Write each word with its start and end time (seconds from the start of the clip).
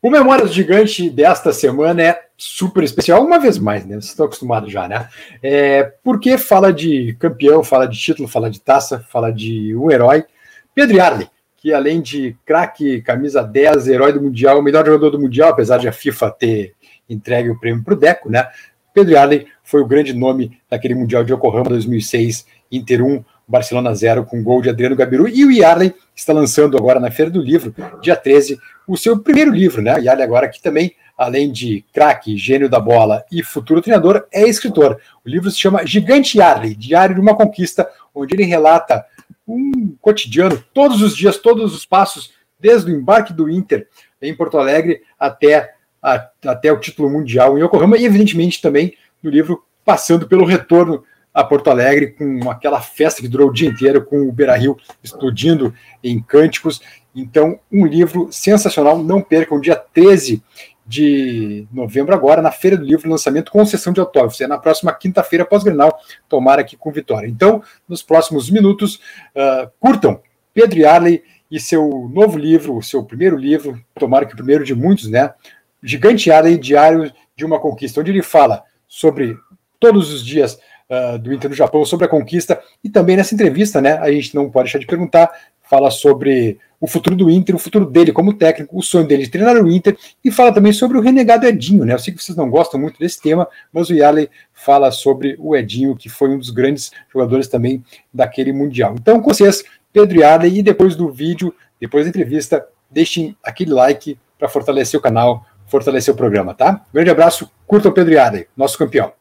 O 0.00 0.10
Memórias 0.10 0.54
Gigante 0.54 1.10
desta 1.10 1.52
semana 1.52 2.00
é 2.00 2.22
super 2.36 2.84
especial, 2.84 3.24
uma 3.24 3.40
vez 3.40 3.58
mais, 3.58 3.84
né? 3.84 3.96
Vocês 3.96 4.10
estão 4.10 4.26
acostumados 4.26 4.70
já, 4.70 4.86
né? 4.86 5.08
É, 5.42 5.92
porque 6.04 6.38
fala 6.38 6.72
de 6.72 7.16
campeão, 7.18 7.64
fala 7.64 7.84
de 7.88 7.98
título, 7.98 8.28
fala 8.28 8.48
de 8.48 8.60
taça, 8.60 9.00
fala 9.10 9.32
de 9.32 9.74
um 9.74 9.90
herói. 9.90 10.24
Pedro 10.72 10.98
Yarley, 10.98 11.28
que 11.56 11.72
além 11.72 12.00
de 12.00 12.36
craque, 12.46 13.02
camisa 13.02 13.42
10, 13.42 13.88
herói 13.88 14.12
do 14.12 14.22
Mundial, 14.22 14.60
o 14.60 14.62
melhor 14.62 14.86
jogador 14.86 15.10
do 15.10 15.18
Mundial, 15.18 15.50
apesar 15.50 15.78
de 15.78 15.88
a 15.88 15.92
FIFA 15.92 16.30
ter 16.30 16.74
entregue 17.10 17.50
o 17.50 17.58
prêmio 17.58 17.82
para 17.82 17.94
o 17.94 17.96
Deco, 17.96 18.30
né? 18.30 18.46
Pedro 18.94 19.14
Yarley 19.14 19.48
foi 19.64 19.80
o 19.80 19.86
grande 19.86 20.12
nome 20.12 20.56
daquele 20.70 20.94
Mundial 20.94 21.24
de 21.24 21.32
Yokohama 21.32 21.70
2006, 21.70 22.46
Inter 22.70 23.04
1, 23.04 23.24
Barcelona 23.48 23.92
0, 23.92 24.24
com 24.24 24.44
gol 24.44 24.62
de 24.62 24.68
Adriano 24.68 24.94
Gabiru. 24.94 25.26
E 25.26 25.44
o 25.44 25.50
Yarley 25.50 25.92
está 26.14 26.32
lançando 26.32 26.76
agora 26.76 27.00
na 27.00 27.10
Feira 27.10 27.30
do 27.30 27.42
Livro, 27.42 27.74
dia 28.00 28.14
13, 28.14 28.60
o 28.88 28.96
seu 28.96 29.18
primeiro 29.20 29.52
livro, 29.52 29.82
né? 29.82 30.00
Yarley 30.00 30.24
agora 30.24 30.48
que 30.48 30.60
também, 30.60 30.94
além 31.16 31.52
de 31.52 31.84
craque, 31.92 32.38
gênio 32.38 32.68
da 32.68 32.80
bola 32.80 33.24
e 33.30 33.42
futuro 33.42 33.82
treinador, 33.82 34.26
é 34.32 34.48
escritor. 34.48 34.98
O 35.24 35.28
livro 35.28 35.50
se 35.50 35.60
chama 35.60 35.86
Gigante 35.86 36.38
Yarley, 36.38 36.74
Diário 36.74 37.14
de 37.14 37.20
uma 37.20 37.36
Conquista, 37.36 37.88
onde 38.14 38.34
ele 38.34 38.44
relata 38.44 39.04
um 39.46 39.94
cotidiano, 40.00 40.62
todos 40.72 41.02
os 41.02 41.14
dias, 41.14 41.36
todos 41.36 41.74
os 41.74 41.84
passos, 41.84 42.32
desde 42.58 42.90
o 42.90 42.94
embarque 42.94 43.32
do 43.32 43.48
Inter 43.48 43.86
em 44.20 44.34
Porto 44.34 44.58
Alegre 44.58 45.02
até, 45.18 45.74
a, 46.02 46.28
até 46.46 46.72
o 46.72 46.80
título 46.80 47.10
mundial 47.10 47.56
em 47.56 47.62
Yokohama, 47.62 47.98
e 47.98 48.04
evidentemente 48.04 48.60
também 48.60 48.94
no 49.22 49.30
livro 49.30 49.62
passando 49.84 50.26
pelo 50.26 50.44
retorno 50.44 51.04
a 51.32 51.44
Porto 51.44 51.70
Alegre 51.70 52.08
com 52.08 52.50
aquela 52.50 52.80
festa 52.80 53.22
que 53.22 53.28
durou 53.28 53.48
o 53.48 53.52
dia 53.52 53.68
inteiro, 53.68 54.04
com 54.04 54.22
o 54.22 54.32
Beira 54.32 54.56
Rio 54.56 54.76
explodindo 55.02 55.72
em 56.02 56.20
cânticos. 56.20 56.80
Então, 57.20 57.58
um 57.70 57.86
livro 57.86 58.28
sensacional. 58.30 58.98
Não 58.98 59.20
percam, 59.20 59.60
dia 59.60 59.76
13 59.76 60.42
de 60.86 61.66
novembro, 61.70 62.14
agora, 62.14 62.40
na 62.40 62.50
Feira 62.50 62.76
do 62.76 62.84
Livro, 62.84 63.10
lançamento 63.10 63.52
com 63.52 63.64
sessão 63.66 63.92
de 63.92 64.00
autógrafos. 64.00 64.40
É 64.40 64.46
na 64.46 64.56
próxima 64.56 64.92
quinta-feira, 64.92 65.44
pós-grenal, 65.44 65.98
tomara 66.28 66.62
aqui 66.62 66.76
com 66.76 66.90
vitória. 66.90 67.28
Então, 67.28 67.62
nos 67.86 68.02
próximos 68.02 68.48
minutos, 68.48 68.96
uh, 69.34 69.70
curtam 69.78 70.20
Pedro 70.54 70.78
Yarley 70.78 71.22
e 71.50 71.60
seu 71.60 72.10
novo 72.12 72.38
livro, 72.38 72.76
o 72.76 72.82
seu 72.82 73.04
primeiro 73.04 73.36
livro, 73.36 73.78
tomara 73.94 74.24
que 74.24 74.32
o 74.32 74.36
primeiro 74.36 74.64
de 74.64 74.74
muitos, 74.74 75.08
né? 75.10 75.34
Gigante 75.82 76.30
Yarley, 76.30 76.56
Diário 76.56 77.12
de 77.36 77.44
uma 77.44 77.60
Conquista, 77.60 78.00
onde 78.00 78.10
ele 78.10 78.22
fala 78.22 78.64
sobre 78.86 79.36
todos 79.78 80.12
os 80.12 80.24
dias 80.24 80.58
uh, 80.88 81.18
do 81.18 81.32
Inter 81.32 81.50
no 81.50 81.56
Japão, 81.56 81.84
sobre 81.84 82.06
a 82.06 82.08
conquista, 82.08 82.60
e 82.82 82.88
também 82.88 83.16
nessa 83.16 83.34
entrevista, 83.34 83.80
né, 83.80 83.98
a 83.98 84.10
gente 84.10 84.34
não 84.34 84.50
pode 84.50 84.64
deixar 84.64 84.78
de 84.78 84.86
perguntar, 84.86 85.30
fala 85.62 85.90
sobre 85.90 86.58
o 86.80 86.86
futuro 86.86 87.16
do 87.16 87.30
Inter, 87.30 87.54
o 87.54 87.58
futuro 87.58 87.84
dele 87.84 88.12
como 88.12 88.32
técnico, 88.32 88.78
o 88.78 88.82
sonho 88.82 89.06
dele 89.06 89.24
de 89.24 89.30
treinar 89.30 89.56
o 89.56 89.70
Inter, 89.70 89.96
e 90.24 90.30
fala 90.30 90.52
também 90.52 90.72
sobre 90.72 90.96
o 90.96 91.00
renegado 91.00 91.46
Edinho, 91.46 91.84
né? 91.84 91.94
Eu 91.94 91.98
sei 91.98 92.14
que 92.14 92.22
vocês 92.22 92.36
não 92.36 92.48
gostam 92.48 92.80
muito 92.80 92.98
desse 92.98 93.20
tema, 93.20 93.48
mas 93.72 93.90
o 93.90 93.94
Yarley 93.94 94.30
fala 94.52 94.90
sobre 94.90 95.36
o 95.38 95.56
Edinho, 95.56 95.96
que 95.96 96.08
foi 96.08 96.30
um 96.30 96.38
dos 96.38 96.50
grandes 96.50 96.92
jogadores 97.12 97.48
também 97.48 97.84
daquele 98.12 98.52
Mundial. 98.52 98.94
Então, 98.98 99.20
com 99.20 99.32
vocês, 99.32 99.64
Pedro 99.92 100.20
Yarley, 100.20 100.58
e 100.58 100.62
depois 100.62 100.94
do 100.94 101.10
vídeo, 101.10 101.54
depois 101.80 102.04
da 102.04 102.10
entrevista, 102.10 102.66
deixem 102.90 103.36
aquele 103.42 103.72
like 103.72 104.18
para 104.38 104.48
fortalecer 104.48 104.98
o 104.98 105.02
canal, 105.02 105.44
fortalecer 105.66 106.14
o 106.14 106.16
programa, 106.16 106.54
tá? 106.54 106.84
Grande 106.92 107.10
abraço, 107.10 107.50
curta 107.66 107.88
o 107.88 107.92
Pedro 107.92 108.14
Yarley, 108.14 108.46
nosso 108.56 108.78
campeão. 108.78 109.12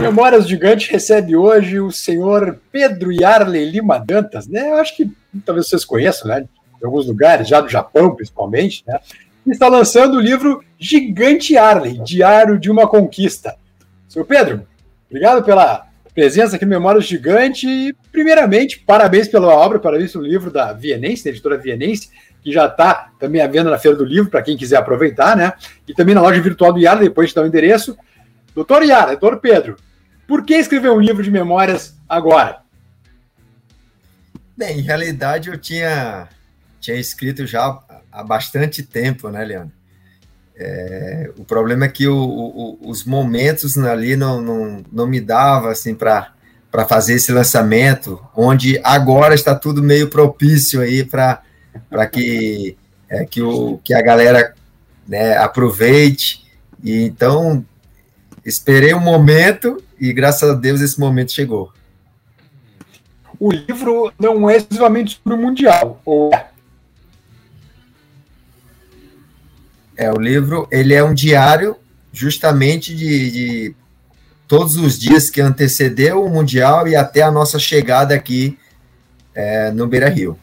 Memórias 0.00 0.46
Gigante 0.48 0.92
recebe 0.92 1.34
hoje 1.34 1.80
o 1.80 1.90
senhor 1.90 2.60
Pedro 2.70 3.10
Yarley 3.12 3.68
Lima 3.68 3.98
Dantas, 3.98 4.46
né? 4.46 4.70
Eu 4.70 4.76
acho 4.76 4.96
que 4.96 5.10
talvez 5.44 5.68
vocês 5.68 5.84
conheçam, 5.84 6.28
né? 6.28 6.42
De 6.78 6.84
alguns 6.84 7.06
lugares, 7.06 7.48
já 7.48 7.60
do 7.60 7.68
Japão 7.68 8.14
principalmente, 8.14 8.84
né? 8.86 9.00
E 9.44 9.50
está 9.50 9.66
lançando 9.66 10.16
o 10.16 10.20
livro 10.20 10.62
Gigante 10.78 11.54
Yarley, 11.54 12.00
Diário 12.04 12.60
de 12.60 12.70
uma 12.70 12.86
Conquista. 12.86 13.56
Senhor 14.08 14.24
Pedro, 14.24 14.68
obrigado 15.10 15.42
pela 15.42 15.88
presença 16.14 16.54
aqui 16.54 16.64
no 16.64 16.70
Memórias 16.70 17.04
Gigante 17.04 17.66
e, 17.66 17.92
primeiramente, 18.12 18.78
parabéns 18.78 19.26
pela 19.26 19.48
obra, 19.48 19.80
parabéns 19.80 20.12
pelo 20.12 20.24
livro 20.24 20.50
da 20.50 20.72
Vienense, 20.72 21.24
da 21.24 21.30
editora 21.30 21.58
Vienense, 21.58 22.08
que 22.40 22.52
já 22.52 22.66
está 22.66 23.10
também 23.18 23.40
à 23.40 23.48
venda 23.48 23.68
na 23.68 23.78
Feira 23.78 23.96
do 23.96 24.04
Livro, 24.04 24.30
para 24.30 24.42
quem 24.42 24.56
quiser 24.56 24.76
aproveitar, 24.76 25.36
né? 25.36 25.54
E 25.88 25.92
também 25.92 26.14
na 26.14 26.22
loja 26.22 26.40
virtual 26.40 26.72
do 26.72 26.78
Yarley, 26.78 27.08
depois 27.08 27.30
de 27.30 27.34
dar 27.34 27.42
o 27.42 27.46
endereço. 27.46 27.96
Doutor 28.54 28.82
Yarley, 28.84 29.16
doutor 29.16 29.40
Pedro, 29.40 29.76
por 30.28 30.44
que 30.44 30.54
escrever 30.54 30.90
um 30.90 31.00
livro 31.00 31.22
de 31.22 31.30
memórias 31.30 31.96
agora? 32.06 32.60
Bem, 34.54 34.78
em 34.78 34.82
realidade 34.82 35.48
eu 35.48 35.56
tinha, 35.56 36.28
tinha 36.78 36.98
escrito 36.98 37.46
já 37.46 37.80
há 38.12 38.22
bastante 38.22 38.82
tempo, 38.82 39.30
né, 39.30 39.42
Leandro? 39.42 39.72
É, 40.54 41.30
o 41.38 41.44
problema 41.44 41.86
é 41.86 41.88
que 41.88 42.06
o, 42.06 42.14
o, 42.14 42.78
os 42.90 43.04
momentos 43.04 43.78
ali 43.78 44.16
não, 44.16 44.42
não, 44.42 44.84
não 44.92 45.06
me 45.06 45.18
dava 45.18 45.70
assim 45.70 45.94
para 45.94 46.34
fazer 46.86 47.14
esse 47.14 47.32
lançamento, 47.32 48.20
onde 48.36 48.78
agora 48.84 49.34
está 49.34 49.54
tudo 49.54 49.82
meio 49.82 50.10
propício 50.10 50.82
aí 50.82 51.04
para 51.04 51.40
que, 52.12 52.76
é, 53.08 53.24
que, 53.24 53.40
o, 53.40 53.78
que 53.78 53.94
a 53.94 54.02
galera 54.02 54.54
né, 55.06 55.38
aproveite. 55.38 56.44
E 56.84 57.02
então 57.04 57.64
esperei 58.44 58.92
um 58.92 59.00
momento 59.00 59.82
e 60.00 60.12
graças 60.12 60.50
a 60.50 60.54
Deus 60.54 60.80
esse 60.80 60.98
momento 60.98 61.32
chegou. 61.32 61.72
O 63.38 63.52
livro 63.52 64.12
não 64.18 64.50
é 64.50 64.56
exclusivamente 64.56 65.20
sobre 65.22 65.38
o 65.38 65.42
Mundial, 65.42 66.00
ou 66.04 66.32
é? 66.34 66.48
É, 69.96 70.12
o 70.12 70.16
livro 70.20 70.68
ele 70.70 70.94
é 70.94 71.02
um 71.02 71.12
diário 71.12 71.76
justamente 72.12 72.94
de, 72.94 73.30
de 73.30 73.74
todos 74.46 74.76
os 74.76 74.98
dias 74.98 75.28
que 75.28 75.40
antecedeu 75.40 76.24
o 76.24 76.30
Mundial 76.30 76.86
e 76.86 76.94
até 76.94 77.22
a 77.22 77.30
nossa 77.30 77.58
chegada 77.58 78.14
aqui 78.14 78.58
é, 79.34 79.70
no 79.72 79.86
Beira 79.86 80.08
Rio. 80.08 80.38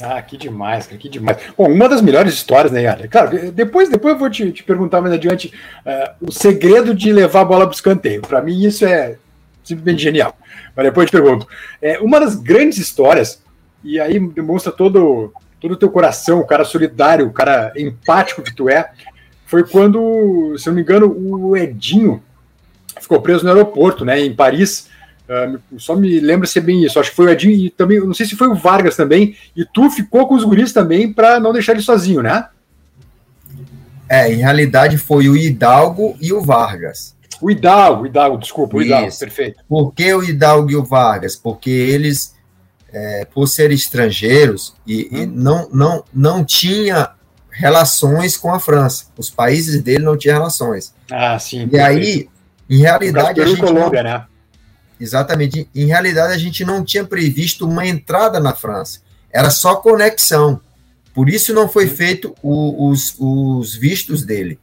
Ah, 0.00 0.22
que 0.22 0.36
demais, 0.36 0.86
cara, 0.86 0.98
que 0.98 1.08
demais. 1.08 1.38
Bom, 1.56 1.70
uma 1.70 1.88
das 1.88 2.00
melhores 2.00 2.32
histórias, 2.32 2.70
né, 2.70 2.82
Yara? 2.82 3.08
Claro, 3.08 3.50
depois, 3.50 3.88
depois 3.88 4.14
eu 4.14 4.18
vou 4.18 4.30
te, 4.30 4.52
te 4.52 4.62
perguntar 4.62 5.00
mais 5.00 5.12
adiante 5.12 5.52
uh, 5.84 6.26
o 6.26 6.30
segredo 6.30 6.94
de 6.94 7.12
levar 7.12 7.40
a 7.40 7.44
bola 7.44 7.64
para 7.64 7.72
o 7.72 7.74
escanteio. 7.74 8.22
Para 8.22 8.40
mim, 8.40 8.64
isso 8.64 8.84
é 8.84 9.16
simplesmente 9.64 10.00
genial. 10.00 10.36
Mas 10.74 10.86
depois 10.86 11.04
eu 11.04 11.10
te 11.10 11.22
pergunto. 11.22 11.48
É, 11.82 11.98
uma 11.98 12.20
das 12.20 12.36
grandes 12.36 12.78
histórias, 12.78 13.42
e 13.82 13.98
aí 13.98 14.20
demonstra 14.20 14.70
todo, 14.70 15.32
todo 15.60 15.72
o 15.72 15.76
teu 15.76 15.90
coração, 15.90 16.38
o 16.38 16.46
cara 16.46 16.64
solidário, 16.64 17.26
o 17.26 17.32
cara 17.32 17.72
empático 17.76 18.42
que 18.42 18.54
tu 18.54 18.68
é, 18.68 18.90
foi 19.46 19.66
quando, 19.66 20.56
se 20.58 20.68
não 20.68 20.74
me 20.74 20.82
engano, 20.82 21.08
o 21.08 21.56
Edinho 21.56 22.22
ficou 23.00 23.20
preso 23.20 23.44
no 23.44 23.50
aeroporto, 23.50 24.04
né, 24.04 24.20
em 24.20 24.34
Paris 24.34 24.88
Uh, 25.28 25.78
só 25.78 25.94
me 25.94 26.20
lembra 26.20 26.46
ser 26.46 26.62
bem 26.62 26.82
isso. 26.82 26.98
Acho 26.98 27.10
que 27.10 27.16
foi 27.16 27.26
o 27.26 27.30
Edinho 27.30 27.54
e 27.54 27.70
também, 27.70 28.00
não 28.00 28.14
sei 28.14 28.24
se 28.24 28.34
foi 28.34 28.48
o 28.48 28.54
Vargas 28.54 28.96
também. 28.96 29.36
E 29.54 29.64
tu 29.64 29.90
ficou 29.90 30.26
com 30.26 30.34
os 30.34 30.44
guris 30.44 30.72
também 30.72 31.12
para 31.12 31.38
não 31.38 31.52
deixar 31.52 31.72
ele 31.72 31.82
sozinho, 31.82 32.22
né? 32.22 32.48
É, 34.08 34.32
em 34.32 34.36
realidade 34.36 34.96
foi 34.96 35.28
o 35.28 35.36
Hidalgo 35.36 36.16
e 36.18 36.32
o 36.32 36.40
Vargas. 36.40 37.14
O 37.40 37.50
Hidalgo, 37.50 38.06
Hidalgo, 38.06 38.38
desculpa, 38.38 38.76
o 38.78 38.82
Hidalgo, 38.82 39.18
perfeito. 39.18 39.62
Por 39.68 39.92
que 39.92 40.12
o 40.12 40.24
Hidalgo 40.24 40.70
e 40.70 40.76
o 40.76 40.84
Vargas? 40.84 41.36
Porque 41.36 41.70
eles, 41.70 42.34
é, 42.90 43.26
por 43.26 43.46
serem 43.46 43.76
estrangeiros, 43.76 44.74
e, 44.86 45.08
hum. 45.12 45.16
e, 45.18 45.26
não, 45.26 45.68
não, 45.70 46.04
não 46.12 46.44
tinha 46.44 47.10
relações 47.50 48.36
com 48.36 48.52
a 48.52 48.58
França. 48.58 49.06
Os 49.16 49.28
países 49.30 49.82
dele 49.82 50.04
não 50.04 50.16
tinham 50.16 50.38
relações. 50.38 50.94
Ah, 51.10 51.38
sim. 51.38 51.64
E 51.64 51.68
perfeito. 51.68 52.06
aí, 52.06 52.28
em 52.70 52.78
realidade. 52.78 53.40
a 53.40 53.46
gente 53.46 53.60
Colômbia, 53.60 54.02
né? 54.02 54.24
Exatamente. 55.00 55.68
Em 55.74 55.86
realidade, 55.86 56.32
a 56.32 56.38
gente 56.38 56.64
não 56.64 56.84
tinha 56.84 57.04
previsto 57.04 57.66
uma 57.66 57.86
entrada 57.86 58.40
na 58.40 58.54
França. 58.54 59.00
Era 59.30 59.50
só 59.50 59.76
conexão. 59.76 60.60
Por 61.14 61.28
isso 61.28 61.52
não 61.52 61.68
foi 61.68 61.88
feito 61.88 62.34
o, 62.42 62.88
os, 62.88 63.14
os 63.18 63.74
vistos 63.74 64.22
dele. 64.24 64.58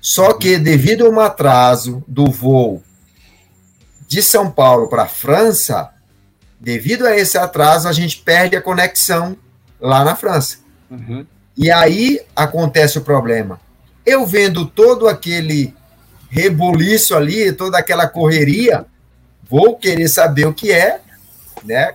Só 0.00 0.32
que, 0.32 0.58
devido 0.58 1.06
a 1.06 1.10
um 1.10 1.20
atraso 1.20 2.02
do 2.06 2.26
voo 2.30 2.82
de 4.08 4.22
São 4.22 4.50
Paulo 4.50 4.88
para 4.88 5.04
a 5.04 5.08
França, 5.08 5.90
devido 6.58 7.06
a 7.06 7.16
esse 7.16 7.38
atraso, 7.38 7.86
a 7.86 7.92
gente 7.92 8.18
perde 8.18 8.56
a 8.56 8.62
conexão 8.62 9.36
lá 9.80 10.04
na 10.04 10.16
França. 10.16 10.58
Uhum. 10.90 11.24
E 11.56 11.70
aí 11.70 12.20
acontece 12.34 12.98
o 12.98 13.02
problema. 13.02 13.60
Eu 14.04 14.26
vendo 14.26 14.66
todo 14.66 15.06
aquele 15.06 15.74
rebuliço 16.28 17.14
ali, 17.14 17.52
toda 17.52 17.78
aquela 17.78 18.08
correria, 18.08 18.86
vou 19.50 19.76
querer 19.76 20.08
saber 20.08 20.46
o 20.46 20.54
que 20.54 20.70
é, 20.70 21.00
né? 21.64 21.94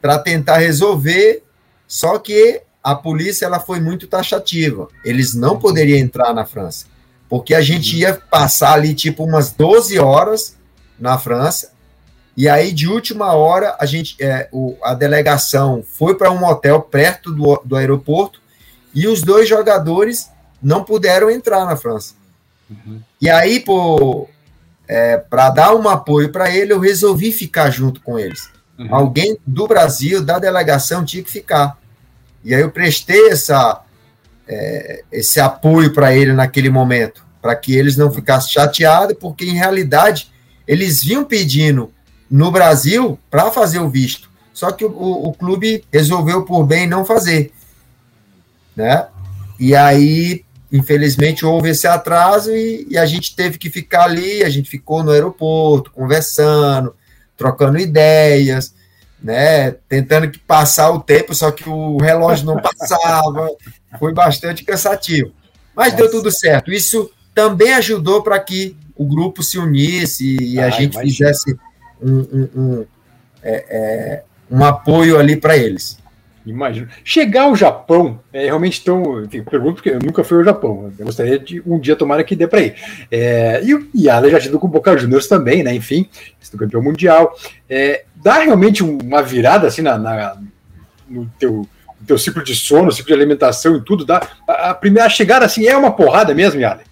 Para 0.00 0.18
tentar 0.18 0.58
resolver. 0.58 1.42
Só 1.88 2.18
que 2.18 2.62
a 2.82 2.94
polícia 2.94 3.44
ela 3.44 3.58
foi 3.58 3.80
muito 3.80 4.06
taxativa. 4.06 4.88
Eles 5.04 5.34
não 5.34 5.58
poderiam 5.58 5.98
entrar 5.98 6.32
na 6.32 6.46
França, 6.46 6.86
porque 7.28 7.52
a 7.52 7.60
gente 7.60 7.96
ia 7.96 8.14
passar 8.14 8.74
ali 8.74 8.94
tipo 8.94 9.24
umas 9.24 9.50
12 9.50 9.98
horas 9.98 10.56
na 10.98 11.18
França 11.18 11.72
E 12.36 12.48
aí, 12.48 12.70
de 12.72 12.86
última 12.86 13.32
hora, 13.32 13.76
a 13.80 13.86
gente, 13.86 14.16
é, 14.22 14.48
o, 14.52 14.76
a 14.82 14.94
delegação 14.94 15.82
foi 15.82 16.14
para 16.14 16.30
um 16.30 16.44
hotel 16.44 16.80
perto 16.82 17.32
do, 17.32 17.60
do 17.64 17.76
aeroporto 17.76 18.40
e 18.94 19.08
os 19.08 19.22
dois 19.22 19.48
jogadores 19.48 20.30
não 20.62 20.84
puderam 20.84 21.30
entrar 21.30 21.64
na 21.64 21.76
França. 21.76 22.14
Uhum. 22.70 23.00
E 23.20 23.30
aí, 23.30 23.60
é, 24.88 25.16
para 25.16 25.50
dar 25.50 25.74
um 25.74 25.88
apoio 25.88 26.30
para 26.30 26.54
ele, 26.54 26.72
eu 26.72 26.80
resolvi 26.80 27.32
ficar 27.32 27.70
junto 27.70 28.00
com 28.00 28.18
eles. 28.18 28.48
Uhum. 28.78 28.94
Alguém 28.94 29.38
do 29.46 29.66
Brasil, 29.66 30.22
da 30.22 30.38
delegação, 30.38 31.04
tinha 31.04 31.22
que 31.22 31.30
ficar. 31.30 31.78
E 32.44 32.54
aí 32.54 32.60
eu 32.60 32.70
prestei 32.70 33.28
essa, 33.28 33.82
é, 34.46 35.02
esse 35.10 35.40
apoio 35.40 35.92
para 35.92 36.14
ele 36.14 36.32
naquele 36.32 36.70
momento, 36.70 37.24
para 37.42 37.56
que 37.56 37.74
eles 37.76 37.96
não 37.96 38.12
ficassem 38.12 38.52
chateados, 38.52 39.16
porque 39.18 39.44
em 39.44 39.54
realidade 39.54 40.30
eles 40.66 41.02
vinham 41.02 41.24
pedindo 41.24 41.92
no 42.30 42.50
Brasil 42.50 43.18
para 43.30 43.50
fazer 43.50 43.78
o 43.78 43.88
visto. 43.88 44.30
Só 44.52 44.72
que 44.72 44.84
o, 44.84 44.90
o, 44.90 45.34
clube 45.34 45.84
resolveu 45.92 46.44
por 46.44 46.64
bem 46.64 46.86
não 46.86 47.04
fazer. 47.04 47.52
Né? 48.74 49.06
E 49.60 49.76
aí, 49.76 50.45
infelizmente, 50.72 51.44
houve 51.44 51.70
esse 51.70 51.86
atraso 51.86 52.54
e, 52.54 52.86
e, 52.90 52.98
a 52.98 53.06
gente 53.06 53.34
teve 53.34 53.58
que 53.58 53.70
ficar 53.70 54.04
ali, 54.04 54.42
a 54.42 54.48
gente 54.48 54.68
ficou 54.68 55.02
no 55.02 55.10
aeroporto, 55.10 55.90
conversando, 55.92 56.94
trocando 57.36 57.78
ideias, 57.78 58.74
né? 59.22 59.72
Tentando 59.88 60.30
que 60.30 60.38
passar 60.38 60.90
o 60.90 61.00
tempo, 61.00 61.34
só 61.34 61.50
que 61.50 61.68
o 61.68 61.98
relógio 61.98 62.46
não 62.46 62.60
passava. 62.60 63.50
Foi 63.98 64.12
bastante 64.12 64.64
cansativo. 64.64 65.32
Mas 65.74 65.92
Nossa. 65.92 66.02
deu 66.02 66.10
tudo 66.10 66.30
certo. 66.30 66.72
Isso 66.72 67.10
também 67.34 67.72
ajudou 67.74 68.22
para 68.22 68.38
que 68.38 68.76
o 68.96 69.04
grupo 69.04 69.42
se 69.42 69.58
unisse 69.58 70.36
e 70.40 70.58
ah, 70.58 70.66
a 70.66 70.70
gente 70.70 70.94
imagina. 70.94 71.02
fizesse 71.02 71.56
um, 72.00 72.18
um, 72.18 72.48
um, 72.56 72.86
é, 73.42 73.64
é, 73.68 74.22
um 74.50 74.64
apoio 74.64 75.18
ali 75.18 75.36
para 75.36 75.56
eles. 75.56 75.98
Imagino. 76.46 76.88
Chegar 77.02 77.42
ao 77.42 77.56
Japão 77.56 78.20
é 78.32 78.44
realmente 78.44 78.82
tão. 78.84 79.24
Enfim, 79.24 79.42
pergunto 79.42 79.74
porque 79.74 79.90
eu 79.90 79.98
nunca 79.98 80.22
fui 80.22 80.38
ao 80.38 80.44
Japão. 80.44 80.92
Eu 80.96 81.04
gostaria 81.04 81.40
de 81.40 81.60
um 81.66 81.78
dia 81.78 81.96
tomar 81.96 82.22
que 82.22 82.36
dê 82.36 82.46
para 82.46 82.60
ir. 82.60 82.76
É, 83.10 83.60
e 83.64 83.74
o 83.74 83.88
Yala 83.94 84.30
já 84.30 84.38
tido 84.38 84.58
com 84.58 84.68
o 84.68 84.70
Boca 84.70 84.96
Juniors 84.96 85.26
também, 85.26 85.64
né? 85.64 85.74
Enfim, 85.74 86.08
do 86.52 86.58
campeão 86.58 86.80
mundial. 86.80 87.36
É, 87.68 88.04
dá 88.14 88.38
realmente 88.38 88.84
uma 88.84 89.22
virada 89.22 89.66
assim 89.66 89.82
na, 89.82 89.98
na 89.98 90.36
no 91.08 91.26
teu, 91.38 91.66
teu 92.06 92.16
ciclo 92.16 92.44
de 92.44 92.54
sono, 92.54 92.92
ciclo 92.92 93.08
de 93.08 93.14
alimentação 93.14 93.76
e 93.76 93.84
tudo. 93.84 94.04
Dá, 94.04 94.24
a, 94.46 94.70
a 94.70 94.74
primeira 94.74 95.08
chegada 95.08 95.44
assim 95.44 95.66
é 95.66 95.76
uma 95.76 95.90
porrada 95.90 96.32
mesmo, 96.32 96.60
Yala? 96.60 96.82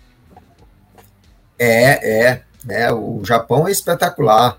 É, 1.56 2.26
é. 2.28 2.42
é 2.68 2.92
o 2.92 3.22
Japão 3.24 3.68
é 3.68 3.70
espetacular 3.70 4.58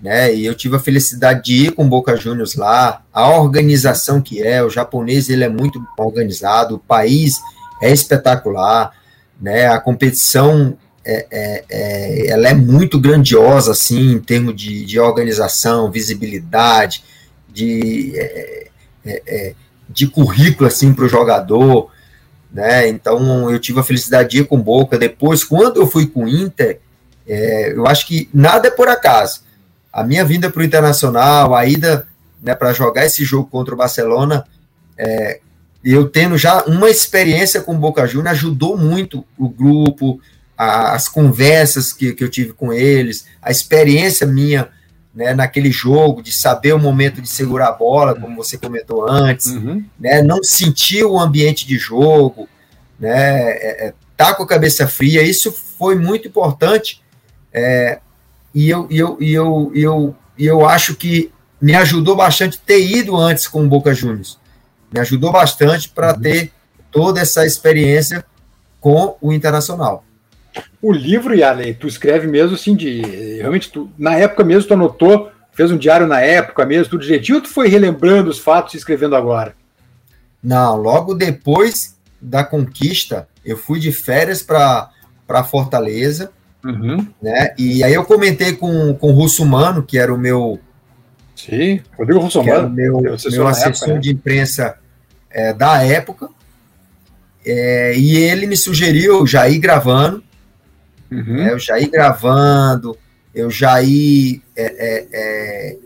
né? 0.00 0.34
E 0.34 0.46
eu 0.46 0.54
tive 0.54 0.76
a 0.76 0.80
felicidade 0.80 1.44
de 1.44 1.66
ir 1.66 1.72
com 1.72 1.84
o 1.84 1.88
Boca 1.88 2.16
Juniors 2.16 2.54
lá, 2.54 3.02
a 3.12 3.28
organização 3.28 4.20
que 4.20 4.42
é, 4.42 4.62
o 4.62 4.70
japonês 4.70 5.28
ele 5.28 5.44
é 5.44 5.48
muito 5.48 5.84
organizado, 5.96 6.76
o 6.76 6.78
país 6.78 7.36
é 7.82 7.92
espetacular, 7.92 8.92
né? 9.40 9.66
A 9.66 9.80
competição 9.80 10.76
é, 11.04 11.26
é, 11.30 11.64
é 11.68 12.26
ela 12.28 12.48
é 12.48 12.54
muito 12.54 12.98
grandiosa 13.00 13.72
assim 13.72 14.12
em 14.12 14.20
termos 14.20 14.54
de, 14.54 14.84
de 14.84 15.00
organização, 15.00 15.90
visibilidade, 15.90 17.02
de 17.48 18.12
é, 18.16 18.68
é, 19.04 19.22
é, 19.26 19.54
de 19.88 20.06
currículo 20.06 20.68
assim 20.68 20.92
para 20.92 21.06
o 21.06 21.08
jogador, 21.08 21.90
né? 22.52 22.88
Então 22.88 23.50
eu 23.50 23.58
tive 23.58 23.80
a 23.80 23.84
felicidade 23.84 24.30
de 24.30 24.38
ir 24.38 24.46
com 24.46 24.60
Boca. 24.60 24.96
Depois, 24.96 25.42
quando 25.42 25.80
eu 25.80 25.88
fui 25.88 26.06
com 26.06 26.24
o 26.24 26.28
Inter, 26.28 26.80
eu 27.26 27.86
acho 27.86 28.06
que 28.06 28.28
nada 28.32 28.68
é 28.68 28.70
por 28.70 28.88
acaso 28.88 29.47
a 30.00 30.04
minha 30.04 30.24
vinda 30.24 30.50
para 30.50 30.60
o 30.60 30.64
Internacional, 30.64 31.54
a 31.54 31.66
ida 31.66 32.06
né, 32.42 32.54
para 32.54 32.72
jogar 32.72 33.04
esse 33.04 33.24
jogo 33.24 33.48
contra 33.48 33.74
o 33.74 33.76
Barcelona, 33.76 34.44
é, 34.96 35.40
eu 35.84 36.08
tendo 36.08 36.36
já 36.36 36.62
uma 36.64 36.88
experiência 36.88 37.60
com 37.60 37.74
o 37.74 37.78
Boca 37.78 38.06
Juniors, 38.06 38.38
ajudou 38.38 38.76
muito 38.76 39.24
o 39.36 39.48
grupo, 39.48 40.20
a, 40.56 40.94
as 40.94 41.08
conversas 41.08 41.92
que, 41.92 42.12
que 42.12 42.22
eu 42.22 42.28
tive 42.28 42.52
com 42.52 42.72
eles, 42.72 43.26
a 43.40 43.50
experiência 43.50 44.26
minha 44.26 44.68
né, 45.14 45.34
naquele 45.34 45.70
jogo, 45.70 46.22
de 46.22 46.30
saber 46.30 46.72
o 46.72 46.78
momento 46.78 47.20
de 47.20 47.28
segurar 47.28 47.68
a 47.68 47.72
bola, 47.72 48.14
como 48.14 48.36
você 48.36 48.56
comentou 48.56 49.08
antes, 49.08 49.48
uhum. 49.48 49.84
né, 49.98 50.22
não 50.22 50.42
sentir 50.42 51.04
o 51.04 51.18
ambiente 51.18 51.66
de 51.66 51.76
jogo, 51.76 52.48
né, 53.00 53.50
é, 53.50 53.86
é, 53.88 53.94
tá 54.16 54.34
com 54.34 54.44
a 54.44 54.48
cabeça 54.48 54.86
fria, 54.86 55.22
isso 55.22 55.52
foi 55.52 55.96
muito 55.96 56.28
importante 56.28 57.02
é, 57.52 58.00
e 58.58 58.70
eu, 58.70 58.88
e 58.90 58.98
eu, 58.98 59.16
e 59.20 59.32
eu, 59.32 59.72
e 59.72 59.82
eu, 59.82 60.16
e 60.36 60.46
eu 60.46 60.66
acho 60.66 60.96
que 60.96 61.30
me 61.60 61.76
ajudou 61.76 62.16
bastante 62.16 62.58
ter 62.58 62.84
ido 62.84 63.16
antes 63.16 63.46
com 63.46 63.62
o 63.62 63.68
Boca 63.68 63.94
Juniors. 63.94 64.36
Me 64.92 64.98
ajudou 64.98 65.30
bastante 65.30 65.88
para 65.88 66.12
uhum. 66.12 66.20
ter 66.20 66.50
toda 66.90 67.20
essa 67.20 67.46
experiência 67.46 68.24
com 68.80 69.16
o 69.20 69.32
Internacional. 69.32 70.04
O 70.82 70.90
livro, 70.90 71.36
Yalen, 71.36 71.72
tu 71.74 71.86
escreve 71.86 72.26
mesmo 72.26 72.56
assim 72.56 72.74
de. 72.74 73.00
Realmente, 73.36 73.70
tu, 73.70 73.88
na 73.96 74.16
época 74.16 74.42
mesmo, 74.42 74.66
tu 74.66 74.74
anotou, 74.74 75.30
fez 75.52 75.70
um 75.70 75.78
diário 75.78 76.08
na 76.08 76.20
época 76.20 76.66
mesmo, 76.66 76.90
tudo 76.90 77.04
direitinho, 77.04 77.36
ou 77.36 77.42
tu 77.42 77.48
foi 77.48 77.68
relembrando 77.68 78.28
os 78.28 78.40
fatos 78.40 78.74
e 78.74 78.76
escrevendo 78.76 79.14
agora? 79.14 79.54
Não, 80.42 80.74
logo 80.74 81.14
depois 81.14 81.96
da 82.20 82.42
conquista, 82.42 83.28
eu 83.44 83.56
fui 83.56 83.78
de 83.78 83.92
férias 83.92 84.42
para 84.42 85.44
Fortaleza 85.44 86.32
Uhum. 86.68 87.06
Né? 87.22 87.54
E 87.56 87.82
aí 87.82 87.94
eu 87.94 88.04
comentei 88.04 88.52
com, 88.52 88.92
com 88.94 89.08
o 89.08 89.14
Russo 89.14 89.44
Mano, 89.46 89.82
que 89.82 89.96
era 89.98 90.12
o 90.12 90.18
meu. 90.18 90.60
Sim, 91.34 91.80
Rodrigo 91.96 92.20
Russo 92.20 92.42
Mano. 92.42 92.68
Meu, 92.68 93.00
meu 93.00 93.14
assessor 93.14 93.52
época, 93.56 93.86
né? 93.86 93.98
de 93.98 94.12
imprensa 94.12 94.76
é, 95.30 95.54
da 95.54 95.82
época. 95.82 96.28
É, 97.46 97.96
e 97.96 98.16
ele 98.18 98.46
me 98.46 98.56
sugeriu 98.56 99.26
já 99.26 99.48
ir 99.48 99.58
gravando. 99.58 100.22
Uhum. 101.10 101.38
É, 101.38 101.52
eu 101.52 101.58
já 101.58 101.80
ir 101.80 101.88
gravando, 101.88 102.94
eu 103.34 103.50
já 103.50 103.80
ir 103.82 104.42
é, 104.54 104.64
é, 104.64 105.06
é, 105.10 105.76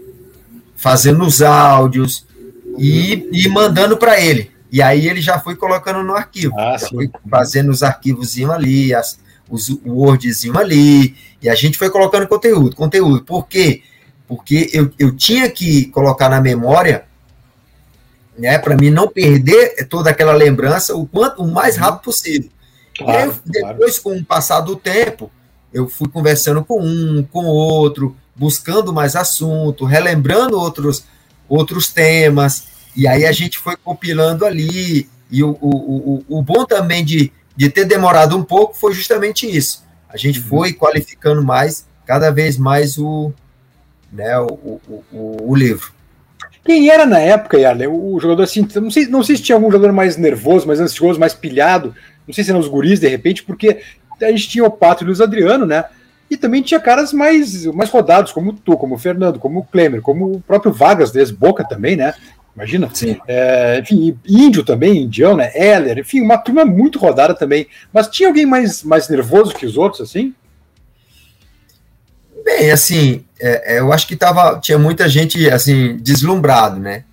fazendo 0.74 1.24
os 1.24 1.40
áudios 1.40 2.26
e, 2.76 3.28
e 3.32 3.48
mandando 3.48 3.96
para 3.96 4.20
ele. 4.20 4.50
E 4.72 4.82
aí 4.82 5.06
ele 5.06 5.20
já 5.20 5.38
foi 5.38 5.54
colocando 5.54 6.02
no 6.02 6.16
arquivo. 6.16 6.58
Ah, 6.58 6.76
já 6.76 6.88
foi 6.88 7.08
fazendo 7.30 7.70
os 7.70 7.84
arquivos 7.84 8.36
ali, 8.50 8.92
as, 8.92 9.21
os, 9.52 9.68
o 9.68 9.98
Wordzinho 9.98 10.58
ali, 10.58 11.14
e 11.42 11.48
a 11.48 11.54
gente 11.54 11.76
foi 11.76 11.90
colocando 11.90 12.26
conteúdo, 12.26 12.74
conteúdo. 12.74 13.22
Por 13.22 13.46
quê? 13.46 13.82
Porque 14.26 14.70
eu, 14.72 14.90
eu 14.98 15.14
tinha 15.14 15.50
que 15.50 15.84
colocar 15.86 16.30
na 16.30 16.40
memória, 16.40 17.04
né, 18.36 18.58
para 18.58 18.76
mim 18.76 18.88
não 18.88 19.06
perder 19.06 19.86
toda 19.88 20.08
aquela 20.08 20.32
lembrança 20.32 20.96
o 20.96 21.06
quanto 21.06 21.42
o 21.42 21.52
mais 21.52 21.76
rápido 21.76 22.04
possível. 22.04 22.50
Claro, 22.96 23.34
e 23.52 23.58
aí, 23.58 23.62
depois, 23.62 23.98
claro. 23.98 24.16
com 24.16 24.22
o 24.22 24.24
passar 24.24 24.60
do 24.60 24.74
tempo, 24.74 25.30
eu 25.72 25.86
fui 25.86 26.08
conversando 26.08 26.64
com 26.64 26.80
um, 26.80 27.22
com 27.30 27.44
outro, 27.44 28.16
buscando 28.34 28.90
mais 28.90 29.14
assunto, 29.14 29.84
relembrando 29.84 30.58
outros, 30.58 31.04
outros 31.46 31.88
temas, 31.92 32.64
e 32.96 33.06
aí 33.06 33.26
a 33.26 33.32
gente 33.32 33.58
foi 33.58 33.76
compilando 33.76 34.46
ali. 34.46 35.10
E 35.30 35.42
o, 35.42 35.50
o, 35.60 36.24
o, 36.28 36.38
o 36.38 36.42
bom 36.42 36.64
também 36.64 37.04
de, 37.04 37.32
de 37.56 37.68
ter 37.68 37.84
demorado 37.84 38.36
um 38.36 38.42
pouco 38.42 38.74
foi 38.74 38.92
justamente 38.92 39.46
isso. 39.46 39.84
A 40.08 40.16
gente 40.16 40.40
uhum. 40.40 40.46
foi 40.46 40.72
qualificando 40.72 41.42
mais, 41.42 41.86
cada 42.06 42.30
vez 42.30 42.56
mais 42.58 42.98
o, 42.98 43.32
né, 44.12 44.38
o, 44.38 44.80
o, 45.12 45.50
o, 45.50 45.54
livro. 45.54 45.92
Quem 46.64 46.90
era 46.90 47.06
na 47.06 47.18
época, 47.18 47.58
Yarley, 47.58 47.88
o 47.88 48.18
jogador 48.20 48.42
assim, 48.42 48.66
não 48.76 48.90
sei, 48.90 49.06
não 49.06 49.22
sei 49.22 49.36
se 49.36 49.42
tinha 49.42 49.56
algum 49.56 49.70
jogador 49.70 49.92
mais 49.92 50.16
nervoso, 50.16 50.66
mais 50.66 50.80
ansioso, 50.80 51.18
mais 51.18 51.34
pilhado, 51.34 51.94
não 52.26 52.32
sei 52.32 52.44
se 52.44 52.50
eram 52.50 52.60
os 52.60 52.68
guris 52.68 53.00
de 53.00 53.08
repente, 53.08 53.42
porque 53.42 53.80
a 54.20 54.30
gente 54.30 54.48
tinha 54.48 54.64
o 54.64 54.70
Pato 54.70 55.02
e 55.02 55.04
o 55.04 55.06
Luiz 55.08 55.20
Adriano, 55.20 55.66
né? 55.66 55.84
E 56.30 56.36
também 56.36 56.62
tinha 56.62 56.80
caras 56.80 57.12
mais, 57.12 57.66
mais 57.66 57.90
rodados, 57.90 58.32
como 58.32 58.52
tu, 58.52 58.76
como 58.76 58.94
o 58.94 58.98
Fernando, 58.98 59.38
como 59.38 59.60
o 59.60 59.64
Klemer, 59.64 60.00
como 60.00 60.32
o 60.32 60.40
próprio 60.40 60.72
Vargas, 60.72 61.10
desde 61.10 61.34
Boca 61.34 61.64
também, 61.64 61.96
né? 61.96 62.14
Imagina? 62.54 62.90
Sim. 62.92 63.18
É, 63.26 63.78
enfim, 63.78 64.18
índio 64.26 64.62
também, 64.62 65.04
indião, 65.04 65.36
né? 65.36 65.50
Heller, 65.54 65.98
enfim, 65.98 66.20
uma 66.20 66.36
turma 66.36 66.64
muito 66.64 66.98
rodada 66.98 67.34
também. 67.34 67.66
Mas 67.92 68.08
tinha 68.08 68.28
alguém 68.28 68.44
mais, 68.44 68.82
mais 68.82 69.08
nervoso 69.08 69.54
que 69.54 69.64
os 69.64 69.76
outros, 69.76 70.02
assim? 70.02 70.34
Bem, 72.44 72.70
assim, 72.70 73.24
é, 73.40 73.76
é 73.76 73.80
eu 73.80 73.92
acho 73.92 74.06
que 74.06 74.16
tava, 74.16 74.58
tinha 74.60 74.78
muita 74.78 75.08
gente, 75.08 75.48
assim, 75.50 75.96
deslumbrado, 75.96 76.78
né? 76.78 77.04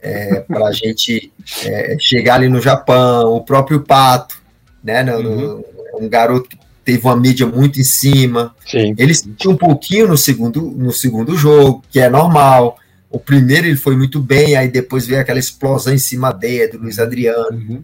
É, 0.00 0.40
para 0.40 0.66
a 0.66 0.72
gente 0.72 1.32
é, 1.64 1.96
chegar 1.98 2.34
ali 2.34 2.48
no 2.48 2.60
Japão, 2.60 3.32
o 3.32 3.40
próprio 3.42 3.80
Pato, 3.80 4.36
né? 4.84 5.02
No, 5.02 5.18
uhum. 5.18 5.64
um 6.00 6.08
garoto 6.08 6.50
que 6.50 6.58
teve 6.84 7.06
uma 7.06 7.16
mídia 7.16 7.46
muito 7.46 7.80
em 7.80 7.84
cima. 7.84 8.54
Sim. 8.66 8.94
Ele 8.98 9.14
sentiu 9.14 9.50
um 9.50 9.56
pouquinho 9.56 10.08
no 10.08 10.18
segundo, 10.18 10.60
no 10.60 10.92
segundo 10.92 11.34
jogo, 11.36 11.82
que 11.90 12.00
é 12.00 12.10
normal 12.10 12.78
o 13.10 13.18
primeiro 13.18 13.66
ele 13.66 13.76
foi 13.76 13.96
muito 13.96 14.20
bem, 14.20 14.56
aí 14.56 14.68
depois 14.68 15.06
veio 15.06 15.20
aquela 15.20 15.38
explosão 15.38 15.94
em 15.94 15.98
cima 15.98 16.32
dele, 16.32 16.72
do 16.72 16.78
Luiz 16.78 16.98
Adriano, 16.98 17.56
uhum. 17.56 17.82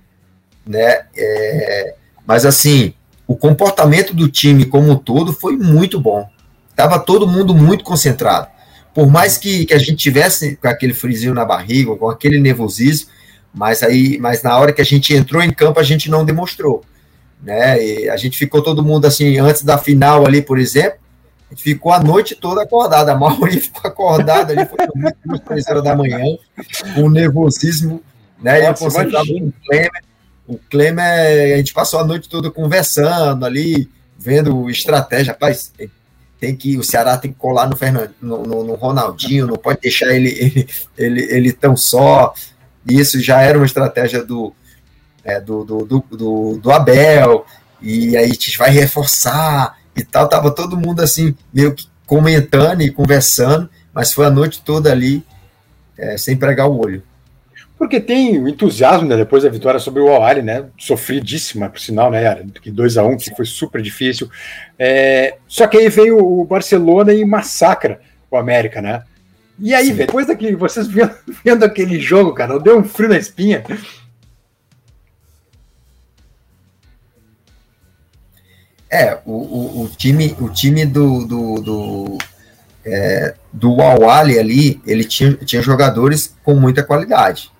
né? 0.66 1.06
É, 1.16 1.94
mas 2.26 2.44
assim, 2.44 2.94
o 3.26 3.36
comportamento 3.36 4.14
do 4.14 4.28
time 4.28 4.66
como 4.66 4.90
um 4.90 4.96
todo 4.96 5.32
foi 5.32 5.56
muito 5.56 5.98
bom. 5.98 6.28
Tava 6.76 6.98
todo 6.98 7.28
mundo 7.28 7.54
muito 7.54 7.84
concentrado. 7.84 8.48
Por 8.92 9.10
mais 9.10 9.38
que, 9.38 9.66
que 9.66 9.74
a 9.74 9.78
gente 9.78 9.96
tivesse 9.96 10.56
com 10.56 10.68
aquele 10.68 10.94
frisinho 10.94 11.34
na 11.34 11.44
barriga, 11.44 11.96
com 11.96 12.08
aquele 12.08 12.38
nervosismo, 12.38 13.10
mas 13.52 13.82
aí, 13.82 14.18
mas 14.18 14.42
na 14.42 14.56
hora 14.58 14.72
que 14.72 14.82
a 14.82 14.84
gente 14.84 15.14
entrou 15.14 15.42
em 15.42 15.52
campo, 15.52 15.80
a 15.80 15.82
gente 15.82 16.10
não 16.10 16.24
demonstrou. 16.24 16.84
Né? 17.42 17.82
E 17.82 18.08
a 18.08 18.16
gente 18.16 18.36
ficou 18.36 18.62
todo 18.62 18.84
mundo 18.84 19.06
assim, 19.06 19.38
antes 19.38 19.62
da 19.62 19.78
final 19.78 20.26
ali, 20.26 20.42
por 20.42 20.58
exemplo, 20.58 20.98
gente 21.50 21.62
ficou 21.62 21.92
a 21.92 22.02
noite 22.02 22.34
toda 22.34 22.62
acordada. 22.62 23.12
A 23.12 23.16
maioria 23.16 23.60
ficou 23.60 23.90
acordada 23.90 24.52
ali, 24.52 24.66
foi 24.66 24.78
duas, 25.24 25.40
três 25.40 25.66
horas 25.68 25.84
da 25.84 25.96
manhã, 25.96 26.20
com 26.94 27.08
nervosismo, 27.08 28.02
né? 28.40 28.60
Nossa, 28.60 28.70
eu 28.70 28.74
concentrado 28.74 29.26
com 29.26 29.46
o 29.46 29.52
Klemer. 29.66 30.04
O 30.46 30.58
Klemer, 30.70 31.54
a 31.54 31.56
gente 31.56 31.72
passou 31.72 32.00
a 32.00 32.04
noite 32.04 32.28
toda 32.28 32.50
conversando 32.50 33.46
ali, 33.46 33.88
vendo 34.18 34.68
estratégia. 34.68 35.32
Rapaz, 35.32 35.72
tem 36.38 36.54
que 36.54 36.76
o 36.76 36.84
Ceará 36.84 37.16
tem 37.16 37.32
que 37.32 37.38
colar 37.38 37.68
no, 37.68 37.76
Fernando, 37.76 38.14
no, 38.20 38.42
no, 38.42 38.64
no 38.64 38.74
Ronaldinho, 38.74 39.46
não 39.46 39.56
pode 39.56 39.80
deixar 39.80 40.14
ele, 40.14 40.28
ele, 40.30 40.68
ele, 40.98 41.22
ele, 41.32 41.52
tão 41.52 41.76
só. 41.76 42.34
Isso 42.86 43.20
já 43.20 43.40
era 43.40 43.56
uma 43.56 43.64
estratégia 43.64 44.22
do, 44.22 44.52
é, 45.24 45.40
do, 45.40 45.64
do, 45.64 45.84
do, 45.86 46.04
do, 46.10 46.58
do 46.58 46.70
Abel, 46.70 47.46
e 47.80 48.14
aí 48.16 48.24
a 48.24 48.28
gente 48.28 48.58
vai 48.58 48.70
reforçar 48.70 49.78
e 49.96 50.04
tal. 50.04 50.28
Tava 50.28 50.50
todo 50.50 50.76
mundo 50.76 51.00
assim, 51.00 51.34
meio 51.52 51.74
que 51.74 51.86
comentando 52.06 52.82
e 52.82 52.90
conversando, 52.90 53.68
mas 53.92 54.12
foi 54.12 54.26
a 54.26 54.30
noite 54.30 54.62
toda 54.62 54.90
ali, 54.90 55.24
é, 55.96 56.16
sem 56.16 56.36
pregar 56.36 56.68
o 56.68 56.78
olho. 56.78 57.02
Porque 57.76 58.00
tem 58.00 58.38
o 58.38 58.48
entusiasmo 58.48 59.08
né, 59.08 59.16
depois 59.16 59.42
da 59.42 59.48
vitória 59.48 59.80
sobre 59.80 60.00
o 60.00 60.08
Awali, 60.08 60.42
né? 60.42 60.66
Sofridíssima, 60.78 61.68
por 61.68 61.80
sinal, 61.80 62.10
né? 62.10 62.44
Que 62.62 62.70
2 62.70 62.96
a 62.96 63.04
1 63.04 63.10
um, 63.10 63.16
que 63.16 63.34
foi 63.34 63.44
super 63.44 63.82
difícil. 63.82 64.30
É, 64.78 65.36
só 65.48 65.66
que 65.66 65.76
aí 65.76 65.88
veio 65.88 66.18
o 66.18 66.44
Barcelona 66.44 67.12
e 67.12 67.24
massacra 67.24 68.00
o 68.30 68.36
América, 68.36 68.80
né? 68.80 69.02
E 69.58 69.74
aí, 69.74 69.92
velho, 69.92 70.06
depois 70.06 70.26
daquele, 70.26 70.56
vocês 70.56 70.86
vendo, 70.86 71.14
vendo, 71.44 71.64
aquele 71.64 72.00
jogo, 72.00 72.32
cara, 72.32 72.58
deu 72.58 72.78
um 72.78 72.84
frio 72.84 73.08
na 73.08 73.18
espinha. 73.18 73.64
É, 78.90 79.18
o, 79.24 79.32
o, 79.32 79.82
o 79.84 79.88
time, 79.88 80.36
o 80.40 80.48
time 80.48 80.86
do, 80.86 81.26
do, 81.26 81.54
do, 81.60 82.18
é, 82.84 83.34
do 83.52 83.80
Awali 83.80 84.38
ali, 84.38 84.80
ele 84.86 85.04
tinha, 85.04 85.32
tinha 85.34 85.62
jogadores 85.62 86.34
com 86.44 86.54
muita 86.54 86.82
qualidade 86.82 87.52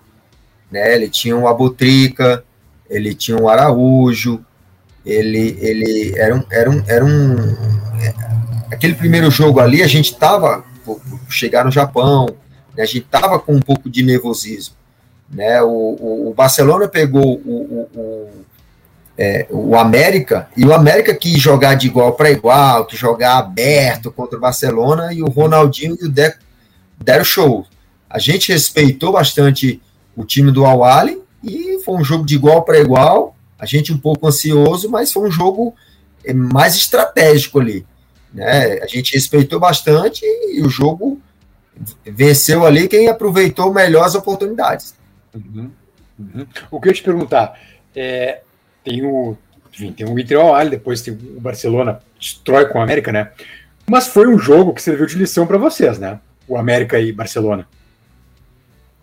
né? 0.75 0.93
Ele 0.93 1.09
tinha 1.09 1.35
o 1.37 1.47
Abutrica, 1.47 2.43
ele 2.89 3.13
tinha 3.13 3.37
o 3.37 3.47
Araújo, 3.47 4.43
ele, 5.05 5.57
ele 5.61 6.13
era 6.17 6.35
um, 6.35 6.43
era 6.51 6.69
um, 6.69 6.83
era 6.87 7.05
um 7.05 7.35
é, 8.01 8.13
aquele 8.71 8.95
primeiro 8.95 9.29
jogo 9.29 9.59
ali 9.59 9.81
a 9.81 9.87
gente 9.87 10.11
estava 10.11 10.63
chegar 11.29 11.63
no 11.63 11.71
Japão, 11.71 12.25
né? 12.75 12.83
a 12.83 12.85
gente 12.85 13.05
estava 13.05 13.39
com 13.39 13.53
um 13.53 13.59
pouco 13.59 13.89
de 13.89 14.03
nervosismo, 14.03 14.75
né? 15.29 15.61
O, 15.61 15.67
o, 15.67 16.29
o 16.29 16.33
Barcelona 16.33 16.87
pegou 16.87 17.37
o, 17.37 17.89
o, 17.95 18.44
é, 19.17 19.47
o 19.49 19.75
América 19.75 20.49
e 20.57 20.65
o 20.65 20.73
América 20.73 21.15
quis 21.15 21.39
jogar 21.39 21.75
de 21.75 21.87
igual 21.87 22.13
para 22.13 22.31
igual, 22.31 22.85
que 22.85 22.97
jogar 22.97 23.37
aberto 23.37 24.11
contra 24.11 24.37
o 24.37 24.41
Barcelona 24.41 25.13
e 25.13 25.21
o 25.21 25.27
Ronaldinho 25.27 25.97
e 26.01 26.05
o 26.05 26.09
Deco 26.09 26.39
deram 27.01 27.23
show. 27.23 27.65
A 28.09 28.19
gente 28.19 28.51
respeitou 28.51 29.13
bastante 29.13 29.81
o 30.15 30.23
time 30.23 30.51
do 30.51 30.65
Awali 30.65 31.21
e 31.43 31.79
foi 31.79 31.95
um 31.95 32.03
jogo 32.03 32.25
de 32.25 32.35
igual 32.35 32.63
para 32.63 32.79
igual. 32.79 33.35
A 33.57 33.65
gente 33.65 33.93
um 33.93 33.97
pouco 33.97 34.27
ansioso, 34.27 34.89
mas 34.89 35.11
foi 35.11 35.27
um 35.27 35.31
jogo 35.31 35.73
é, 36.23 36.33
mais 36.33 36.75
estratégico 36.75 37.59
ali. 37.59 37.85
Né? 38.33 38.79
A 38.81 38.87
gente 38.87 39.13
respeitou 39.13 39.59
bastante 39.59 40.25
e 40.25 40.61
o 40.61 40.69
jogo 40.69 41.21
venceu 42.05 42.65
ali 42.65 42.87
quem 42.87 43.07
aproveitou 43.07 43.73
melhor 43.73 44.05
as 44.05 44.15
oportunidades. 44.15 44.93
Uhum, 45.33 45.71
uhum. 46.19 46.47
O 46.71 46.79
que 46.79 46.89
eu 46.89 46.93
te 46.93 47.03
perguntar 47.03 47.59
é, 47.95 48.41
tem 48.85 49.03
o 49.03 49.35
enfim, 49.73 49.91
tem 49.91 50.07
o 50.07 50.17
Inter 50.17 50.39
Awali, 50.39 50.69
depois 50.69 51.01
tem 51.01 51.13
o 51.13 51.41
Barcelona 51.41 51.99
destrói 52.17 52.65
com 52.67 52.79
o 52.79 52.81
América, 52.81 53.11
né? 53.11 53.31
Mas 53.85 54.07
foi 54.07 54.27
um 54.27 54.39
jogo 54.39 54.73
que 54.73 54.81
serviu 54.81 55.05
de 55.05 55.17
lição 55.17 55.45
para 55.45 55.57
vocês, 55.57 55.99
né? 55.99 56.19
O 56.47 56.57
América 56.57 56.97
e 56.97 57.11
Barcelona. 57.11 57.67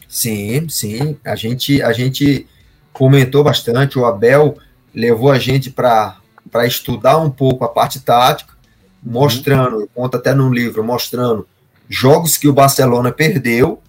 Sim, 0.08 0.66
sim. 0.68 1.16
A 1.24 1.36
gente, 1.36 1.82
a 1.82 1.92
gente 1.92 2.46
comentou 2.92 3.44
bastante. 3.44 3.98
O 3.98 4.06
Abel 4.06 4.56
levou 4.94 5.30
a 5.30 5.38
gente 5.38 5.70
para 5.70 6.16
estudar 6.64 7.18
um 7.18 7.30
pouco 7.30 7.64
a 7.64 7.68
parte 7.68 8.00
tática, 8.00 8.54
mostrando, 9.02 9.76
uhum. 9.76 9.88
conta 9.94 10.16
até 10.16 10.34
no 10.34 10.52
livro, 10.52 10.82
mostrando 10.82 11.46
jogos 11.88 12.36
que 12.36 12.48
o 12.48 12.52
Barcelona 12.52 13.12
perdeu, 13.12 13.80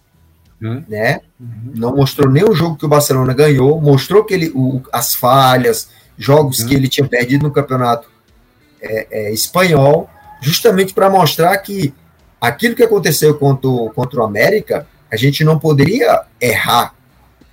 uhum. 0.63 0.83
né? 0.87 1.19
Uhum. 1.39 1.73
Não 1.75 1.95
mostrou 1.95 2.29
nem 2.29 2.43
o 2.43 2.53
jogo 2.53 2.77
que 2.77 2.85
o 2.85 2.89
Barcelona 2.89 3.33
ganhou, 3.33 3.79
mostrou 3.81 4.23
que 4.23 4.33
ele, 4.33 4.51
o, 4.55 4.81
as 4.91 5.13
falhas, 5.13 5.89
jogos 6.17 6.63
que 6.63 6.73
uhum. 6.73 6.79
ele 6.79 6.87
tinha 6.87 7.07
perdido 7.07 7.43
no 7.43 7.51
campeonato 7.51 8.07
é, 8.81 9.07
é, 9.11 9.33
espanhol, 9.33 10.09
justamente 10.41 10.93
para 10.93 11.09
mostrar 11.09 11.57
que 11.57 11.93
aquilo 12.39 12.75
que 12.75 12.83
aconteceu 12.83 13.35
contra 13.35 13.69
o, 13.69 13.89
contra 13.91 14.19
o 14.19 14.23
América 14.23 14.87
a 15.11 15.15
gente 15.15 15.43
não 15.43 15.59
poderia 15.59 16.23
errar 16.41 16.95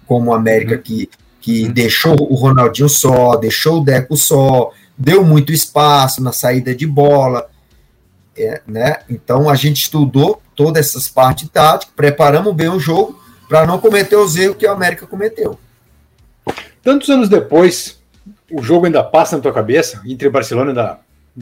como 0.06 0.30
o 0.30 0.34
América 0.34 0.76
uhum. 0.76 0.82
que, 0.82 1.10
que 1.40 1.64
uhum. 1.66 1.72
deixou 1.72 2.16
o 2.18 2.34
Ronaldinho 2.34 2.88
só, 2.88 3.36
deixou 3.36 3.80
o 3.80 3.84
Deco 3.84 4.16
só, 4.16 4.72
deu 4.96 5.22
muito 5.22 5.52
espaço 5.52 6.22
na 6.22 6.32
saída 6.32 6.74
de 6.74 6.86
bola. 6.86 7.48
É, 8.36 8.62
né? 8.66 9.00
Então 9.10 9.48
a 9.48 9.54
gente 9.54 9.82
estudou 9.82 10.40
todas 10.60 10.88
essas 10.88 11.08
partes 11.08 11.48
táticas, 11.48 11.90
preparamos 11.96 12.54
bem 12.54 12.68
o 12.68 12.78
jogo 12.78 13.18
para 13.48 13.66
não 13.66 13.78
cometer 13.78 14.16
os 14.16 14.36
erros 14.36 14.58
que 14.58 14.66
o 14.66 14.70
América 14.70 15.06
cometeu. 15.06 15.58
Tantos 16.82 17.08
anos 17.08 17.30
depois, 17.30 17.98
o 18.52 18.62
jogo 18.62 18.84
ainda 18.84 19.02
passa 19.02 19.36
na 19.36 19.42
tua 19.42 19.54
cabeça, 19.54 20.02
entre 20.04 20.28
Barcelona 20.28 20.70
ainda, 20.70 20.98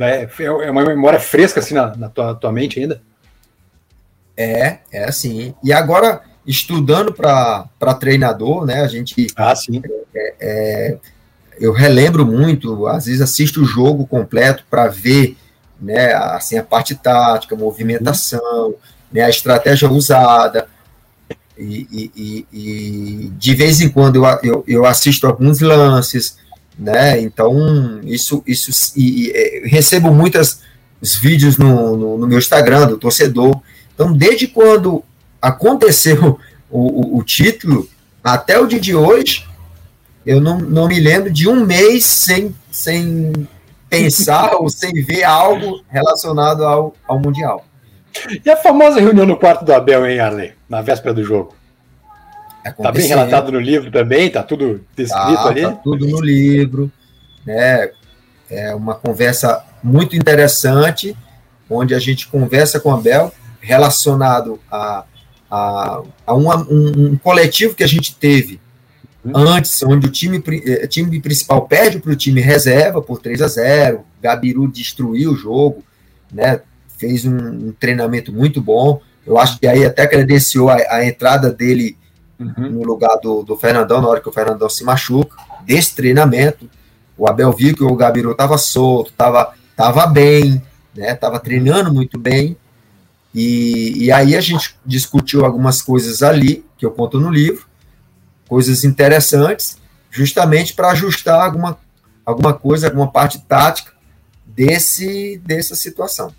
é, 0.09 0.29
é 0.63 0.71
uma 0.71 0.85
memória 0.85 1.19
fresca 1.19 1.59
assim 1.59 1.75
na, 1.75 1.97
na 1.97 2.09
tua, 2.09 2.33
tua 2.37 2.53
mente 2.53 2.79
ainda? 2.79 3.03
É, 4.37 4.79
é 4.93 5.03
assim. 5.03 5.53
E 5.65 5.73
agora, 5.73 6.21
estudando 6.47 7.13
para 7.13 7.95
treinador, 7.99 8.65
né? 8.65 8.83
A 8.83 8.87
gente. 8.87 9.27
Ah, 9.35 9.57
sim. 9.57 9.83
É, 10.15 10.35
é, 10.41 10.99
eu 11.59 11.73
relembro 11.73 12.25
muito, 12.25 12.87
às 12.87 13.07
vezes 13.07 13.21
assisto 13.21 13.63
o 13.63 13.65
jogo 13.65 14.07
completo 14.07 14.65
para 14.71 14.87
ver 14.87 15.37
né, 15.81 16.13
assim, 16.13 16.57
a 16.57 16.63
parte 16.63 16.95
tática, 16.95 17.57
a 17.57 17.59
movimentação, 17.59 18.69
uhum. 18.69 18.75
Né, 19.13 19.23
a 19.23 19.31
estratégia 19.31 19.91
usada. 19.91 20.69
E, 21.57 22.13
e, 22.15 22.47
e, 22.53 23.33
de 23.37 23.55
vez 23.55 23.81
em 23.81 23.89
quando 23.89 24.17
eu, 24.17 24.25
eu, 24.43 24.65
eu, 24.67 24.87
assisto 24.87 25.27
alguns 25.27 25.61
lances, 25.61 26.37
né? 26.79 27.21
Então, 27.21 28.01
isso, 28.05 28.45
isso 28.47 28.71
e, 28.97 29.29
e 29.29 29.69
recebo 29.69 30.15
muitos 30.15 30.61
vídeos 31.21 31.57
no, 31.59 31.97
no, 31.97 32.19
no, 32.19 32.27
meu 32.29 32.39
Instagram 32.39 32.87
do 32.87 32.97
torcedor. 32.97 33.61
Então, 33.93 34.13
desde 34.13 34.47
quando 34.47 35.03
aconteceu 35.43 36.39
o, 36.71 37.17
o, 37.17 37.19
o 37.19 37.25
título 37.25 37.89
até 38.23 38.61
o 38.61 38.67
dia 38.67 38.81
de 38.81 38.95
hoje, 38.95 39.45
eu 40.25 40.41
não, 40.41 40.59
não 40.59 40.87
me 40.87 41.01
lembro 41.01 41.31
de 41.31 41.49
um 41.49 41.65
mês 41.65 42.05
sem, 42.05 42.55
sem 42.71 43.33
pensar 43.89 44.55
ou 44.61 44.69
sem 44.69 44.93
ver 45.05 45.25
algo 45.25 45.83
relacionado 45.89 46.65
ao, 46.65 46.95
ao 47.09 47.19
Mundial. 47.19 47.65
E 48.45 48.51
a 48.51 48.57
famosa 48.57 49.01
reunião 49.01 49.27
no 49.27 49.37
quarto 49.37 49.65
do 49.65 49.73
Abel, 49.73 50.07
hein, 50.07 50.21
Arley? 50.21 50.53
Na 50.69 50.83
véspera 50.83 51.15
do 51.15 51.25
jogo. 51.25 51.55
Está 52.65 52.93
bem 52.93 53.07
relatado 53.07 53.53
no 53.53 53.61
livro 53.61 53.91
também? 53.91 54.27
Está 54.27 54.43
tudo 54.43 54.85
descrito 54.97 55.35
tá, 55.35 55.49
ali? 55.49 55.61
Está 55.61 55.73
tudo 55.73 56.07
no 56.07 56.21
livro. 56.21 56.91
Né? 57.47 57.91
É 58.51 58.75
uma 58.75 58.95
conversa 58.95 59.65
muito 59.83 60.17
interessante, 60.17 61.17
onde 61.69 61.95
a 61.95 61.99
gente 61.99 62.29
conversa 62.29 62.81
com 62.81 62.91
o 62.91 62.95
Abel, 62.95 63.33
relacionado 63.61 64.59
a, 64.71 65.05
a, 65.51 66.03
a 66.27 66.35
um, 66.35 66.51
um, 66.51 67.17
coletivo 67.17 67.75
que 67.75 67.85
a 67.85 67.89
gente 67.89 68.15
teve 68.15 68.61
uhum. 69.25 69.37
antes, 69.37 69.83
onde 69.83 70.07
o 70.07 70.11
time, 70.11 70.43
eh, 70.65 70.87
time 70.87 71.21
principal 71.21 71.67
perde 71.67 71.99
para 71.99 72.13
o 72.13 72.17
time 72.17 72.41
reserva 72.41 73.03
por 73.03 73.19
3 73.19 73.43
a 73.43 73.49
0 73.49 74.05
Gabiru 74.21 74.67
destruiu 74.69 75.33
o 75.33 75.37
jogo, 75.37 75.85
né, 76.33 76.61
fez 76.99 77.25
um, 77.25 77.37
um 77.37 77.73
treinamento 77.79 78.33
muito 78.33 78.61
bom. 78.61 79.01
Eu 79.27 79.39
acho 79.39 79.59
que 79.59 79.67
aí 79.67 79.85
até 79.85 80.07
credenciou 80.07 80.69
a, 80.69 80.77
a 80.91 81.07
entrada 81.07 81.51
dele 81.51 81.97
uhum. 82.39 82.71
no 82.71 82.83
lugar 82.85 83.17
do, 83.23 83.43
do 83.43 83.57
Fernandão, 83.57 84.03
na 84.03 84.09
hora 84.09 84.21
que 84.21 84.29
o 84.29 84.33
Fernandão 84.33 84.69
se 84.69 84.85
machuca, 84.85 85.37
desse 85.65 85.95
treinamento. 85.95 86.69
O 87.17 87.29
Abel 87.29 87.53
viu 87.53 87.75
que 87.75 87.85
o 87.85 87.97
Gabiru 87.97 88.33
estava 88.33 88.59
solto, 88.59 89.11
estava 89.11 89.55
tava 89.77 90.07
bem, 90.09 90.61
né, 90.95 91.13
estava 91.13 91.39
treinando 91.39 91.95
muito 91.95 92.19
bem, 92.19 92.57
e, 93.33 94.07
e 94.07 94.13
aí 94.13 94.35
a 94.35 94.41
gente 94.41 94.77
discutiu 94.85 95.45
algumas 95.45 95.81
coisas 95.81 96.21
ali, 96.21 96.65
que 96.77 96.85
eu 96.85 96.91
conto 96.91 97.21
no 97.21 97.31
livro, 97.31 97.65
coisas 98.49 98.83
interessantes, 98.83 99.79
justamente 100.11 100.75
para 100.75 100.91
ajustar 100.91 101.41
alguma, 101.41 101.79
alguma 102.27 102.53
coisa, 102.53 102.89
alguma 102.89 103.11
parte 103.11 103.39
tática 103.41 103.93
desse, 104.45 105.41
dessa 105.45 105.77
situação. 105.77 106.35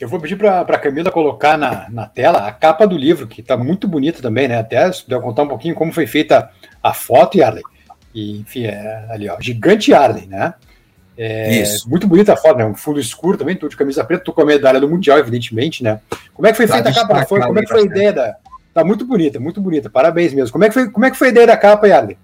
Eu 0.00 0.08
vou 0.08 0.20
pedir 0.20 0.36
para 0.36 0.60
a 0.60 0.78
Camila 0.78 1.10
colocar 1.10 1.56
na, 1.56 1.88
na 1.90 2.06
tela 2.06 2.46
a 2.46 2.52
capa 2.52 2.86
do 2.86 2.96
livro, 2.96 3.26
que 3.26 3.40
está 3.40 3.56
muito 3.56 3.88
bonita 3.88 4.22
também, 4.22 4.48
né? 4.48 4.58
Até 4.58 4.90
se 4.92 5.02
puder 5.04 5.20
contar 5.20 5.42
um 5.42 5.48
pouquinho 5.48 5.74
como 5.74 5.92
foi 5.92 6.06
feita 6.06 6.50
a 6.82 6.94
foto, 6.94 7.38
Yarley. 7.38 7.62
E, 8.14 8.40
enfim, 8.40 8.66
é 8.66 9.06
ali, 9.10 9.28
ó, 9.28 9.36
gigante 9.40 9.90
Yarley, 9.90 10.26
né? 10.26 10.54
É, 11.16 11.62
Isso. 11.62 11.90
Muito 11.90 12.06
bonita 12.06 12.32
a 12.32 12.36
foto, 12.36 12.58
né? 12.58 12.64
Um 12.64 12.74
fundo 12.74 13.00
escuro 13.00 13.36
também, 13.36 13.56
tudo 13.56 13.70
de 13.70 13.76
camisa 13.76 14.04
preta, 14.04 14.22
tu 14.22 14.32
com 14.32 14.42
a 14.42 14.46
medalha 14.46 14.80
do 14.80 14.88
Mundial, 14.88 15.18
evidentemente, 15.18 15.82
né? 15.82 16.00
Como 16.32 16.46
é 16.46 16.52
que 16.52 16.56
foi 16.56 16.66
tá 16.66 16.74
feita 16.74 16.90
a 16.90 16.94
capa? 16.94 17.26
Foi, 17.26 17.40
como 17.40 17.58
é 17.58 17.62
que 17.62 17.68
foi 17.68 17.80
a 17.80 17.84
ideia 17.84 18.12
da. 18.12 18.36
Tá 18.72 18.84
muito 18.84 19.04
bonita, 19.04 19.40
muito 19.40 19.60
bonita. 19.60 19.90
Parabéns 19.90 20.32
mesmo. 20.32 20.52
Como 20.52 20.64
é 20.64 20.68
que 20.68 20.74
foi, 20.74 20.88
como 20.88 21.04
é 21.04 21.10
que 21.10 21.16
foi 21.16 21.28
a 21.28 21.30
ideia 21.32 21.46
da 21.48 21.56
capa, 21.56 21.88
Yarley? 21.88 22.16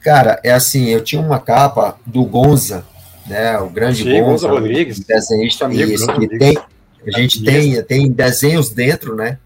Cara, 0.00 0.40
é 0.42 0.52
assim, 0.52 0.88
eu 0.88 1.02
tinha 1.02 1.20
uma 1.20 1.38
capa 1.38 1.98
do 2.06 2.24
Gonza, 2.24 2.84
né? 3.26 3.58
O 3.58 3.68
grande 3.68 4.02
Sim, 4.02 4.22
Gonza, 4.22 4.48
Rodrigues, 4.48 5.00
desenhista 5.00 5.64
amigo, 5.64 5.90
isso, 5.90 6.06
que 6.06 6.38
tem, 6.38 6.58
a 7.06 7.18
gente 7.18 7.42
tem, 7.42 7.82
tem 7.82 8.10
desenhos 8.10 8.70
dentro, 8.70 9.14
né? 9.14 9.38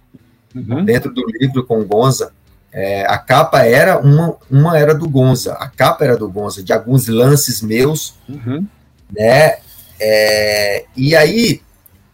Uhum. 0.55 0.85
Dentro 0.85 1.13
do 1.13 1.25
livro 1.27 1.65
com 1.65 1.85
Gonza. 1.85 2.33
É, 2.71 3.07
a 3.07 3.17
capa 3.17 3.63
era 3.63 3.99
uma, 3.99 4.37
uma 4.51 4.79
era 4.79 4.95
do 4.95 5.09
Gonza, 5.09 5.55
a 5.55 5.69
capa 5.69 6.05
era 6.05 6.17
do 6.17 6.29
Gonza, 6.29 6.63
de 6.63 6.73
alguns 6.73 7.09
lances 7.09 7.63
meus, 7.63 8.15
uhum. 8.29 8.67
né? 9.11 9.57
É, 9.99 10.85
e 10.97 11.17
aí, 11.17 11.63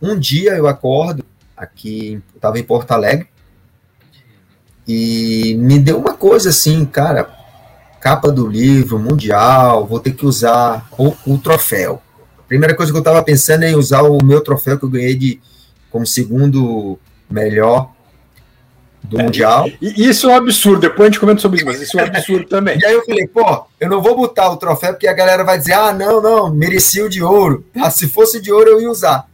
um 0.00 0.18
dia 0.18 0.52
eu 0.52 0.66
acordo 0.68 1.24
aqui, 1.56 2.22
estava 2.34 2.58
em 2.58 2.62
Porto 2.62 2.92
Alegre, 2.92 3.28
e 4.86 5.56
me 5.58 5.78
deu 5.78 5.98
uma 5.98 6.14
coisa 6.14 6.50
assim, 6.50 6.84
cara, 6.84 7.28
capa 8.04 8.30
do 8.30 8.46
livro, 8.46 8.98
mundial, 8.98 9.86
vou 9.86 9.98
ter 9.98 10.12
que 10.12 10.26
usar 10.26 10.86
o, 10.98 11.14
o 11.26 11.38
troféu. 11.38 12.02
A 12.38 12.42
primeira 12.42 12.74
coisa 12.74 12.92
que 12.92 12.98
eu 12.98 13.00
estava 13.00 13.22
pensando 13.22 13.62
é 13.62 13.70
em 13.70 13.76
usar 13.76 14.02
o 14.02 14.22
meu 14.22 14.42
troféu 14.42 14.78
que 14.78 14.84
eu 14.84 14.90
ganhei 14.90 15.14
de 15.14 15.40
como 15.90 16.06
segundo 16.06 16.98
melhor 17.30 17.90
do 19.02 19.18
é, 19.18 19.22
Mundial. 19.22 19.70
E, 19.80 20.06
isso 20.06 20.28
é 20.28 20.34
um 20.34 20.36
absurdo, 20.36 20.82
depois 20.82 21.00
a 21.00 21.10
gente 21.10 21.18
comenta 21.18 21.40
sobre 21.40 21.56
isso, 21.56 21.66
mas 21.66 21.80
isso 21.80 21.98
é 21.98 22.02
um 22.02 22.06
absurdo 22.06 22.46
também. 22.46 22.76
e 22.78 22.84
aí 22.84 22.92
eu 22.92 23.06
falei, 23.06 23.26
pô, 23.26 23.64
eu 23.80 23.88
não 23.88 24.02
vou 24.02 24.14
botar 24.14 24.50
o 24.50 24.58
troféu 24.58 24.92
porque 24.92 25.08
a 25.08 25.14
galera 25.14 25.42
vai 25.42 25.56
dizer, 25.56 25.72
ah, 25.72 25.90
não, 25.90 26.20
não, 26.20 26.54
merecia 26.54 27.06
o 27.06 27.08
de 27.08 27.22
ouro. 27.22 27.64
Ah, 27.74 27.88
se 27.88 28.06
fosse 28.06 28.38
de 28.38 28.52
ouro 28.52 28.68
eu 28.68 28.82
ia 28.82 28.90
usar. 28.90 29.26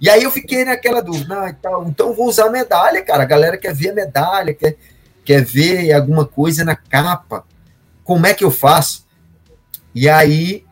E 0.00 0.10
aí 0.10 0.24
eu 0.24 0.32
fiquei 0.32 0.64
naquela 0.64 1.00
dúvida, 1.00 1.32
não, 1.32 1.46
então, 1.46 1.84
então 1.86 2.12
vou 2.12 2.26
usar 2.26 2.46
a 2.46 2.50
medalha, 2.50 3.00
cara. 3.02 3.22
A 3.22 3.26
galera 3.26 3.56
quer 3.56 3.72
ver 3.72 3.90
a 3.90 3.94
medalha, 3.94 4.52
quer, 4.52 4.76
quer 5.24 5.44
ver 5.44 5.92
alguma 5.92 6.26
coisa 6.26 6.64
na 6.64 6.74
capa 6.74 7.44
como 8.06 8.24
é 8.24 8.32
que 8.32 8.44
eu 8.44 8.50
faço? 8.50 9.04
E 9.92 10.08
aí 10.08 10.64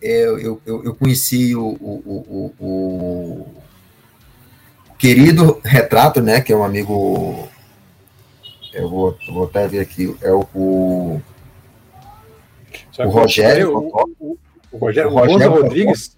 eu, 0.00 0.38
eu, 0.38 0.84
eu 0.84 0.94
conheci 0.94 1.56
o, 1.56 1.68
o, 1.80 2.52
o, 2.60 2.64
o, 2.64 3.46
querido 4.98 5.60
Retrato, 5.64 6.20
né? 6.20 6.40
Que 6.40 6.52
é 6.52 6.56
um 6.56 6.62
amigo. 6.62 7.48
Eu 8.74 8.88
vou, 8.90 9.16
vou 9.32 9.44
até 9.44 9.66
ver 9.66 9.80
aqui. 9.80 10.14
É 10.20 10.30
o, 10.30 10.46
o, 10.54 11.22
o 12.98 13.08
Rogério. 13.08 13.74
O, 13.74 14.36
o, 14.70 14.78
Rogério, 14.78 15.10
o 15.10 15.14
Rogério 15.14 15.50
Rodrigues. 15.50 16.14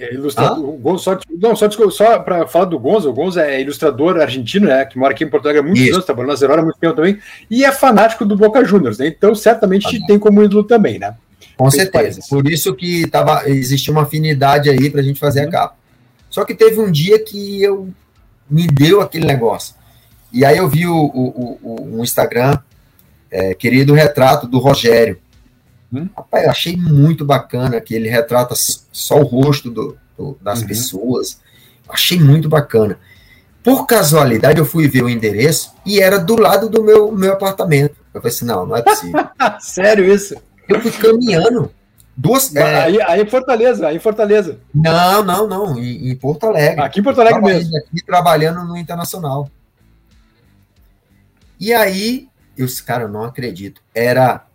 É 0.00 0.14
ilustrador, 0.14 0.64
ah? 0.64 0.68
o 0.68 0.76
Gonzo, 0.76 1.04
só, 1.04 1.18
não, 1.28 1.56
só, 1.56 1.68
só 1.90 2.18
para 2.20 2.46
falar 2.46 2.66
do 2.66 2.78
Gonzo, 2.78 3.10
o 3.10 3.12
Gonzo 3.12 3.40
é 3.40 3.60
ilustrador 3.60 4.16
argentino, 4.18 4.68
né, 4.68 4.84
que 4.84 4.98
mora 4.98 5.12
aqui 5.12 5.24
em 5.24 5.28
Alegre 5.28 5.58
há 5.58 5.62
muitos 5.62 5.82
Isso. 5.82 5.94
anos, 5.94 6.04
trabalhou 6.04 6.30
na 6.30 6.36
Zero 6.36 6.54
há 6.54 6.62
muito 6.62 6.78
tempo 6.78 6.94
também, 6.94 7.18
e 7.50 7.64
é 7.64 7.72
fanático 7.72 8.24
do 8.24 8.36
Boca 8.36 8.64
Juniors, 8.64 8.98
né, 8.98 9.08
então 9.08 9.34
certamente 9.34 9.86
ah, 9.96 10.06
tem 10.06 10.18
como 10.18 10.42
ídolo 10.42 10.62
também, 10.64 10.98
né? 10.98 11.14
Com 11.56 11.70
certeza, 11.70 12.20
por 12.30 12.48
isso 12.48 12.74
que 12.74 13.08
tava, 13.08 13.48
existia 13.48 13.92
uma 13.92 14.02
afinidade 14.02 14.70
aí 14.70 14.88
para 14.88 15.00
a 15.00 15.04
gente 15.04 15.18
fazer 15.18 15.42
uhum. 15.42 15.48
a 15.48 15.50
capa. 15.50 15.74
Só 16.30 16.44
que 16.44 16.54
teve 16.54 16.78
um 16.80 16.90
dia 16.90 17.18
que 17.18 17.60
eu 17.62 17.88
me 18.48 18.66
deu 18.66 19.00
aquele 19.00 19.26
negócio, 19.26 19.74
e 20.32 20.44
aí 20.44 20.58
eu 20.58 20.68
vi 20.68 20.86
o, 20.86 20.94
o, 20.94 21.58
o, 21.62 21.98
o 21.98 22.02
Instagram, 22.04 22.58
é, 23.30 23.54
querido 23.54 23.94
retrato 23.94 24.46
do 24.46 24.58
Rogério, 24.58 25.18
Hum? 25.92 26.08
Rapaz, 26.16 26.44
eu 26.44 26.50
achei 26.50 26.76
muito 26.76 27.24
bacana 27.24 27.80
que 27.80 27.94
ele 27.94 28.08
retrata 28.08 28.54
só 28.92 29.18
o 29.20 29.24
rosto 29.24 29.70
do, 29.70 29.96
do, 30.16 30.38
das 30.40 30.60
uhum. 30.60 30.66
pessoas. 30.66 31.40
Achei 31.88 32.18
muito 32.18 32.48
bacana. 32.48 32.98
Por 33.62 33.86
casualidade, 33.86 34.58
eu 34.58 34.64
fui 34.64 34.88
ver 34.88 35.02
o 35.02 35.08
endereço 35.08 35.72
e 35.84 36.00
era 36.00 36.18
do 36.18 36.36
lado 36.40 36.68
do 36.68 36.82
meu, 36.82 37.10
meu 37.12 37.32
apartamento. 37.32 37.96
Eu 38.14 38.20
falei 38.20 38.34
assim: 38.34 38.44
não, 38.44 38.66
não 38.66 38.76
é 38.76 38.82
possível. 38.82 39.28
Sério 39.60 40.04
isso? 40.04 40.36
Eu 40.68 40.80
fui 40.80 40.90
caminhando. 40.90 41.70
Duas, 42.16 42.54
é... 42.56 42.82
aí, 42.82 43.00
aí 43.02 43.22
em 43.22 43.26
Fortaleza, 43.26 43.86
aí 43.86 43.96
em 43.96 44.00
Fortaleza. 44.00 44.58
Não, 44.74 45.22
não, 45.22 45.46
não, 45.46 45.78
em, 45.78 46.10
em 46.10 46.16
Porto 46.16 46.46
Alegre. 46.46 46.80
Aqui 46.80 47.00
em 47.00 47.02
Porto 47.02 47.20
Alegre 47.20 47.40
mesmo. 47.40 47.76
Aqui 47.76 48.04
trabalhando 48.04 48.64
no 48.64 48.76
Internacional. 48.76 49.48
E 51.60 51.72
aí, 51.72 52.28
eu 52.56 52.66
disse, 52.66 52.82
cara, 52.82 53.04
eu 53.04 53.08
não 53.08 53.22
acredito. 53.22 53.80
Era 53.94 54.47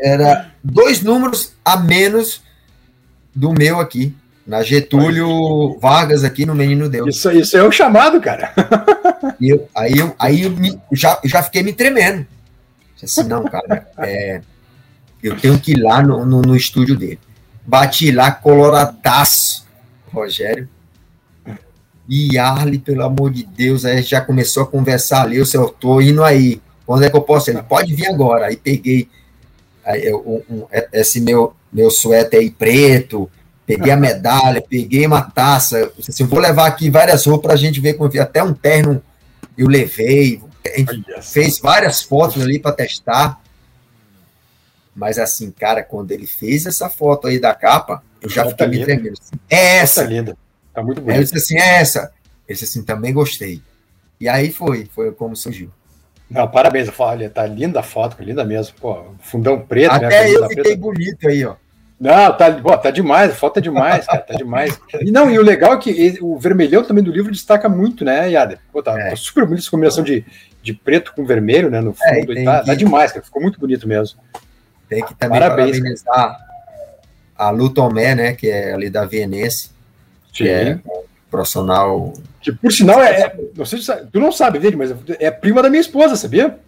era 0.00 0.52
dois 0.62 1.02
números 1.02 1.54
a 1.64 1.76
menos 1.76 2.42
do 3.34 3.52
meu 3.52 3.80
aqui. 3.80 4.14
Na 4.44 4.62
Getúlio 4.62 5.78
Vargas 5.78 6.24
aqui 6.24 6.44
no 6.44 6.54
Menino 6.54 6.88
Deus. 6.88 7.16
Isso, 7.16 7.30
isso 7.30 7.56
é 7.56 7.62
o 7.62 7.70
chamado, 7.70 8.20
cara. 8.20 8.52
E 9.38 9.50
eu, 9.50 9.68
aí 9.74 9.92
eu, 9.96 10.14
aí 10.18 10.42
eu 10.42 10.50
me, 10.50 10.80
já, 10.92 11.20
já 11.24 11.42
fiquei 11.42 11.62
me 11.62 11.72
tremendo. 11.72 12.26
Assim, 13.02 13.24
não, 13.24 13.44
cara, 13.44 13.88
é, 13.98 14.40
eu 15.22 15.36
tenho 15.36 15.58
que 15.58 15.72
ir 15.72 15.80
lá 15.80 16.00
no, 16.00 16.24
no, 16.24 16.40
no 16.40 16.56
estúdio 16.56 16.96
dele. 16.96 17.18
Bati 17.66 18.12
lá, 18.12 18.30
coloradaço, 18.30 19.66
Rogério. 20.12 20.68
E 22.08 22.38
Arley, 22.38 22.78
pelo 22.78 23.02
amor 23.02 23.32
de 23.32 23.44
Deus, 23.44 23.84
aí 23.84 24.02
já 24.02 24.20
começou 24.20 24.62
a 24.62 24.66
conversar 24.66 25.22
ali. 25.22 25.38
Eu, 25.38 25.46
eu 25.54 25.68
tô 25.68 26.00
indo 26.00 26.22
aí. 26.22 26.60
Quando 26.86 27.04
é 27.04 27.10
que 27.10 27.16
eu 27.16 27.22
posso? 27.22 27.50
Ele 27.50 27.62
pode 27.62 27.94
vir 27.94 28.06
agora. 28.06 28.46
Aí 28.46 28.56
peguei 28.56 29.08
aí, 29.84 30.12
um, 30.12 30.42
um, 30.50 30.66
esse 30.92 31.20
meu, 31.20 31.54
meu 31.72 31.90
suéter 31.90 32.40
aí 32.40 32.50
preto, 32.50 33.30
peguei 33.66 33.92
a 33.92 33.96
medalha, 33.96 34.62
peguei 34.68 35.06
uma 35.06 35.22
taça. 35.22 35.92
Assim, 35.98 36.24
vou 36.24 36.38
levar 36.38 36.66
aqui 36.66 36.90
várias 36.90 37.24
roupas 37.26 37.42
para 37.42 37.54
a 37.54 37.56
gente 37.56 37.80
ver 37.80 37.94
como 37.94 38.10
até 38.20 38.42
um 38.42 38.54
terno 38.54 39.02
eu 39.56 39.68
levei. 39.68 40.40
fez 41.22 41.58
várias 41.58 42.02
fotos 42.02 42.42
ali 42.42 42.58
para 42.58 42.72
testar. 42.72 43.40
Mas 44.94 45.18
assim, 45.18 45.50
cara, 45.50 45.82
quando 45.82 46.12
ele 46.12 46.26
fez 46.26 46.66
essa 46.66 46.88
foto 46.88 47.26
aí 47.26 47.40
da 47.40 47.54
capa, 47.54 48.02
eu 48.20 48.28
já 48.28 48.44
fiquei 48.46 48.66
me 48.66 48.84
tremendo. 48.84 49.18
Assim, 49.18 49.36
é 49.48 49.78
essa. 49.78 50.02
Tá 50.02 50.08
linda. 50.08 50.36
Tá 50.74 50.82
muito 50.82 51.00
bonito. 51.00 51.16
Eu 51.16 51.22
disse 51.22 51.36
assim, 51.36 51.56
é 51.58 51.80
essa. 51.80 52.12
Ele 52.46 52.58
disse 52.58 52.64
assim, 52.64 52.84
também 52.84 53.12
gostei. 53.12 53.62
E 54.20 54.28
aí 54.28 54.52
foi, 54.52 54.86
foi 54.94 55.12
como 55.12 55.34
surgiu. 55.34 55.70
Não, 56.30 56.48
parabéns, 56.48 56.90
olha, 56.98 57.28
tá 57.28 57.46
linda 57.46 57.80
a 57.80 57.82
foto, 57.82 58.22
linda 58.22 58.44
mesmo. 58.44 58.74
Pô, 58.80 59.04
fundão 59.20 59.60
preto, 59.60 59.92
né, 60.00 60.06
Até 60.06 60.24
né? 60.24 60.30
eu 60.30 60.48
fiquei 60.48 60.62
preta. 60.62 60.80
bonito 60.80 61.28
aí, 61.28 61.44
ó. 61.44 61.56
Não, 62.02 62.36
tá, 62.36 62.50
pô, 62.50 62.76
tá 62.76 62.90
demais, 62.90 63.30
a 63.30 63.34
foto 63.34 63.58
é 63.58 63.60
demais, 63.60 64.06
cara, 64.06 64.18
tá 64.18 64.34
demais. 64.34 64.76
E 65.00 65.12
não, 65.12 65.30
e 65.30 65.38
o 65.38 65.42
legal 65.42 65.74
é 65.74 65.76
que 65.76 66.18
o 66.20 66.36
vermelhão 66.36 66.82
também 66.82 67.04
do 67.04 67.12
livro 67.12 67.30
destaca 67.30 67.68
muito, 67.68 68.04
né, 68.04 68.28
Yada? 68.28 68.58
Pô, 68.72 68.82
tá, 68.82 68.98
é. 68.98 69.10
tá 69.10 69.16
super 69.16 69.44
bonito 69.44 69.60
essa 69.60 69.70
combinação 69.70 70.02
de, 70.02 70.24
de 70.60 70.74
preto 70.74 71.12
com 71.14 71.24
vermelho, 71.24 71.70
né, 71.70 71.80
no 71.80 71.94
é, 72.02 72.14
fundo, 72.14 72.32
é, 72.36 72.44
tá, 72.44 72.60
que... 72.60 72.66
tá, 72.66 72.74
demais, 72.74 73.12
cara, 73.12 73.24
ficou 73.24 73.40
muito 73.40 73.60
bonito 73.60 73.86
mesmo. 73.86 74.18
Tem 74.88 75.04
que 75.04 75.14
também 75.14 75.38
Parabéns, 75.38 75.78
parabenizar 75.78 76.38
a 77.38 77.50
Lu 77.50 77.70
Tomé, 77.70 78.16
né, 78.16 78.32
que 78.32 78.50
é 78.50 78.72
ali 78.72 78.90
da 78.90 79.04
Vienense, 79.04 79.70
que 80.32 80.48
é 80.48 80.80
profissional. 81.32 82.12
Que 82.42 82.52
por 82.52 82.70
sinal 82.70 83.02
é. 83.02 83.22
é 83.22 83.36
não 83.56 83.64
sei 83.64 83.80
se, 83.80 83.92
tu 84.12 84.20
não 84.20 84.30
sabe 84.30 84.58
dele, 84.58 84.76
mas 84.76 84.94
é 85.18 85.30
prima 85.30 85.62
da 85.62 85.70
minha 85.70 85.80
esposa, 85.80 86.14
sabia? 86.14 86.58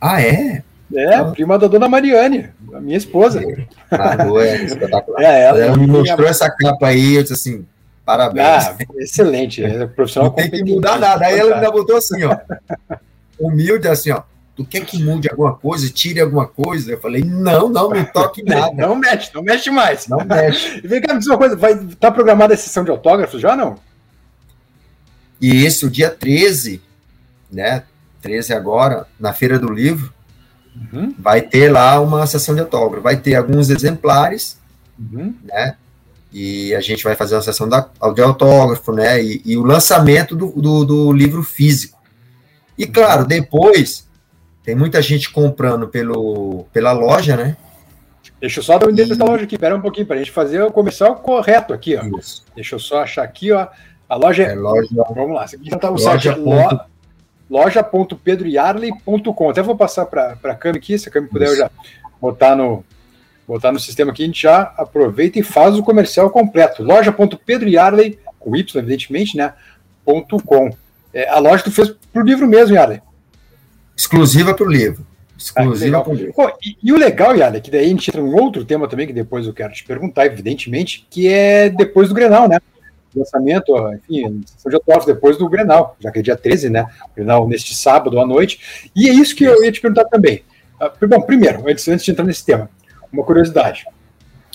Ah, 0.00 0.22
é? 0.22 0.62
É, 0.94 1.14
ah. 1.16 1.24
prima 1.24 1.58
da 1.58 1.66
dona 1.66 1.88
Mariane, 1.88 2.50
a 2.72 2.80
minha 2.80 2.96
esposa. 2.96 3.42
Ah, 3.90 4.16
é 4.44 4.62
espetacular. 4.64 5.22
É, 5.22 5.42
ela, 5.42 5.58
ela 5.58 5.76
me 5.76 5.86
mostrou 5.86 6.28
essa 6.28 6.48
capa 6.48 6.88
aí, 6.88 7.16
eu 7.16 7.22
disse 7.22 7.34
assim, 7.34 7.66
parabéns. 8.04 8.46
Ah, 8.46 8.76
excelente, 8.98 9.64
é 9.64 9.86
profissional 9.86 10.30
Não 10.30 10.36
tem 10.36 10.50
que 10.50 10.62
mudar 10.62 10.98
nada. 11.00 11.26
Aí 11.26 11.38
ela 11.38 11.56
ainda 11.56 11.70
botou 11.72 11.96
assim, 11.96 12.22
ó, 12.24 12.36
humilde, 13.40 13.88
assim, 13.88 14.12
ó, 14.12 14.22
tu 14.56 14.64
quer 14.64 14.84
que 14.84 15.02
mude 15.02 15.28
alguma 15.28 15.54
coisa, 15.54 15.90
tire 15.90 16.20
alguma 16.20 16.46
coisa? 16.46 16.92
Eu 16.92 17.00
falei, 17.00 17.24
não, 17.24 17.68
não, 17.68 17.90
não 17.90 18.04
toque 18.04 18.42
nada. 18.44 18.74
Não 18.74 18.94
mexe, 18.94 19.30
não 19.34 19.42
mexe 19.42 19.70
mais. 19.70 20.06
Não 20.06 20.24
mexe. 20.24 20.80
E 20.84 20.86
vem 20.86 21.00
cá, 21.00 21.14
me 21.14 21.18
diz 21.18 21.28
uma 21.28 21.38
coisa, 21.38 21.56
vai 21.56 21.76
tá 21.98 22.10
programada 22.10 22.54
a 22.54 22.56
sessão 22.56 22.84
de 22.84 22.90
autógrafos 22.90 23.40
já, 23.40 23.56
não? 23.56 23.76
E 25.40 25.64
esse, 25.64 25.84
o 25.84 25.90
dia 25.90 26.10
13, 26.10 26.80
né? 27.50 27.84
13 28.22 28.54
agora, 28.54 29.06
na 29.20 29.32
Feira 29.32 29.58
do 29.58 29.70
Livro, 29.70 30.12
uhum. 30.74 31.14
vai 31.18 31.42
ter 31.42 31.70
lá 31.70 32.00
uma 32.00 32.26
sessão 32.26 32.54
de 32.54 32.60
autógrafo. 32.60 33.02
Vai 33.02 33.16
ter 33.16 33.34
alguns 33.34 33.70
exemplares, 33.70 34.58
uhum. 34.98 35.34
né? 35.44 35.76
E 36.32 36.74
a 36.74 36.80
gente 36.80 37.04
vai 37.04 37.14
fazer 37.14 37.36
uma 37.36 37.42
sessão 37.42 37.68
de 37.68 38.22
autógrafo, 38.22 38.92
né? 38.92 39.22
E, 39.22 39.42
e 39.44 39.56
o 39.56 39.62
lançamento 39.62 40.34
do, 40.34 40.48
do, 40.50 40.84
do, 40.84 41.12
livro 41.12 41.42
físico. 41.44 42.02
E, 42.76 42.86
claro, 42.86 43.24
depois, 43.24 44.08
tem 44.64 44.74
muita 44.74 45.00
gente 45.00 45.30
comprando 45.30 45.86
pelo, 45.86 46.66
pela 46.72 46.90
loja, 46.90 47.36
né? 47.36 47.56
Deixa 48.40 48.58
eu 48.58 48.64
só 48.64 48.78
dar 48.78 48.88
o 48.88 48.90
endereço 48.90 49.16
da 49.16 49.24
loja 49.24 49.44
aqui, 49.44 49.54
espera 49.54 49.76
um 49.76 49.80
pouquinho, 49.80 50.06
para 50.06 50.16
a 50.16 50.18
gente 50.18 50.32
fazer 50.32 50.60
o 50.62 50.72
comercial 50.72 51.16
correto 51.16 51.72
aqui, 51.72 51.96
ó. 51.96 52.18
Isso. 52.18 52.44
Deixa 52.54 52.74
eu 52.74 52.80
só 52.80 53.02
achar 53.02 53.22
aqui, 53.22 53.52
ó. 53.52 53.68
A 54.08 54.16
loja 54.16 54.44
é. 54.44 54.52
é 54.52 54.54
loja... 54.54 54.88
Vamos 55.14 55.34
lá, 55.34 55.46
já 55.46 55.78
tá 55.78 55.90
o 55.90 55.94
loja 55.94 56.32
site 56.32 56.40
ponto... 56.40 56.80
loja.pedroyarley.com. 57.50 59.50
Até 59.50 59.62
vou 59.62 59.76
passar 59.76 60.06
para 60.06 60.36
a 60.42 60.54
Cami 60.54 60.78
aqui, 60.78 60.98
se 60.98 61.08
a 61.08 61.12
Cami 61.12 61.28
puder 61.28 61.48
eu 61.48 61.56
já 61.56 61.70
botar 62.20 62.56
no, 62.56 62.84
botar 63.46 63.72
no 63.72 63.80
sistema 63.80 64.12
aqui, 64.12 64.22
a 64.22 64.26
gente 64.26 64.42
já 64.42 64.74
aproveita 64.76 65.38
e 65.38 65.42
faz 65.42 65.78
o 65.78 65.82
comercial 65.82 66.30
completo. 66.30 66.82
Loja.pedroyarley, 66.82 68.18
com 68.38 68.56
Y, 68.56 68.78
evidentemente, 68.78 69.36
né? 69.36 69.52
Ponto 70.04 70.42
.com. 70.42 70.70
É, 71.12 71.28
a 71.28 71.38
loja 71.38 71.62
tu 71.62 71.70
fez 71.70 71.94
pro 72.12 72.24
livro 72.24 72.46
mesmo, 72.46 72.74
Yarley. 72.74 73.00
Exclusiva 73.96 74.52
para 74.52 74.66
o 74.66 74.70
livro. 74.70 75.06
Exclusiva 75.38 75.98
ah, 75.98 76.00
para 76.02 76.12
o 76.12 76.16
livro. 76.16 76.34
Pô, 76.34 76.48
e, 76.62 76.76
e, 76.82 76.92
o 76.92 76.96
legal, 76.96 77.36
Yarley, 77.36 77.60
que 77.60 77.70
daí 77.70 77.86
a 77.86 77.88
gente 77.88 78.10
entra 78.10 78.20
em 78.20 78.34
outro 78.34 78.64
tema 78.64 78.88
também, 78.88 79.06
que 79.06 79.12
depois 79.12 79.46
eu 79.46 79.52
quero 79.52 79.72
te 79.72 79.84
perguntar, 79.84 80.26
evidentemente, 80.26 81.06
que 81.08 81.28
é 81.28 81.70
depois 81.70 82.08
do 82.08 82.14
Grenal, 82.14 82.48
né? 82.48 82.58
Lançamento, 83.18 83.72
enfim, 83.94 84.42
já 84.70 84.80
torce 84.80 85.06
depois 85.06 85.36
do 85.36 85.48
Grenal, 85.48 85.96
já 86.00 86.10
que 86.10 86.18
é 86.18 86.22
dia 86.22 86.36
13, 86.36 86.70
né? 86.70 86.86
Grenal 87.14 87.48
neste 87.48 87.74
sábado 87.74 88.18
à 88.18 88.26
noite. 88.26 88.90
E 88.94 89.08
é 89.08 89.12
isso 89.12 89.34
que 89.34 89.44
eu 89.44 89.64
ia 89.64 89.72
te 89.72 89.80
perguntar 89.80 90.04
também. 90.04 90.42
Ah, 90.80 90.92
bom, 91.06 91.20
primeiro, 91.20 91.68
antes, 91.68 91.86
antes 91.88 92.04
de 92.04 92.10
entrar 92.10 92.24
nesse 92.24 92.44
tema, 92.44 92.68
uma 93.12 93.24
curiosidade. 93.24 93.86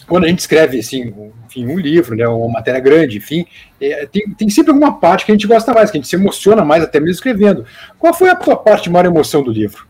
Quando 0.07 0.25
a 0.25 0.27
gente 0.27 0.39
escreve 0.39 0.79
assim, 0.79 1.13
enfim, 1.45 1.67
um 1.67 1.77
livro, 1.77 2.15
né, 2.15 2.27
uma 2.27 2.51
matéria 2.51 2.79
grande, 2.79 3.17
enfim, 3.17 3.45
é, 3.79 4.07
tem, 4.07 4.27
tem 4.33 4.49
sempre 4.49 4.71
alguma 4.71 4.99
parte 4.99 5.25
que 5.25 5.31
a 5.31 5.35
gente 5.35 5.47
gosta 5.47 5.71
mais, 5.71 5.91
que 5.91 5.97
a 5.97 5.99
gente 5.99 6.09
se 6.09 6.15
emociona 6.15 6.65
mais 6.65 6.83
até 6.83 6.99
mesmo 6.99 7.13
escrevendo. 7.13 7.65
Qual 7.97 8.13
foi 8.13 8.29
a 8.29 8.35
tua 8.35 8.55
parte 8.55 8.89
maior 8.89 9.05
emoção 9.05 9.43
do 9.43 9.51
livro? 9.51 9.87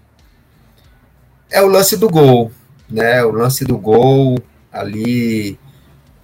É 1.49 1.61
o 1.61 1.67
lance 1.67 1.97
do 1.97 2.09
gol, 2.09 2.51
né? 2.89 3.23
O 3.23 3.31
lance 3.31 3.63
do 3.63 3.77
gol 3.77 4.37
ali, 4.71 5.57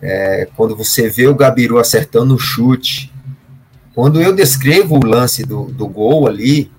é, 0.05 0.47
quando 0.55 0.75
você 0.75 1.09
vê 1.09 1.25
o 1.25 1.33
Gabiru 1.33 1.79
acertando 1.79 2.35
o 2.35 2.39
chute. 2.39 3.11
Quando 3.95 4.21
eu 4.21 4.35
descrevo 4.35 4.97
o 4.97 5.05
lance 5.05 5.43
do, 5.43 5.65
do 5.65 5.87
gol 5.87 6.27
ali, 6.27 6.71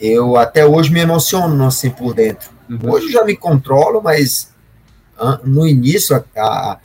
eu 0.00 0.38
até 0.38 0.64
hoje 0.64 0.90
me 0.90 1.00
emociono 1.00 1.66
assim 1.66 1.90
por 1.90 2.14
dentro. 2.14 2.50
Uhum. 2.70 2.92
Hoje 2.92 3.12
já 3.12 3.24
me 3.24 3.36
controlo, 3.36 4.00
mas 4.02 4.50
no 5.44 5.68
início, 5.68 6.16
a, 6.16 6.24
a, 6.40 6.78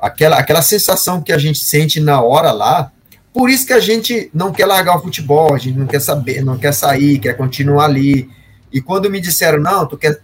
aquela, 0.00 0.38
aquela 0.38 0.60
sensação 0.60 1.22
que 1.22 1.32
a 1.32 1.38
gente 1.38 1.60
sente 1.60 2.00
na 2.00 2.20
hora 2.20 2.50
lá, 2.50 2.90
por 3.32 3.48
isso 3.48 3.64
que 3.64 3.72
a 3.72 3.80
gente 3.80 4.28
não 4.34 4.50
quer 4.50 4.66
largar 4.66 4.96
o 4.96 5.02
futebol, 5.02 5.54
a 5.54 5.58
gente 5.58 5.78
não 5.78 5.86
quer 5.86 6.00
saber, 6.00 6.44
não 6.44 6.58
quer 6.58 6.74
sair, 6.74 7.20
quer 7.20 7.34
continuar 7.34 7.84
ali. 7.84 8.28
E 8.72 8.80
quando 8.80 9.08
me 9.08 9.20
disseram, 9.20 9.60
não, 9.60 9.86
tu 9.86 9.96
quer, 9.96 10.20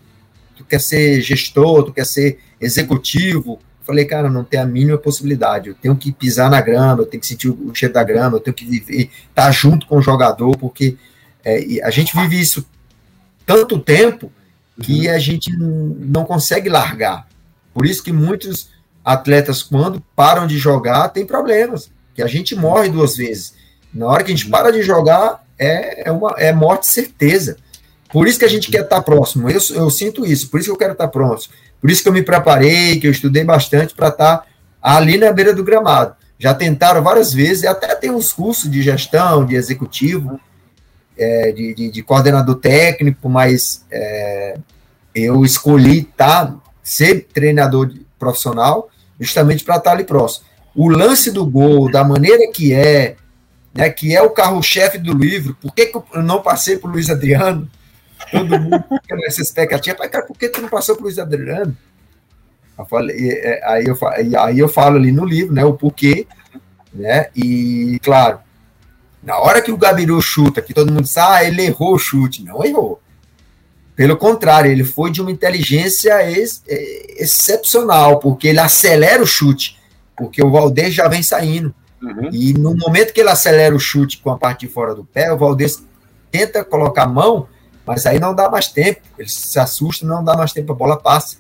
tu 0.57 0.65
quer 0.65 0.81
ser 0.81 1.21
gestor, 1.21 1.85
tu 1.85 1.93
quer 1.93 2.05
ser 2.05 2.41
executivo, 2.61 3.61
falei, 3.85 4.05
cara, 4.05 4.31
não 4.31 4.43
tem 4.43 4.59
a 4.59 4.67
mínima 4.67 4.99
possibilidade. 4.99 5.69
Eu 5.69 5.75
tenho 5.75 5.97
que 5.97 6.11
pisar 6.11 6.51
na 6.51 6.61
grama, 6.61 7.03
eu 7.03 7.07
tenho 7.07 7.21
que 7.21 7.27
sentir 7.27 7.49
o 7.49 7.75
cheiro 7.75 7.95
da 7.95 8.03
grama, 8.03 8.37
eu 8.37 8.41
tenho 8.41 8.55
que 8.55 8.65
viver, 8.65 9.11
estar 9.29 9.47
tá 9.47 9.51
junto 9.51 9.87
com 9.87 9.99
o 9.99 10.03
jogador, 10.03 10.57
porque 10.57 10.97
é, 11.45 11.81
a 11.83 11.91
gente 11.91 12.17
vive 12.17 12.41
isso 12.41 12.67
tanto 13.45 13.79
tempo 13.79 14.33
que 14.81 15.07
uhum. 15.09 15.15
a 15.15 15.19
gente 15.19 15.55
não 15.57 16.25
consegue 16.25 16.69
largar. 16.69 17.29
Por 17.73 17.87
isso 17.87 18.03
que 18.03 18.13
muitos 18.13 18.71
atletas, 19.05 19.63
quando 19.63 20.03
param 20.17 20.47
de 20.47 20.57
jogar, 20.57 21.09
tem 21.11 21.27
problemas, 21.27 21.91
que 22.15 22.23
a 22.23 22.27
gente 22.27 22.57
morre 22.57 22.89
duas 22.89 23.17
vezes. 23.17 23.55
Na 23.93 24.07
hora 24.07 24.25
que 24.25 24.33
a 24.33 24.35
gente 24.35 24.49
para 24.49 24.73
de 24.73 24.83
jogar, 24.83 25.45
é, 25.59 26.09
é, 26.09 26.13
uma, 26.13 26.35
é 26.39 26.53
morte 26.53 26.87
certeza. 26.87 27.57
Por 28.11 28.27
isso 28.27 28.39
que 28.39 28.45
a 28.45 28.49
gente 28.49 28.71
quer 28.71 28.83
estar 28.83 29.03
próximo. 29.03 29.51
Eu, 29.51 29.61
eu 29.75 29.91
sinto 29.91 30.25
isso, 30.25 30.49
por 30.49 30.59
isso 30.59 30.69
que 30.69 30.73
eu 30.73 30.79
quero 30.79 30.93
estar 30.93 31.09
próximo. 31.09 31.55
Por 31.85 31.91
isso 31.91 32.03
que 32.03 32.09
eu 32.09 32.15
me 32.15 32.23
preparei, 32.23 32.99
que 32.99 33.07
eu 33.07 33.11
estudei 33.11 33.45
bastante 33.45 33.95
para 33.95 34.09
estar 34.09 34.47
ali 34.81 35.19
na 35.19 35.31
beira 35.31 35.53
do 35.53 35.63
gramado. 35.63 36.17
Já 36.39 36.55
tentaram 36.55 37.03
várias 37.03 37.31
vezes, 37.31 37.67
até 37.67 37.95
tem 37.95 38.11
uns 38.11 38.33
cursos 38.33 38.71
de 38.71 38.81
gestão, 38.81 39.45
de 39.45 39.55
executivo, 39.55 40.41
é, 41.15 41.53
de, 41.53 41.75
de, 41.75 41.91
de, 41.91 42.03
coordenador 42.03 42.55
técnico, 42.55 43.29
mas 43.29 43.85
é, 43.91 44.57
eu 45.15 45.45
escolhi 45.45 45.99
estar 45.99 46.57
ser 46.83 47.27
treinador 47.35 47.93
profissional, 48.19 48.89
justamente 49.21 49.63
para 49.63 49.77
estar 49.77 49.91
ali 49.93 50.05
próximo. 50.05 50.47
O 50.75 50.89
lance 50.89 51.31
do 51.31 51.45
gol, 51.45 51.91
da 51.91 52.03
maneira 52.03 52.51
que 52.51 52.73
é, 52.73 53.17
né, 53.75 53.91
que 53.91 54.17
é 54.17 54.23
o 54.23 54.31
carro-chefe 54.31 54.97
do 54.97 55.13
livro, 55.13 55.55
por 55.61 55.75
que, 55.75 55.85
que 55.85 55.99
eu 56.15 56.23
não 56.23 56.41
passei 56.41 56.79
por 56.79 56.91
Luiz 56.91 57.11
Adriano? 57.11 57.71
Todo 58.31 58.61
mundo 58.61 58.85
fica 59.03 59.17
nessa 59.17 59.43
expectativa, 59.43 59.97
mas 59.99 60.11
cara, 60.11 60.25
por 60.25 60.37
que 60.37 60.49
tu 60.49 60.61
não 60.61 60.69
passou 60.69 60.97
por 60.97 61.05
Luiz 61.05 61.19
Adriano? 61.19 61.77
Eu 62.79 62.85
falei, 62.87 63.31
é, 63.31 63.61
aí, 63.65 63.85
eu, 63.87 63.99
aí 64.41 64.59
eu 64.59 64.69
falo 64.69 64.97
ali 64.97 65.13
no 65.13 65.25
livro, 65.25 65.55
né, 65.55 65.65
o 65.65 65.75
porquê, 65.75 66.27
né, 66.93 67.29
e 67.35 68.01
claro, 68.03 68.41
na 69.23 69.39
hora 69.39 69.63
que 69.63 69.73
o 69.73 69.77
Gabiru 69.77 70.21
chuta, 70.21 70.61
que 70.61 70.75
todo 70.75 70.93
mundo 70.93 71.05
diz, 71.05 71.17
ah, 71.17 71.43
ele 71.45 71.63
errou 71.63 71.95
o 71.95 71.99
chute, 71.99 72.45
não 72.45 72.65
errou. 72.65 73.01
Pelo 73.97 74.17
contrário, 74.17 74.71
ele 74.71 74.85
foi 74.85 75.11
de 75.11 75.23
uma 75.23 75.31
inteligência 75.31 76.29
ex, 76.29 76.63
é, 76.69 77.23
excepcional, 77.23 78.19
porque 78.19 78.49
ele 78.49 78.59
acelera 78.59 79.23
o 79.23 79.27
chute, 79.27 79.79
porque 80.17 80.45
o 80.45 80.51
Valdez 80.51 80.93
já 80.93 81.09
vem 81.09 81.23
saindo. 81.23 81.73
Uhum. 82.03 82.29
E 82.33 82.53
no 82.53 82.77
momento 82.77 83.13
que 83.13 83.21
ele 83.21 83.31
acelera 83.31 83.75
o 83.75 83.79
chute 83.79 84.19
com 84.19 84.31
a 84.31 84.37
parte 84.37 84.67
de 84.67 84.73
fora 84.73 84.95
do 84.95 85.05
pé, 85.05 85.33
o 85.33 85.39
Valdez 85.39 85.83
tenta 86.31 86.65
colocar 86.65 87.05
a 87.05 87.09
mão, 87.09 87.49
mas 87.87 88.07
aí 88.07 88.19
não 88.19 88.35
dá 88.35 88.49
mais 88.49 88.69
tempo. 88.69 89.01
Ele 89.19 89.29
se 89.29 89.59
assusta, 89.59 90.07
não 90.07 90.25
dá 90.25 90.37
mais 90.37 90.53
tempo, 90.53 90.73
a 90.73 90.77
bola 90.77 90.97
passa. 90.97 91.37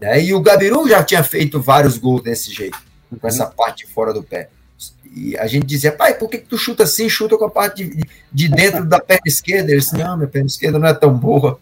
Né? 0.00 0.24
E 0.24 0.34
o 0.34 0.40
Gabiru 0.40 0.88
já 0.88 1.02
tinha 1.02 1.22
feito 1.22 1.60
vários 1.60 1.96
gols 1.98 2.22
desse 2.22 2.52
jeito, 2.52 2.78
com 3.10 3.14
uhum. 3.14 3.28
essa 3.28 3.46
parte 3.46 3.86
de 3.86 3.92
fora 3.92 4.12
do 4.12 4.22
pé. 4.22 4.48
E 5.14 5.36
a 5.38 5.46
gente 5.46 5.66
dizia, 5.66 5.92
pai, 5.92 6.14
por 6.14 6.28
que, 6.28 6.38
que 6.38 6.48
tu 6.48 6.58
chuta 6.58 6.82
assim? 6.82 7.08
Chuta 7.08 7.38
com 7.38 7.44
a 7.44 7.50
parte 7.50 7.84
de, 7.84 8.04
de 8.32 8.48
dentro 8.48 8.84
da 8.84 8.98
perna 8.98 9.22
esquerda. 9.26 9.70
Ele 9.70 9.80
disse, 9.80 9.96
não, 9.96 10.16
minha 10.16 10.28
perna 10.28 10.48
esquerda 10.48 10.78
não 10.78 10.88
é 10.88 10.94
tão 10.94 11.16
boa. 11.16 11.60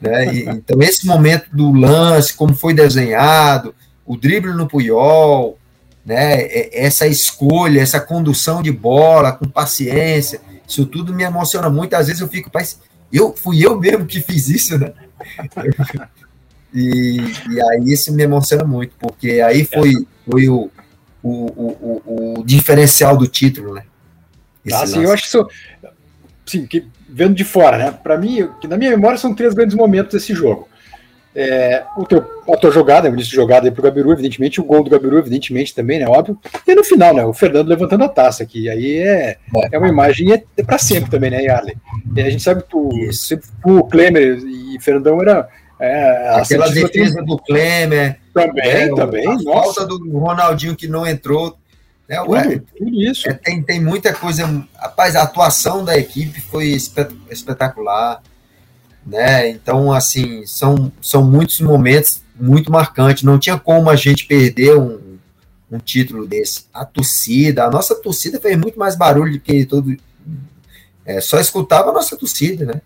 Né? 0.00 0.34
E, 0.34 0.48
então, 0.48 0.80
esse 0.80 1.04
momento 1.04 1.46
do 1.52 1.72
lance, 1.72 2.32
como 2.32 2.54
foi 2.54 2.72
desenhado, 2.72 3.74
o 4.06 4.16
drible 4.16 4.52
no 4.52 4.68
Puyol, 4.68 5.58
né? 6.06 6.46
essa 6.72 7.08
escolha, 7.08 7.80
essa 7.80 8.00
condução 8.00 8.62
de 8.62 8.70
bola 8.70 9.32
com 9.32 9.48
paciência, 9.48 10.40
isso 10.70 10.86
tudo 10.86 11.12
me 11.12 11.24
emociona 11.24 11.68
muito. 11.68 11.94
Às 11.94 12.06
vezes 12.06 12.20
eu 12.20 12.28
fico, 12.28 12.50
pai, 12.50 12.64
eu 13.12 13.34
fui 13.36 13.64
eu 13.64 13.78
mesmo 13.78 14.06
que 14.06 14.20
fiz 14.20 14.48
isso, 14.48 14.78
né? 14.78 14.92
E, 16.72 17.16
e 17.50 17.60
aí 17.60 17.92
isso 17.92 18.12
me 18.12 18.22
emociona 18.22 18.62
muito, 18.62 18.94
porque 18.96 19.40
aí 19.40 19.64
foi, 19.64 19.92
foi 20.24 20.48
o, 20.48 20.70
o, 21.20 21.30
o, 21.30 22.34
o 22.38 22.44
diferencial 22.44 23.16
do 23.16 23.26
título, 23.26 23.74
né? 23.74 23.82
ah, 24.72 24.86
sim, 24.86 25.02
eu 25.02 25.12
acho 25.12 25.22
que 25.22 25.28
isso, 25.28 25.48
sim, 26.46 26.66
que, 26.68 26.86
vendo 27.08 27.34
de 27.34 27.42
fora, 27.42 27.76
né? 27.76 27.90
Para 27.90 28.16
mim, 28.16 28.48
que 28.60 28.68
na 28.68 28.76
minha 28.76 28.92
memória 28.92 29.18
são 29.18 29.34
três 29.34 29.52
grandes 29.52 29.74
momentos 29.74 30.12
desse 30.12 30.32
jogo. 30.32 30.68
É, 31.34 31.84
o 31.96 32.04
teu, 32.04 32.24
a 32.52 32.56
tua 32.56 32.72
jogada, 32.72 33.08
o 33.08 33.12
início 33.12 33.30
de 33.30 33.36
jogada 33.36 33.68
aí 33.68 33.70
pro 33.70 33.82
Gabiru, 33.82 34.12
evidentemente, 34.12 34.60
o 34.60 34.64
gol 34.64 34.82
do 34.82 34.90
Gabiru, 34.90 35.16
evidentemente, 35.16 35.74
também, 35.74 36.00
né? 36.00 36.08
Óbvio. 36.08 36.36
E 36.66 36.74
no 36.74 36.82
final, 36.82 37.14
né? 37.14 37.24
O 37.24 37.32
Fernando 37.32 37.68
levantando 37.68 38.02
a 38.02 38.08
taça, 38.08 38.44
que 38.44 38.68
aí 38.68 38.98
é, 38.98 39.36
é 39.70 39.78
uma 39.78 39.88
imagem 39.88 40.32
é, 40.32 40.42
é 40.56 40.62
para 40.62 40.78
sempre 40.78 41.10
também, 41.10 41.30
né, 41.30 41.44
Yarley? 41.44 41.76
E 42.16 42.20
a 42.20 42.30
gente 42.30 42.42
sabe 42.42 42.64
que 42.64 42.76
o, 42.76 42.90
o 43.64 43.84
Klemer 43.84 44.38
e 44.44 44.78
Fernandão 44.80 45.20
era. 45.20 45.48
É, 45.78 46.34
Aquela 46.34 46.68
defesa 46.68 47.22
do 47.22 47.38
Klemer, 47.38 48.18
também, 48.34 48.64
é, 48.64 48.94
também. 48.94 49.26
A 49.26 49.34
nossa. 49.34 49.80
falta 49.80 49.86
do 49.86 50.18
Ronaldinho 50.18 50.76
que 50.76 50.88
não 50.88 51.06
entrou. 51.06 51.56
Né, 52.08 52.16
tudo, 52.16 52.66
tudo 52.76 53.02
isso. 53.02 53.28
É, 53.30 53.34
tem, 53.34 53.62
tem 53.62 53.80
muita 53.80 54.12
coisa. 54.12 54.66
Rapaz, 54.76 55.14
a 55.14 55.22
atuação 55.22 55.84
da 55.84 55.96
equipe 55.96 56.40
foi 56.40 56.76
espetacular. 57.30 58.20
Né? 59.06 59.48
Então, 59.48 59.92
assim, 59.92 60.44
são, 60.46 60.92
são 61.00 61.24
muitos 61.24 61.60
momentos 61.60 62.22
muito 62.38 62.70
marcantes. 62.70 63.22
Não 63.22 63.38
tinha 63.38 63.58
como 63.58 63.90
a 63.90 63.96
gente 63.96 64.26
perder 64.26 64.76
um, 64.76 65.18
um 65.70 65.78
título 65.78 66.26
desse. 66.26 66.64
A 66.72 66.84
torcida, 66.84 67.64
a 67.64 67.70
nossa 67.70 67.94
torcida 67.94 68.40
fez 68.40 68.56
muito 68.56 68.78
mais 68.78 68.96
barulho 68.96 69.32
do 69.32 69.40
que 69.40 69.64
todo. 69.64 69.96
É, 71.04 71.20
só 71.20 71.40
escutava 71.40 71.90
a 71.90 71.92
nossa 71.92 72.16
torcida, 72.16 72.64
né? 72.64 72.80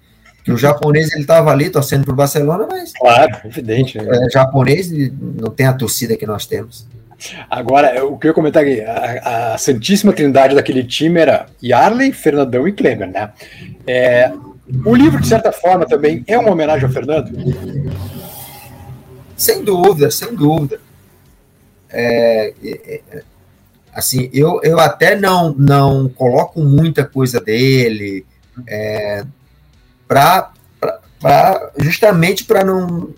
que 0.44 0.53
o 0.53 0.59
japonês 0.59 1.11
ele 1.12 1.22
estava 1.22 1.50
ali 1.50 1.70
torcendo 1.70 2.05
para 2.05 2.12
o 2.12 2.16
Barcelona, 2.16 2.66
mas. 2.70 2.92
Claro, 2.92 3.40
evidente. 3.46 3.96
Né? 3.96 4.27
É, 4.27 4.31
japonês 4.31 4.90
não 4.90 5.50
tem 5.50 5.66
a 5.66 5.72
torcida 5.72 6.16
que 6.16 6.27
nós 6.27 6.44
temos. 6.44 6.87
Agora, 7.48 8.05
o 8.05 8.18
que 8.18 8.27
eu 8.27 8.31
ia 8.31 8.35
comentar 8.35 8.62
aqui, 8.62 8.83
a, 8.83 9.55
a, 9.55 9.59
Santíssima 9.59 10.12
Trindade 10.12 10.55
daquele 10.55 10.85
time 10.85 11.18
era 11.18 11.46
Yarley, 11.62 12.12
Fernandão 12.12 12.68
e 12.68 12.72
Kleber, 12.72 13.11
né? 13.11 13.33
É, 13.87 14.31
o 14.85 14.94
livro, 14.94 15.20
de 15.20 15.29
certa 15.29 15.53
forma, 15.53 15.87
também 15.87 16.24
é 16.27 16.38
uma 16.38 16.50
homenagem 16.50 16.87
ao 16.87 16.92
Fernando? 16.92 17.31
Sem 19.37 19.62
dúvida, 19.62 20.11
sem 20.11 20.35
dúvida. 20.35 20.81
É, 21.90 22.55
é, 22.62 23.03
é 23.12 23.22
assim, 23.92 24.29
eu, 24.33 24.61
eu 24.62 24.81
até 24.81 25.14
não, 25.14 25.55
não 25.55 26.09
coloco 26.09 26.61
muita 26.61 27.05
coisa 27.05 27.40
dele, 27.40 28.27
é, 28.66 29.24
para 30.09 30.53
justamente 31.79 32.44
para 32.44 32.64
não 32.64 33.11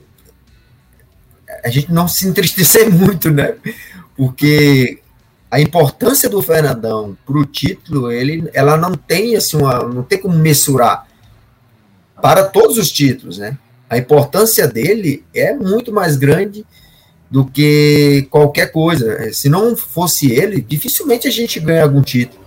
a 1.65 1.69
gente 1.69 1.93
não 1.93 2.07
se 2.07 2.27
entristecer 2.27 2.91
muito, 2.93 3.31
né? 3.31 3.57
Porque 4.17 5.01
a 5.51 5.61
importância 5.61 6.29
do 6.29 6.43
Fernandão 6.43 7.17
para 7.25 7.39
o 7.39 7.45
título, 7.45 8.11
ele, 8.11 8.49
ela 8.53 8.77
não 8.77 8.95
tem 8.95 9.37
assim 9.37 9.57
uma, 9.57 9.83
não 9.83 10.03
tem 10.03 10.21
como 10.21 10.37
mensurar 10.37 11.06
para 12.21 12.45
todos 12.45 12.79
os 12.79 12.91
títulos, 12.91 13.39
né? 13.39 13.57
A 13.89 13.99
importância 13.99 14.67
dele 14.67 15.25
é 15.35 15.55
muito 15.55 15.93
mais 15.93 16.17
grande 16.17 16.67
do 17.31 17.45
que 17.45 18.27
qualquer 18.31 18.73
coisa. 18.73 19.33
Se 19.33 19.49
não 19.49 19.77
fosse 19.77 20.33
ele, 20.33 20.61
dificilmente 20.61 21.29
a 21.29 21.31
gente 21.31 21.61
ganha 21.61 21.85
algum 21.85 22.03
título. 22.03 22.45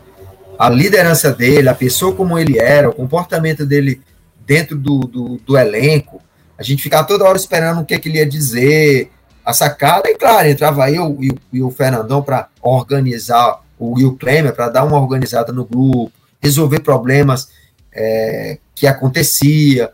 A 0.58 0.70
liderança 0.70 1.32
dele, 1.32 1.70
a 1.70 1.74
pessoa 1.74 2.14
como 2.14 2.38
ele 2.38 2.60
era, 2.60 2.90
o 2.90 2.94
comportamento 2.94 3.66
dele 3.66 4.02
dentro 4.46 4.78
do, 4.78 5.00
do, 5.00 5.38
do 5.46 5.58
elenco, 5.58 6.22
a 6.58 6.64
gente 6.64 6.84
ficava 6.84 7.08
toda 7.08 7.24
hora 7.24 7.38
esperando 7.38 7.82
o 7.82 7.86
que, 7.86 7.94
é 7.94 8.00
que 8.00 8.10
ele 8.10 8.18
ia 8.18 8.26
dizer, 8.26 9.10
a 9.46 9.54
sacada, 9.54 10.10
e 10.10 10.16
claro, 10.16 10.48
entrava 10.48 10.92
eu 10.92 11.18
e, 11.22 11.34
e 11.54 11.62
o 11.62 11.72
Fernandão 11.72 12.22
para 12.22 12.50
organizar, 12.62 13.62
o 13.78 13.94
Will 13.94 14.18
Klemer 14.18 14.54
para 14.54 14.68
dar 14.68 14.84
uma 14.84 15.00
organizada 15.00 15.54
no 15.54 15.64
grupo, 15.64 16.12
resolver 16.42 16.82
problemas 16.82 17.50
é, 17.94 18.58
que 18.76 18.88
acontecia, 18.88 19.92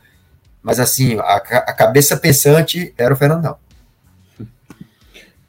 mas 0.62 0.80
assim, 0.80 1.18
a, 1.20 1.36
a, 1.36 1.74
cabeça 1.74 2.18
pensante 2.18 2.94
era 2.98 3.14
o 3.14 3.18
Fernandão. 3.18 3.58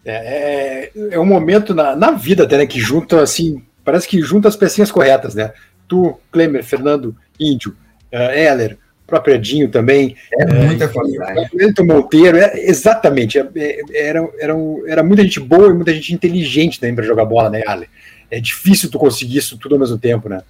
É, 0.04 0.90
é, 0.94 1.14
é 1.14 1.18
um 1.18 1.24
momento 1.24 1.74
na, 1.74 1.96
na 1.96 2.12
vida 2.12 2.44
até, 2.44 2.58
né, 2.58 2.66
que 2.66 2.80
junta, 2.80 3.22
assim, 3.22 3.62
parece 3.84 4.06
que 4.06 4.20
junta 4.20 4.48
as 4.48 4.56
pecinhas 4.56 4.90
corretas, 4.90 5.34
né? 5.34 5.52
Tu, 5.88 6.18
Klemer, 6.30 6.64
Fernando, 6.64 7.16
Índio, 7.38 7.76
uh, 8.12 8.30
Heller, 8.32 8.78
próprio 9.06 9.34
Edinho 9.34 9.68
também. 9.68 10.16
É 10.32 10.44
muita 10.44 10.88
qualidade. 10.88 11.48
Wellington 11.54 11.84
Monteiro, 11.84 12.36
é, 12.36 12.52
exatamente. 12.68 13.38
É, 13.38 13.48
é, 13.54 13.80
era, 14.08 14.28
era, 14.38 14.54
era 14.86 15.02
muita 15.02 15.22
gente 15.22 15.40
boa 15.40 15.68
e 15.68 15.74
muita 15.74 15.94
gente 15.94 16.12
inteligente 16.12 16.80
também 16.80 16.94
para 16.94 17.04
jogar 17.04 17.24
bola, 17.24 17.48
né, 17.48 17.62
Ale? 17.66 17.88
É 18.30 18.40
difícil 18.40 18.90
tu 18.90 18.98
conseguir 18.98 19.38
isso 19.38 19.56
tudo 19.56 19.76
ao 19.76 19.80
mesmo 19.80 19.98
tempo, 19.98 20.28
né? 20.28 20.42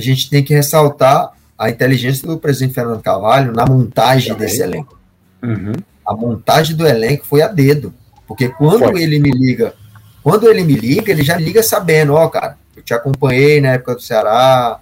A 0.00 0.04
gente 0.04 0.30
tem 0.30 0.42
que 0.42 0.54
ressaltar 0.54 1.32
a 1.58 1.68
inteligência 1.68 2.26
do 2.26 2.38
presidente 2.38 2.74
Fernando 2.74 3.02
Carvalho 3.02 3.52
na 3.52 3.66
montagem 3.66 4.32
também. 4.32 4.46
desse 4.46 4.62
elenco. 4.62 4.98
Uhum. 5.42 5.72
A 6.06 6.14
montagem 6.14 6.74
do 6.74 6.86
elenco 6.86 7.26
foi 7.26 7.42
a 7.42 7.48
dedo. 7.48 7.92
Porque 8.26 8.48
quando 8.48 8.78
foi. 8.78 9.02
ele 9.02 9.18
me 9.18 9.30
liga, 9.30 9.74
quando 10.22 10.48
ele 10.48 10.64
me 10.64 10.74
liga, 10.74 11.12
ele 11.12 11.22
já 11.22 11.36
liga 11.36 11.62
sabendo, 11.62 12.14
ó, 12.14 12.24
oh, 12.24 12.30
cara, 12.30 12.56
eu 12.76 12.82
te 12.82 12.94
acompanhei 12.94 13.60
na 13.60 13.72
época 13.72 13.96
do 13.96 14.00
Ceará, 14.00 14.80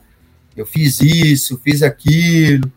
eu 0.56 0.64
fiz 0.64 1.00
isso, 1.00 1.60
fiz 1.64 1.82
aquilo, 1.82 2.70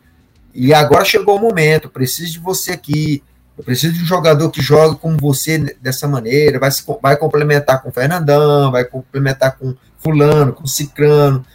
e 0.54 0.74
agora 0.74 1.06
chegou 1.06 1.36
o 1.36 1.42
momento, 1.42 1.90
preciso 1.90 2.34
de 2.34 2.40
você 2.40 2.72
aqui. 2.72 3.24
Eu 3.58 3.64
preciso 3.64 3.94
de 3.94 4.02
um 4.02 4.06
jogador 4.06 4.50
que 4.50 4.62
jogue 4.62 4.98
como 5.00 5.18
você 5.18 5.58
dessa 5.80 6.08
maneira, 6.08 6.58
vai, 6.58 6.72
se, 6.72 6.84
vai 7.02 7.16
complementar 7.16 7.82
com 7.82 7.90
o 7.90 7.92
Fernandão, 7.92 8.72
vai 8.72 8.86
complementar 8.86 9.58
com 9.58 9.76
fulano, 10.00 10.54
com 10.54 10.66
cicrano, 10.66 11.46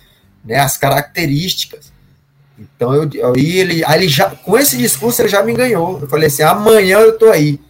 né, 0.46 0.60
as 0.60 0.78
características. 0.78 1.92
Então 2.58 2.94
eu, 2.94 3.34
aí 3.34 3.58
ele, 3.58 3.84
aí 3.84 3.98
ele 3.98 4.08
já, 4.08 4.30
com 4.30 4.56
esse 4.56 4.78
discurso 4.78 5.20
ele 5.20 5.28
já 5.28 5.42
me 5.42 5.52
ganhou. 5.52 6.00
Eu 6.00 6.08
falei 6.08 6.28
assim, 6.28 6.42
amanhã 6.42 6.98
eu 7.00 7.18
tô 7.18 7.26
aí. 7.30 7.60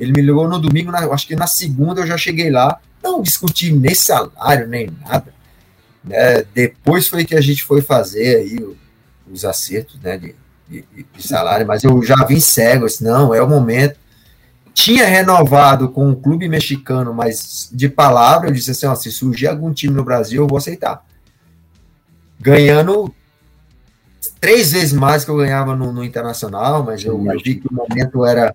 Ele 0.00 0.12
me 0.12 0.22
ligou 0.22 0.48
no 0.48 0.58
domingo, 0.58 0.90
na, 0.90 0.98
acho 0.98 1.28
que 1.28 1.36
na 1.36 1.46
segunda 1.46 2.00
eu 2.00 2.06
já 2.06 2.16
cheguei 2.16 2.50
lá. 2.50 2.80
Não 3.02 3.22
discuti 3.22 3.72
nem 3.72 3.94
salário, 3.94 4.66
nem 4.66 4.88
nada. 5.06 5.32
Né, 6.02 6.42
depois 6.54 7.06
foi 7.06 7.24
que 7.24 7.36
a 7.36 7.40
gente 7.40 7.62
foi 7.62 7.82
fazer 7.82 8.36
aí 8.36 8.76
os 9.30 9.44
acertos, 9.44 10.00
né, 10.00 10.18
de, 10.18 10.34
de, 10.68 10.84
de 11.14 11.26
salário, 11.26 11.66
mas 11.66 11.84
eu 11.84 12.02
já 12.02 12.16
vim 12.24 12.40
cego, 12.40 12.86
assim, 12.86 13.04
não, 13.04 13.32
é 13.32 13.40
o 13.40 13.48
momento. 13.48 14.00
Tinha 14.74 15.06
renovado 15.06 15.90
com 15.90 16.10
o 16.10 16.16
clube 16.16 16.48
mexicano, 16.48 17.12
mas 17.12 17.68
de 17.70 17.88
palavra, 17.88 18.48
eu 18.48 18.52
disse 18.52 18.70
assim: 18.70 18.86
ó, 18.86 18.94
se 18.94 19.12
surgir 19.12 19.46
algum 19.46 19.72
time 19.72 19.94
no 19.94 20.02
Brasil, 20.02 20.42
eu 20.42 20.48
vou 20.48 20.56
aceitar. 20.56 21.04
Ganhando 22.42 23.14
três 24.40 24.72
vezes 24.72 24.92
mais 24.92 25.24
que 25.24 25.30
eu 25.30 25.36
ganhava 25.36 25.76
no, 25.76 25.92
no 25.92 26.02
Internacional, 26.02 26.82
mas 26.82 27.04
eu, 27.04 27.24
eu 27.24 27.38
vi 27.38 27.54
que 27.54 27.68
o 27.68 27.72
momento 27.72 28.24
era, 28.26 28.52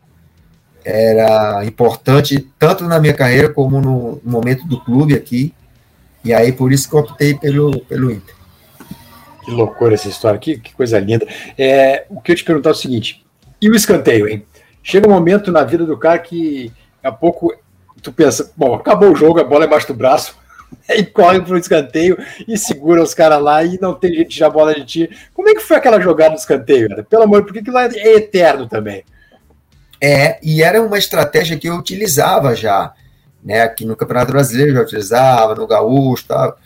era 0.83 1.63
importante, 1.63 2.45
tanto 2.59 2.83
na 2.83 2.99
minha 2.99 3.13
carreira 3.13 3.47
como 3.47 3.79
no, 3.79 4.21
no 4.21 4.31
momento 4.31 4.67
do 4.67 4.81
clube 4.81 5.13
aqui. 5.13 5.53
E 6.25 6.33
aí, 6.33 6.51
por 6.51 6.73
isso 6.73 6.89
que 6.89 6.95
eu 6.95 6.99
optei 6.99 7.33
pelo, 7.33 7.79
pelo 7.85 8.11
Inter. 8.11 8.35
Que 9.45 9.51
loucura 9.51 9.93
essa 9.93 10.09
história, 10.09 10.37
que, 10.37 10.59
que 10.59 10.73
coisa 10.73 10.99
linda. 10.99 11.25
É, 11.57 12.05
o 12.09 12.19
que 12.19 12.33
eu 12.33 12.35
te 12.35 12.43
perguntar 12.43 12.71
é 12.71 12.73
o 12.73 12.75
seguinte: 12.75 13.25
e 13.61 13.69
o 13.69 13.75
escanteio, 13.75 14.27
hein? 14.27 14.45
Chega 14.83 15.07
um 15.07 15.11
momento 15.11 15.53
na 15.53 15.63
vida 15.63 15.85
do 15.85 15.97
cara 15.97 16.19
que 16.19 16.69
a 17.01 17.13
pouco 17.13 17.55
tu 18.01 18.11
pensa, 18.11 18.51
bom, 18.57 18.75
acabou 18.75 19.13
o 19.13 19.15
jogo, 19.15 19.39
a 19.39 19.45
bola 19.45 19.63
é 19.63 19.67
embaixo 19.67 19.87
do 19.87 19.93
braço, 19.93 20.35
e 20.89 21.03
corre 21.03 21.41
pro 21.41 21.57
escanteio 21.57 22.17
e 22.47 22.57
segura 22.57 23.01
os 23.01 23.13
caras 23.13 23.41
lá 23.41 23.63
e 23.63 23.79
não 23.79 23.93
tem 23.93 24.13
gente 24.13 24.37
já 24.37 24.49
bola 24.49 24.73
de 24.73 24.85
ti. 24.85 25.09
Como 25.33 25.49
é 25.49 25.53
que 25.53 25.61
foi 25.61 25.77
aquela 25.77 25.99
jogada 25.99 26.31
do 26.31 26.37
escanteio, 26.37 26.89
cara? 26.89 27.03
Pelo 27.03 27.23
amor, 27.23 27.43
porque 27.43 27.59
aquilo 27.59 27.77
é 27.77 28.15
eterno 28.15 28.67
também. 28.67 29.03
É, 30.01 30.39
e 30.43 30.61
era 30.61 30.81
uma 30.81 30.97
estratégia 30.97 31.57
que 31.57 31.67
eu 31.67 31.75
utilizava 31.75 32.55
já, 32.55 32.93
né? 33.43 33.61
Aqui 33.61 33.83
no 33.83 33.95
Campeonato 33.95 34.31
Brasileiro 34.31 34.73
já 34.73 34.81
utilizava, 34.81 35.55
no 35.55 35.65
Gaúcho, 35.65 36.25
tal 36.27 36.57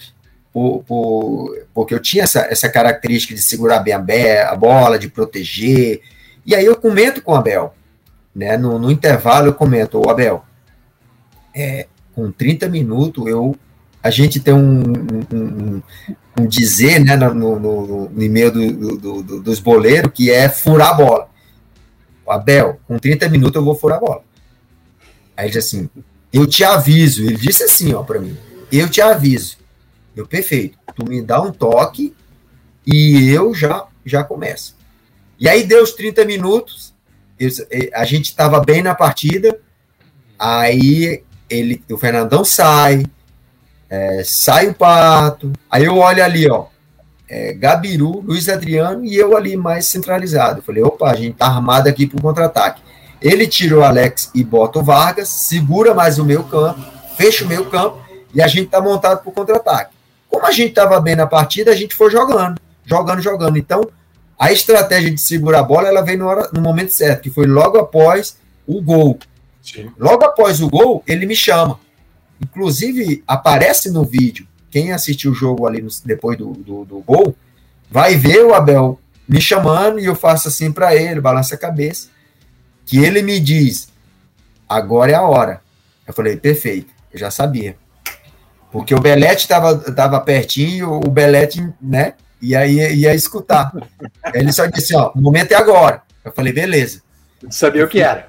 por, 0.53 0.83
por, 0.83 1.65
porque 1.73 1.93
eu 1.93 1.99
tinha 1.99 2.23
essa, 2.23 2.41
essa 2.41 2.69
característica 2.69 3.33
de 3.33 3.41
segurar 3.41 3.79
bem 3.79 4.37
a, 4.39 4.55
bola, 4.55 4.99
de 4.99 5.09
proteger. 5.09 6.01
E 6.45 6.53
aí 6.55 6.65
eu 6.65 6.75
comento 6.75 7.21
com 7.21 7.31
o 7.31 7.35
Abel, 7.35 7.73
né? 8.35 8.57
No, 8.57 8.77
no 8.77 8.91
intervalo 8.91 9.47
eu 9.47 9.53
comento, 9.53 9.99
o 9.99 10.09
Abel, 10.09 10.43
é, 11.55 11.87
com 12.13 12.31
30 12.31 12.67
minutos 12.67 13.25
eu 13.27 13.55
a 14.03 14.09
gente 14.09 14.39
tem 14.39 14.53
um, 14.53 14.81
um, 15.31 15.81
um, 16.39 16.47
dizer 16.47 16.99
né, 16.99 17.15
no, 17.15 17.59
no, 17.59 18.09
no 18.09 18.23
e-mail 18.23 18.51
do, 18.51 18.97
do, 18.97 19.23
do, 19.23 19.41
dos 19.41 19.59
boleiros 19.59 20.11
que 20.13 20.31
é 20.31 20.49
furar 20.49 20.89
a 20.89 20.93
bola. 20.93 21.29
Abel, 22.27 22.79
com 22.87 22.97
30 22.97 23.27
minutos 23.27 23.55
eu 23.55 23.65
vou 23.65 23.75
furar 23.75 23.97
a 23.97 24.01
bola. 24.01 24.23
Aí 25.35 25.45
ele 25.45 25.53
disse 25.53 25.75
assim: 25.75 25.89
Eu 26.31 26.47
te 26.47 26.63
aviso. 26.63 27.23
Ele 27.23 27.35
disse 27.35 27.63
assim, 27.63 27.93
ó, 27.93 28.03
para 28.03 28.19
mim: 28.19 28.37
Eu 28.71 28.89
te 28.89 29.01
aviso. 29.01 29.57
Eu, 30.15 30.25
perfeito. 30.25 30.77
Tu 30.95 31.05
me 31.05 31.21
dá 31.21 31.41
um 31.41 31.51
toque 31.51 32.13
e 32.85 33.29
eu 33.29 33.53
já 33.53 33.85
já 34.05 34.23
começo. 34.23 34.75
E 35.39 35.49
aí 35.49 35.63
deu 35.63 35.83
os 35.83 35.91
30 35.91 36.25
minutos, 36.25 36.93
eu, 37.39 37.49
a 37.93 38.05
gente 38.05 38.25
estava 38.25 38.59
bem 38.59 38.81
na 38.81 38.93
partida, 38.93 39.59
aí 40.37 41.23
ele, 41.49 41.83
o 41.89 41.97
Fernandão 41.97 42.45
sai, 42.45 43.05
é, 43.91 44.23
sai 44.23 44.69
o 44.69 44.73
Pato, 44.73 45.51
aí 45.69 45.83
eu 45.83 45.97
olho 45.97 46.23
ali, 46.23 46.49
ó, 46.49 46.67
é, 47.29 47.51
Gabiru, 47.51 48.21
Luiz 48.21 48.47
Adriano 48.47 49.03
e 49.03 49.17
eu 49.17 49.35
ali 49.35 49.57
mais 49.57 49.85
centralizado. 49.87 50.59
Eu 50.59 50.63
falei, 50.63 50.81
opa, 50.81 51.11
a 51.11 51.15
gente 51.15 51.35
tá 51.35 51.47
armado 51.47 51.89
aqui 51.89 52.07
para 52.07 52.17
o 52.17 52.21
contra-ataque. 52.21 52.81
Ele 53.21 53.45
tirou 53.45 53.81
o 53.81 53.83
Alex 53.83 54.31
e 54.33 54.45
bota 54.45 54.79
o 54.79 54.83
Vargas, 54.83 55.27
segura 55.27 55.93
mais 55.93 56.17
o 56.19 56.23
meu 56.23 56.41
campo, 56.45 56.79
fecha 57.17 57.43
o 57.43 57.47
meu 57.49 57.65
campo 57.65 57.99
e 58.33 58.41
a 58.41 58.47
gente 58.47 58.69
tá 58.69 58.81
montado 58.81 59.19
para 59.19 59.29
o 59.29 59.33
contra-ataque. 59.33 59.93
Como 60.29 60.45
a 60.45 60.51
gente 60.51 60.69
estava 60.69 60.97
bem 61.01 61.17
na 61.17 61.27
partida, 61.27 61.71
a 61.71 61.75
gente 61.75 61.93
foi 61.93 62.09
jogando, 62.09 62.61
jogando, 62.85 63.21
jogando. 63.21 63.57
Então, 63.57 63.85
a 64.39 64.53
estratégia 64.53 65.11
de 65.11 65.19
segurar 65.19 65.59
a 65.59 65.63
bola, 65.63 65.89
ela 65.89 66.01
veio 66.01 66.19
no, 66.19 66.27
hora, 66.27 66.49
no 66.53 66.61
momento 66.61 66.93
certo, 66.93 67.21
que 67.21 67.29
foi 67.29 67.45
logo 67.45 67.77
após 67.77 68.37
o 68.65 68.81
gol. 68.81 69.19
Sim. 69.61 69.91
Logo 69.99 70.23
após 70.23 70.61
o 70.61 70.69
gol, 70.69 71.03
ele 71.05 71.25
me 71.25 71.35
chama. 71.35 71.77
Inclusive, 72.41 73.23
aparece 73.27 73.91
no 73.91 74.03
vídeo, 74.03 74.47
quem 74.69 74.91
assistiu 74.91 75.31
o 75.31 75.35
jogo 75.35 75.67
ali 75.67 75.81
no, 75.81 75.89
depois 76.05 76.37
do, 76.37 76.51
do, 76.53 76.85
do, 76.85 76.99
gol, 76.99 77.35
vai 77.89 78.15
ver 78.15 78.43
o 78.45 78.53
Abel 78.53 78.99
me 79.27 79.39
chamando 79.39 79.99
e 79.99 80.05
eu 80.05 80.15
faço 80.15 80.47
assim 80.47 80.71
para 80.71 80.95
ele, 80.95 81.21
balança 81.21 81.55
a 81.55 81.57
cabeça, 81.57 82.09
que 82.85 82.97
ele 82.97 83.21
me 83.21 83.39
diz, 83.39 83.89
agora 84.67 85.11
é 85.11 85.15
a 85.15 85.21
hora. 85.21 85.61
Eu 86.07 86.13
falei, 86.13 86.35
perfeito, 86.35 86.91
eu 87.13 87.19
já 87.19 87.29
sabia. 87.29 87.77
Porque 88.71 88.95
o 88.95 88.99
Belete 88.99 89.41
estava 89.41 89.77
tava 89.77 90.19
pertinho, 90.21 90.93
o 90.93 91.09
Belete, 91.09 91.67
né? 91.81 92.13
E 92.41 92.55
aí 92.55 92.95
ia 92.95 93.13
escutar. 93.13 93.71
Ele 94.33 94.51
só 94.51 94.65
disse, 94.65 94.95
ó, 94.95 95.11
o 95.13 95.21
momento 95.21 95.51
é 95.51 95.55
agora. 95.55 96.01
Eu 96.23 96.31
falei, 96.31 96.51
beleza. 96.51 97.01
Sabia 97.49 97.85
o 97.85 97.87
que 97.87 98.01
era. 98.01 98.27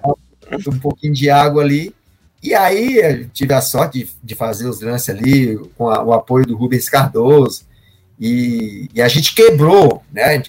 Um 0.67 0.79
pouquinho 0.79 1.15
de 1.15 1.31
água 1.31 1.63
ali. 1.63 1.95
E 2.43 2.55
aí 2.55 3.29
tive 3.33 3.55
a 3.55 3.61
sorte 3.61 4.01
de, 4.01 4.11
de 4.23 4.35
fazer 4.35 4.67
os 4.67 4.81
lances 4.81 5.09
ali 5.11 5.57
com 5.77 5.89
a, 5.89 6.03
o 6.03 6.13
apoio 6.13 6.45
do 6.45 6.57
Rubens 6.57 6.89
Cardoso. 6.89 7.65
E, 8.19 8.89
e 8.93 9.01
a 9.01 9.09
gente 9.09 9.35
quebrou, 9.35 10.03
né? 10.13 10.43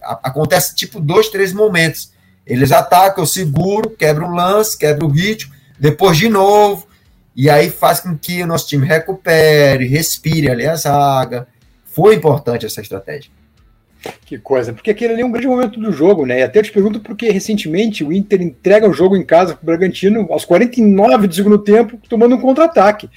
Acontece 0.00 0.74
tipo 0.74 1.00
dois, 1.00 1.28
três 1.28 1.52
momentos. 1.52 2.12
Eles 2.46 2.72
atacam, 2.72 3.22
eu 3.22 3.26
seguro, 3.26 3.90
quebro 3.90 4.26
um 4.26 4.34
lance, 4.34 4.76
quebro 4.76 5.06
o 5.06 5.10
ritmo, 5.10 5.52
depois 5.78 6.16
de 6.16 6.28
novo. 6.28 6.86
E 7.36 7.50
aí 7.50 7.70
faz 7.70 8.00
com 8.00 8.16
que 8.16 8.42
o 8.42 8.46
nosso 8.46 8.68
time 8.68 8.86
recupere, 8.86 9.86
respire 9.86 10.50
ali 10.50 10.66
a 10.66 10.76
zaga. 10.76 11.46
Foi 11.84 12.14
importante 12.14 12.64
essa 12.64 12.80
estratégia. 12.80 13.30
Que 14.24 14.38
coisa, 14.38 14.72
porque 14.72 14.90
aquele 14.90 15.12
ali 15.12 15.22
é 15.22 15.26
um 15.26 15.30
grande 15.30 15.46
momento 15.46 15.78
do 15.78 15.92
jogo, 15.92 16.24
né? 16.24 16.40
E 16.40 16.42
até 16.42 16.58
eu 16.58 16.62
te 16.62 16.72
pergunto 16.72 16.98
porque 17.00 17.30
recentemente 17.30 18.02
o 18.02 18.12
Inter 18.12 18.40
entrega 18.40 18.88
o 18.88 18.92
jogo 18.92 19.16
em 19.16 19.24
casa 19.24 19.54
para 19.54 19.62
o 19.62 19.66
Bragantino 19.66 20.26
aos 20.30 20.46
49 20.46 21.26
do 21.26 21.34
segundo 21.34 21.58
tempo, 21.58 21.98
tomando 22.08 22.34
um 22.34 22.40
contra-ataque. 22.40 23.10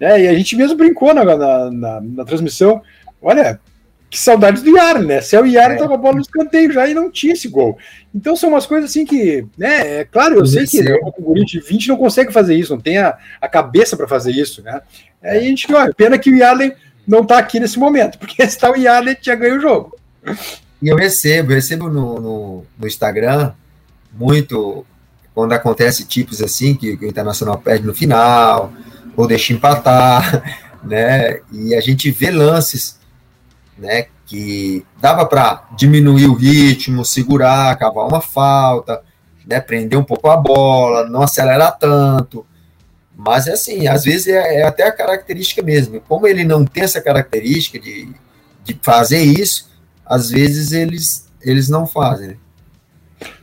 Né? 0.00 0.22
E 0.22 0.28
a 0.28 0.34
gente 0.34 0.56
mesmo 0.56 0.76
brincou 0.76 1.12
na, 1.12 1.22
na, 1.22 1.70
na, 1.70 2.00
na 2.00 2.24
transmissão. 2.24 2.80
Olha, 3.20 3.60
que 4.08 4.18
saudades 4.18 4.62
do 4.62 4.74
Yara, 4.74 5.02
né? 5.02 5.20
Se 5.20 5.34
é 5.34 5.40
o 5.40 5.44
Yara, 5.44 5.74
é. 5.74 5.76
tava 5.76 5.94
a 5.94 5.98
bola 5.98 6.14
no 6.14 6.20
escanteio 6.20 6.72
já 6.72 6.86
e 6.86 6.94
não 6.94 7.10
tinha 7.10 7.32
esse 7.32 7.48
gol. 7.48 7.76
Então 8.14 8.36
são 8.36 8.50
umas 8.50 8.64
coisas 8.64 8.88
assim 8.88 9.04
que, 9.04 9.44
né? 9.58 10.00
É 10.00 10.04
claro, 10.04 10.38
eu 10.38 10.46
sei 10.46 10.64
que 10.66 10.80
o 10.80 11.12
guri 11.20 11.44
de 11.44 11.60
20 11.60 11.88
não 11.88 11.96
consegue 11.96 12.32
fazer 12.32 12.54
isso, 12.54 12.74
não 12.74 12.80
tem 12.80 12.98
a, 12.98 13.18
a 13.40 13.48
cabeça 13.48 13.96
para 13.96 14.06
fazer 14.06 14.30
isso, 14.30 14.62
né? 14.62 14.80
Aí 15.22 15.38
a 15.38 15.42
gente, 15.42 15.72
olha, 15.74 15.92
pena 15.92 16.16
que 16.16 16.30
o 16.30 16.36
Yara 16.36 16.74
não 17.06 17.24
tá 17.24 17.38
aqui 17.38 17.58
nesse 17.58 17.78
momento, 17.78 18.16
porque 18.20 18.46
se 18.48 18.58
tá 18.58 18.70
o 18.70 18.76
Yara, 18.76 19.14
tinha 19.14 19.34
ganho 19.34 19.58
o 19.58 19.60
jogo. 19.60 19.96
E 20.82 20.88
eu 20.88 20.96
recebo, 20.96 21.52
recebo 21.52 21.88
no, 21.88 22.20
no, 22.20 22.66
no 22.78 22.86
Instagram 22.86 23.52
muito 24.12 24.84
quando 25.34 25.52
acontece 25.52 26.04
tipos 26.04 26.40
assim, 26.40 26.74
que, 26.74 26.96
que 26.96 27.04
o 27.04 27.08
Internacional 27.08 27.58
perde 27.58 27.84
no 27.84 27.94
final, 27.94 28.72
ou 29.16 29.26
deixa 29.26 29.52
empatar, 29.52 30.42
né? 30.82 31.40
E 31.50 31.74
a 31.74 31.80
gente 31.80 32.10
vê 32.10 32.30
lances 32.30 32.98
né, 33.76 34.06
que 34.26 34.84
dava 35.00 35.26
para 35.26 35.68
diminuir 35.76 36.26
o 36.26 36.34
ritmo, 36.34 37.04
segurar, 37.04 37.76
cavar 37.76 38.06
uma 38.06 38.20
falta, 38.20 39.02
né, 39.44 39.60
prender 39.60 39.98
um 39.98 40.04
pouco 40.04 40.28
a 40.28 40.36
bola, 40.36 41.08
não 41.08 41.22
acelerar 41.22 41.76
tanto. 41.78 42.46
Mas 43.16 43.46
é 43.46 43.52
assim, 43.52 43.86
às 43.86 44.04
vezes 44.04 44.28
é, 44.28 44.60
é, 44.60 44.62
até 44.62 44.86
a 44.86 44.92
característica 44.92 45.62
mesmo. 45.62 46.00
Como 46.00 46.26
ele 46.26 46.44
não 46.44 46.64
tem 46.64 46.84
essa 46.84 47.00
característica 47.00 47.78
de, 47.78 48.08
de 48.64 48.78
fazer 48.82 49.22
isso, 49.22 49.70
às 50.04 50.30
vezes 50.30 50.72
eles, 50.72 51.28
eles 51.40 51.68
não 51.68 51.86
fazem. 51.86 52.36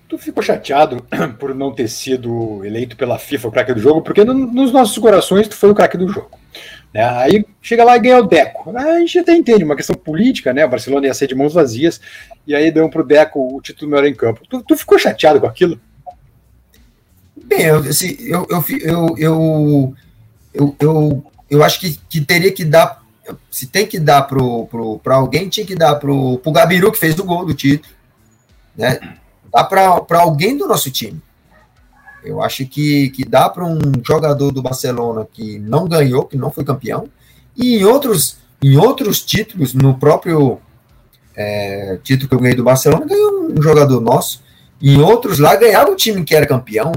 Tu 0.08 0.18
ficou 0.18 0.44
chateado 0.44 1.06
por 1.40 1.56
não 1.56 1.74
ter 1.74 1.88
sido 1.88 2.64
eleito 2.66 2.98
pela 2.98 3.18
FIFA 3.18 3.48
o 3.48 3.52
craque 3.52 3.74
do 3.74 3.80
jogo, 3.80 4.02
porque 4.02 4.24
no, 4.24 4.34
nos 4.34 4.72
nossos 4.72 4.98
corações 4.98 5.48
tu 5.48 5.56
foi 5.56 5.72
o 5.72 5.76
craque 5.76 5.98
do 5.98 6.08
jogo. 6.08 6.40
Né? 6.94 7.04
Aí 7.04 7.46
chega 7.62 7.84
lá 7.84 7.96
e 7.96 8.00
ganha 8.00 8.20
o 8.20 8.28
Deco. 8.28 8.76
A 8.78 9.00
gente 9.00 9.20
até 9.20 9.34
entende, 9.34 9.64
uma 9.64 9.76
questão 9.76 9.96
política, 9.96 10.54
né? 10.54 10.66
O 10.66 10.70
Barcelona 10.70 11.08
ia 11.08 11.14
ser 11.14 11.28
de 11.28 11.36
mãos 11.36 11.54
vazias, 11.54 12.02
e 12.46 12.54
aí 12.54 12.72
deu 12.72 12.90
para 12.90 13.02
o 13.02 13.06
Deco 13.06 13.56
o 13.56 13.62
título 13.62 13.92
melhor 13.92 14.06
em 14.06 14.14
campo. 14.14 14.42
Tu, 14.50 14.62
tu, 14.64 14.76
ficou 14.76 15.00
chateado 15.00 15.40
com 15.40 15.48
aquilo? 15.48 15.80
Bem, 17.46 17.62
eu, 17.64 17.78
assim, 17.78 18.18
eu, 18.20 18.46
eu, 18.50 18.66
eu, 18.82 19.16
eu, 19.18 19.96
eu, 20.54 20.76
eu, 20.80 21.26
eu 21.50 21.64
acho 21.64 21.80
que, 21.80 22.00
que 22.10 22.22
teria 22.22 22.52
que 22.52 22.66
dar. 22.66 23.01
Se 23.50 23.68
tem 23.68 23.86
que 23.86 24.00
dar 24.00 24.24
para 24.24 25.16
alguém, 25.16 25.50
tinha 25.50 25.66
que 25.66 25.76
dar 25.76 25.96
para 25.96 26.12
o 26.12 26.52
Gabiru, 26.52 26.92
que 26.92 27.00
fez 27.00 27.18
o 27.20 27.24
gol 27.24 27.46
do 27.46 27.54
título. 27.54 27.94
Né? 28.76 29.00
Dá 29.52 29.64
para 29.64 30.20
alguém 30.20 30.58
do 30.58 30.68
nosso 30.68 30.90
time. 30.90 31.22
Eu 32.24 32.42
acho 32.42 32.66
que, 32.66 33.10
que 33.10 33.26
dá 33.26 33.50
para 33.50 33.66
um 33.66 33.80
jogador 34.06 34.52
do 34.52 34.62
Barcelona 34.62 35.28
que 35.32 35.58
não 35.60 35.88
ganhou, 35.88 36.26
que 36.26 36.38
não 36.38 36.52
foi 36.52 36.64
campeão, 36.64 37.10
e 37.58 37.78
em 37.78 37.84
outros, 37.84 38.38
em 38.62 38.78
outros 38.78 39.22
títulos, 39.22 39.74
no 39.74 39.98
próprio 39.98 40.60
é, 41.36 41.98
título 42.04 42.30
que 42.30 42.36
eu 42.36 42.40
ganhei 42.40 42.56
do 42.56 42.64
Barcelona, 42.64 43.06
ganhou 43.06 43.52
um 43.52 43.62
jogador 43.62 44.00
nosso, 44.00 44.42
em 44.82 45.00
outros 45.02 45.40
lá 45.40 45.56
ganhava 45.56 45.92
o 45.92 45.96
time 45.96 46.24
que 46.24 46.36
era 46.36 46.46
campeão. 46.46 46.92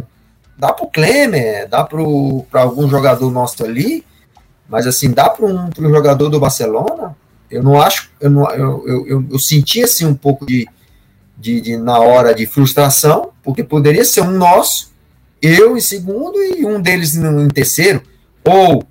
Dá 0.56 0.72
para 0.72 0.84
o 0.84 0.90
Klemer, 0.90 1.68
dá 1.68 1.82
para 1.82 2.62
algum 2.62 2.88
jogador 2.88 3.30
nosso 3.30 3.64
ali, 3.64 4.04
mas 4.68 4.86
assim, 4.86 5.10
dá 5.10 5.28
para 5.28 5.46
um, 5.46 5.68
um 5.78 5.90
jogador 5.90 6.28
do 6.28 6.40
Barcelona? 6.40 7.16
Eu 7.50 7.62
não 7.62 7.80
acho, 7.80 8.10
eu, 8.20 8.30
não, 8.30 8.50
eu, 8.50 8.84
eu, 8.86 9.06
eu, 9.06 9.24
eu 9.32 9.38
senti 9.38 9.82
assim 9.82 10.06
um 10.06 10.14
pouco 10.14 10.46
de, 10.46 10.66
de, 11.36 11.60
de, 11.60 11.76
na 11.76 11.98
hora 11.98 12.34
de 12.34 12.46
frustração, 12.46 13.30
porque 13.42 13.62
poderia 13.62 14.04
ser 14.04 14.22
um 14.22 14.30
nosso, 14.30 14.92
eu 15.40 15.76
em 15.76 15.80
segundo 15.80 16.42
e 16.42 16.64
um 16.64 16.80
deles 16.80 17.14
em 17.14 17.48
terceiro, 17.48 18.02
ou 18.44 18.84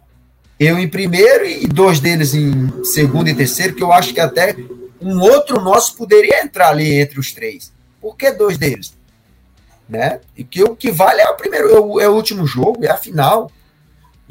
eu 0.59 0.77
em 0.77 0.87
primeiro 0.87 1.45
e 1.45 1.67
dois 1.67 1.99
deles 1.99 2.33
em 2.33 2.83
segundo 2.83 3.27
e 3.27 3.35
terceiro, 3.35 3.75
que 3.75 3.83
eu 3.83 3.91
acho 3.91 4.13
que 4.13 4.19
até 4.19 4.55
um 5.01 5.19
outro 5.19 5.59
nosso 5.59 5.95
poderia 5.95 6.41
entrar 6.43 6.69
ali 6.69 6.99
entre 6.99 7.19
os 7.19 7.31
três. 7.31 7.73
Por 7.99 8.15
que 8.15 8.31
dois 8.31 8.57
deles? 8.57 8.93
Né? 9.89 10.21
E 10.37 10.43
que 10.43 10.63
o 10.63 10.75
que 10.75 10.91
vale 10.91 11.21
é 11.21 11.29
o 11.29 11.35
primeiro, 11.35 11.69
é 11.69 11.79
o, 11.79 11.99
é 12.01 12.07
o 12.07 12.13
último 12.13 12.45
jogo, 12.45 12.85
é 12.85 12.89
a 12.89 12.97
final. 12.97 13.51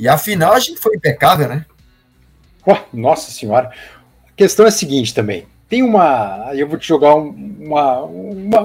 E 0.02 0.08
a 0.08 0.18
final 0.18 0.52
a 0.52 0.58
gente 0.58 0.80
foi 0.80 0.96
impecável, 0.96 1.46
né? 1.46 1.64
Oh, 2.66 2.76
nossa 2.92 3.30
senhora. 3.30 3.70
A 4.26 4.32
questão 4.36 4.64
é 4.64 4.68
a 4.68 4.72
seguinte 4.72 5.14
também. 5.14 5.46
Tem 5.68 5.80
uma. 5.80 6.50
Eu 6.54 6.66
vou 6.66 6.76
te 6.76 6.88
jogar 6.88 7.14
uma, 7.14 8.02
uma, 8.02 8.60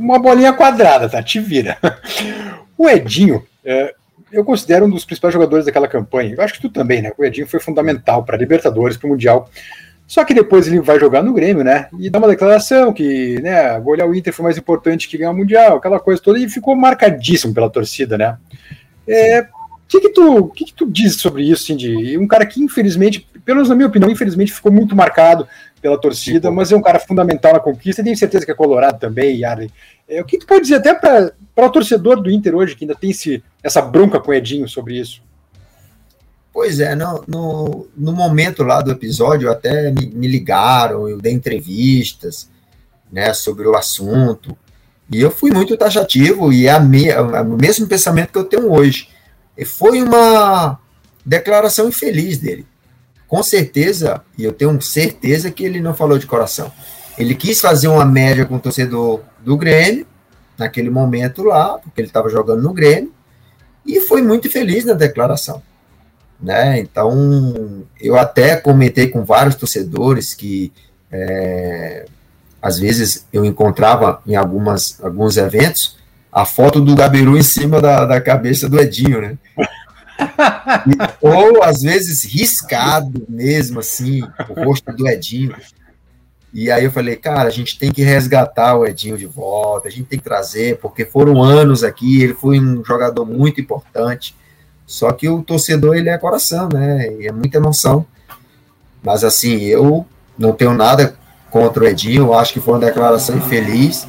uma 0.00 0.18
bolinha 0.18 0.52
quadrada, 0.52 1.08
tá? 1.08 1.22
Te 1.22 1.38
vira. 1.38 1.78
O 2.76 2.88
Edinho, 2.88 3.46
é, 3.64 3.94
eu 4.32 4.44
considero 4.44 4.86
um 4.86 4.90
dos 4.90 5.04
principais 5.04 5.32
jogadores 5.32 5.64
daquela 5.64 5.86
campanha. 5.86 6.34
Eu 6.34 6.42
acho 6.42 6.54
que 6.54 6.60
tu 6.60 6.68
também, 6.68 7.00
né? 7.00 7.12
O 7.16 7.24
Edinho 7.24 7.46
foi 7.46 7.60
fundamental 7.60 8.24
para 8.24 8.36
Libertadores, 8.36 8.96
para 8.96 9.06
o 9.06 9.10
Mundial. 9.10 9.48
Só 10.08 10.24
que 10.24 10.34
depois 10.34 10.66
ele 10.66 10.80
vai 10.80 10.98
jogar 10.98 11.22
no 11.22 11.32
Grêmio, 11.32 11.62
né? 11.62 11.86
E 12.00 12.10
dá 12.10 12.18
uma 12.18 12.26
declaração 12.26 12.92
que, 12.92 13.40
né, 13.42 13.78
golear 13.78 14.08
o 14.08 14.14
Inter 14.14 14.32
foi 14.32 14.42
mais 14.42 14.58
importante 14.58 15.08
que 15.08 15.16
ganhar 15.16 15.30
o 15.30 15.36
Mundial, 15.36 15.76
aquela 15.76 16.00
coisa 16.00 16.20
toda, 16.20 16.36
e 16.36 16.48
ficou 16.48 16.74
marcadíssimo 16.74 17.54
pela 17.54 17.70
torcida, 17.70 18.18
né? 18.18 18.36
É, 19.06 19.46
que, 19.88 20.00
que, 20.00 20.08
tu, 20.10 20.48
que, 20.48 20.64
que 20.64 20.74
tu 20.74 20.90
diz 20.90 21.16
sobre 21.16 21.42
isso, 21.42 21.64
Cindy? 21.64 22.18
Um 22.18 22.26
cara 22.26 22.46
que, 22.46 22.62
infelizmente, 22.62 23.28
pelo 23.44 23.56
menos 23.56 23.68
na 23.68 23.74
minha 23.74 23.88
opinião, 23.88 24.10
infelizmente 24.10 24.52
ficou 24.52 24.72
muito 24.72 24.96
marcado 24.96 25.46
pela 25.80 26.00
torcida, 26.00 26.50
mas 26.50 26.72
é 26.72 26.76
um 26.76 26.82
cara 26.82 26.98
fundamental 26.98 27.52
na 27.52 27.60
conquista. 27.60 28.02
Tenho 28.02 28.16
certeza 28.16 28.44
que 28.44 28.50
é 28.50 28.54
colorado 28.54 28.98
também, 28.98 29.40
Yarley. 29.40 29.70
É, 30.08 30.20
o 30.20 30.24
que 30.24 30.38
tu 30.38 30.46
pode 30.46 30.62
dizer 30.62 30.76
até 30.76 30.94
para 30.94 31.32
o 31.56 31.70
torcedor 31.70 32.20
do 32.20 32.30
Inter 32.30 32.54
hoje, 32.54 32.74
que 32.74 32.84
ainda 32.84 32.94
tem 32.94 33.10
esse, 33.10 33.42
essa 33.62 33.82
bronca 33.82 34.18
com 34.18 34.30
o 34.30 34.34
Edinho 34.34 34.66
sobre 34.68 34.98
isso? 34.98 35.22
Pois 36.52 36.78
é, 36.78 36.94
no, 36.94 37.24
no, 37.26 37.86
no 37.96 38.12
momento 38.12 38.62
lá 38.62 38.80
do 38.80 38.92
episódio, 38.92 39.50
até 39.50 39.90
me, 39.90 40.06
me, 40.06 40.28
ligaram, 40.28 41.08
eu 41.08 41.20
dei 41.20 41.32
entrevistas 41.32 42.48
né, 43.10 43.34
sobre 43.34 43.66
o 43.66 43.76
assunto, 43.76 44.56
e 45.10 45.20
eu 45.20 45.30
fui 45.30 45.50
muito 45.50 45.76
taxativo, 45.76 46.52
e 46.52 46.66
é, 46.66 46.70
a 46.70 46.80
me, 46.80 47.08
é 47.08 47.20
o 47.20 47.56
mesmo 47.56 47.86
pensamento 47.86 48.32
que 48.32 48.38
eu 48.38 48.44
tenho 48.44 48.72
hoje. 48.72 49.08
Foi 49.64 50.02
uma 50.02 50.78
declaração 51.24 51.88
infeliz 51.88 52.38
dele 52.38 52.66
com 53.34 53.42
certeza, 53.42 54.22
e 54.38 54.44
eu 54.44 54.52
tenho 54.52 54.80
certeza 54.80 55.50
que 55.50 55.64
ele 55.64 55.80
não 55.80 55.92
falou 55.92 56.18
de 56.18 56.24
coração. 56.24 56.70
Ele 57.18 57.34
quis 57.34 57.60
fazer 57.60 57.88
uma 57.88 58.04
média 58.04 58.44
com 58.44 58.54
o 58.54 58.60
torcedor 58.60 59.22
do 59.44 59.56
Grêmio, 59.56 60.06
naquele 60.56 60.88
momento 60.88 61.42
lá, 61.42 61.78
porque 61.78 62.00
ele 62.00 62.06
estava 62.06 62.28
jogando 62.28 62.62
no 62.62 62.72
Grêmio, 62.72 63.12
e 63.84 64.00
foi 64.00 64.22
muito 64.22 64.48
feliz 64.48 64.84
na 64.84 64.92
declaração. 64.92 65.60
Né? 66.40 66.78
Então, 66.78 67.84
eu 68.00 68.16
até 68.16 68.54
comentei 68.54 69.08
com 69.08 69.24
vários 69.24 69.56
torcedores 69.56 70.32
que 70.32 70.72
é, 71.10 72.06
às 72.62 72.78
vezes 72.78 73.26
eu 73.32 73.44
encontrava 73.44 74.22
em 74.24 74.36
algumas, 74.36 75.02
alguns 75.02 75.36
eventos 75.36 75.96
a 76.34 76.44
foto 76.44 76.80
do 76.80 76.96
Gabiru 76.96 77.38
em 77.38 77.42
cima 77.44 77.80
da, 77.80 78.04
da 78.04 78.20
cabeça 78.20 78.68
do 78.68 78.80
Edinho, 78.80 79.20
né? 79.20 79.38
Ou 81.22 81.62
às 81.62 81.82
vezes 81.82 82.24
riscado 82.24 83.24
mesmo, 83.28 83.78
assim, 83.78 84.22
o 84.48 84.64
rosto 84.64 84.92
do 84.92 85.06
Edinho. 85.06 85.54
E 86.52 86.72
aí 86.72 86.84
eu 86.84 86.90
falei, 86.90 87.14
cara, 87.14 87.48
a 87.48 87.50
gente 87.50 87.78
tem 87.78 87.92
que 87.92 88.02
resgatar 88.02 88.76
o 88.76 88.84
Edinho 88.84 89.16
de 89.16 89.26
volta, 89.26 89.86
a 89.86 89.90
gente 89.90 90.04
tem 90.04 90.18
que 90.18 90.24
trazer, 90.24 90.78
porque 90.78 91.04
foram 91.04 91.40
anos 91.40 91.84
aqui, 91.84 92.22
ele 92.22 92.34
foi 92.34 92.58
um 92.58 92.84
jogador 92.84 93.24
muito 93.24 93.60
importante. 93.60 94.34
Só 94.84 95.12
que 95.12 95.28
o 95.28 95.40
torcedor, 95.40 95.96
ele 95.96 96.08
é 96.08 96.18
coração, 96.18 96.68
né? 96.72 97.12
E 97.20 97.28
é 97.28 97.32
muita 97.32 97.58
emoção. 97.58 98.04
Mas 99.00 99.22
assim, 99.22 99.62
eu 99.62 100.04
não 100.36 100.52
tenho 100.52 100.74
nada 100.74 101.16
contra 101.48 101.84
o 101.84 101.86
Edinho, 101.86 102.24
eu 102.24 102.34
acho 102.34 102.52
que 102.52 102.60
foi 102.60 102.74
uma 102.74 102.80
declaração 102.80 103.36
infeliz 103.36 104.04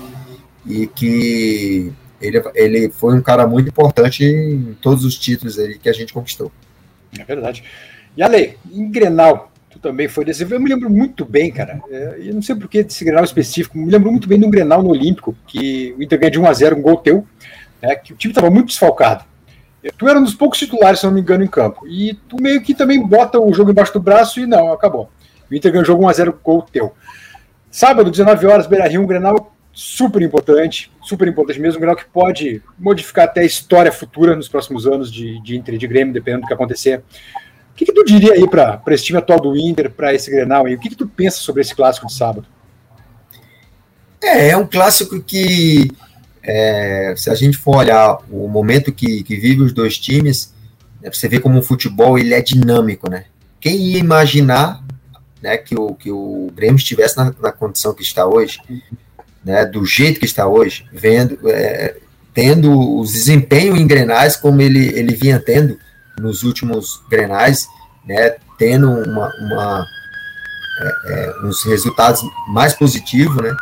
e 0.65 0.87
que 0.87 1.93
ele, 2.21 2.41
ele 2.53 2.89
foi 2.89 3.15
um 3.15 3.21
cara 3.21 3.45
muito 3.47 3.69
importante 3.69 4.23
em 4.23 4.75
todos 4.81 5.03
os 5.05 5.17
títulos 5.17 5.55
que 5.81 5.89
a 5.89 5.93
gente 5.93 6.13
conquistou. 6.13 6.51
É 7.17 7.23
verdade. 7.23 7.63
E 8.15 8.23
Ale, 8.23 8.57
em 8.71 8.89
Grenal, 8.89 9.51
tu 9.69 9.79
também 9.79 10.07
foi 10.07 10.25
desse. 10.25 10.43
Eu 10.43 10.59
me 10.59 10.69
lembro 10.69 10.89
muito 10.89 11.25
bem, 11.25 11.51
cara. 11.51 11.81
É, 11.89 12.17
eu 12.19 12.33
não 12.33 12.41
sei 12.41 12.55
por 12.55 12.69
que 12.69 12.83
desse 12.83 13.03
Grenal 13.03 13.23
específico, 13.23 13.77
me 13.77 13.91
lembro 13.91 14.11
muito 14.11 14.27
bem 14.27 14.39
de 14.39 14.45
um 14.45 14.49
Grenal 14.49 14.81
no 14.81 14.89
Olímpico, 14.89 15.35
que 15.47 15.93
o 15.97 16.03
Inter 16.03 16.19
ganha 16.19 16.31
de 16.31 16.39
1x0, 16.39 16.77
um 16.77 16.81
gol 16.81 16.97
teu, 16.97 17.27
né, 17.81 17.95
que 17.95 18.13
o 18.13 18.15
time 18.15 18.31
estava 18.31 18.49
muito 18.49 18.67
desfalcado. 18.67 19.25
Tu 19.97 20.07
era 20.07 20.17
um 20.17 20.23
dos 20.23 20.33
poucos 20.33 20.57
titulares, 20.57 20.99
se 20.99 21.05
não 21.05 21.13
me 21.13 21.21
engano, 21.21 21.43
em 21.43 21.47
campo. 21.47 21.87
E 21.87 22.15
tu 22.27 22.41
meio 22.41 22.61
que 22.61 22.73
também 22.73 22.99
bota 23.05 23.39
o 23.39 23.53
jogo 23.53 23.69
embaixo 23.69 23.93
do 23.93 23.99
braço 23.99 24.39
e 24.39 24.47
não, 24.47 24.73
acabou. 24.73 25.09
O 25.49 25.53
Inter 25.53 25.71
ganhou 25.71 25.83
o 25.83 25.85
jogo 25.85 26.03
1x0, 26.05 26.33
gol 26.43 26.63
teu. 26.63 26.93
Sábado, 27.69 28.09
19 28.09 28.47
horas, 28.47 28.65
Beira 28.65 28.87
Rio, 28.87 29.01
um 29.01 29.05
Grenal 29.05 29.54
super 29.75 30.21
importante, 30.21 30.89
super 31.03 31.27
importante 31.27 31.59
mesmo, 31.59 31.77
um 31.77 31.81
grau 31.81 31.95
que 31.97 32.05
pode 32.05 32.63
modificar 32.79 33.25
até 33.25 33.41
a 33.41 33.45
história 33.45 33.91
futura 33.91 34.33
nos 34.33 34.47
próximos 34.47 34.87
anos 34.87 35.11
de, 35.11 35.41
de 35.41 35.57
Inter 35.57 35.75
e 35.75 35.77
de 35.77 35.85
Grêmio, 35.85 36.13
dependendo 36.13 36.43
do 36.43 36.47
que 36.47 36.53
acontecer. 36.53 36.99
O 36.99 37.75
que, 37.75 37.83
que 37.83 37.91
tu 37.91 38.05
diria 38.05 38.31
aí 38.31 38.47
para 38.47 38.81
esse 38.87 39.03
time 39.03 39.19
atual 39.19 39.37
do 39.37 39.57
Inter, 39.57 39.91
para 39.91 40.13
esse 40.13 40.31
Grenal 40.31 40.65
aí? 40.65 40.75
O 40.75 40.79
que, 40.79 40.87
que 40.87 40.95
tu 40.95 41.05
pensa 41.05 41.39
sobre 41.39 41.61
esse 41.61 41.75
clássico 41.75 42.07
de 42.07 42.13
sábado? 42.13 42.47
É, 44.23 44.51
é 44.51 44.57
um 44.57 44.65
clássico 44.65 45.21
que, 45.21 45.91
é, 46.41 47.13
se 47.17 47.29
a 47.29 47.35
gente 47.35 47.57
for 47.57 47.75
olhar 47.75 48.19
o 48.31 48.47
momento 48.47 48.93
que, 48.93 49.23
que 49.23 49.35
vive 49.35 49.61
os 49.61 49.73
dois 49.73 49.97
times, 49.97 50.53
né, 51.01 51.11
você 51.11 51.27
vê 51.27 51.37
como 51.37 51.59
o 51.59 51.61
futebol 51.61 52.17
ele 52.17 52.33
é 52.33 52.41
dinâmico, 52.41 53.09
né? 53.09 53.25
Quem 53.59 53.75
ia 53.75 53.99
imaginar 53.99 54.81
né, 55.41 55.57
que, 55.57 55.77
o, 55.77 55.93
que 55.93 56.09
o 56.09 56.49
Grêmio 56.55 56.77
estivesse 56.77 57.17
na, 57.17 57.35
na 57.41 57.51
condição 57.51 57.93
que 57.93 58.03
está 58.03 58.25
hoje, 58.25 58.61
né, 59.45 59.63
do 59.63 59.85
jeito 59.85 60.19
que 60.19 60.25
está 60.25 60.47
hoje, 60.47 60.85
vendo, 60.91 61.37
é, 61.47 61.95
tendo 62.33 62.99
os 62.99 63.13
desempenhos 63.13 63.79
em 63.79 63.85
grenais 63.85 64.35
como 64.35 64.59
ele, 64.59 64.87
ele 64.97 65.13
vinha 65.13 65.39
tendo 65.39 65.77
nos 66.19 66.43
últimos 66.43 67.01
grenais, 67.09 67.67
né, 68.03 68.35
tendo 68.57 68.89
uma, 68.89 69.31
uma 69.39 69.85
é, 70.81 71.13
é, 71.13 71.45
uns 71.45 71.63
resultados 71.63 72.21
mais 72.47 72.73
positivos, 72.73 73.41
né, 73.41 73.55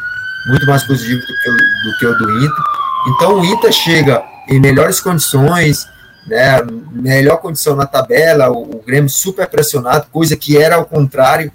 muito 0.47 0.65
mais 0.65 0.83
positivos 0.83 1.25
do 1.25 1.33
que, 1.33 1.49
o, 1.49 1.53
do 1.53 1.97
que 1.99 2.05
o 2.05 2.17
do 2.17 2.45
Inter. 2.45 2.63
Então 3.07 3.39
o 3.39 3.45
Inter 3.45 3.71
chega 3.71 4.23
em 4.47 4.59
melhores 4.59 5.01
condições, 5.01 5.85
né, 6.25 6.61
melhor 6.91 7.37
condição 7.37 7.75
na 7.75 7.85
tabela, 7.85 8.49
o, 8.49 8.77
o 8.77 8.83
Grêmio 8.85 9.09
super 9.09 9.47
pressionado, 9.47 10.07
coisa 10.11 10.37
que 10.37 10.57
era 10.57 10.75
ao 10.75 10.85
contrário. 10.85 11.51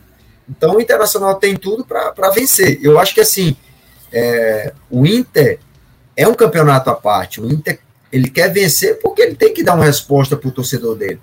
Então 0.49 0.76
o 0.76 0.81
Internacional 0.81 1.35
tem 1.37 1.57
tudo 1.57 1.85
para 1.85 2.31
vencer. 2.31 2.79
Eu 2.83 2.99
acho 2.99 3.14
que 3.14 3.20
assim, 3.20 3.57
é, 4.12 4.72
o 4.90 5.06
Inter 5.06 5.59
é 6.16 6.26
um 6.26 6.34
campeonato 6.34 6.90
à 6.90 6.94
parte. 6.94 7.40
O 7.40 7.50
Inter 7.50 7.78
ele 8.12 8.30
quer 8.30 8.52
vencer 8.52 8.98
porque 9.00 9.22
ele 9.22 9.34
tem 9.34 9.52
que 9.52 9.62
dar 9.62 9.74
uma 9.74 9.84
resposta 9.84 10.36
para 10.36 10.48
o 10.48 10.52
torcedor 10.52 10.96
dele. 10.96 11.20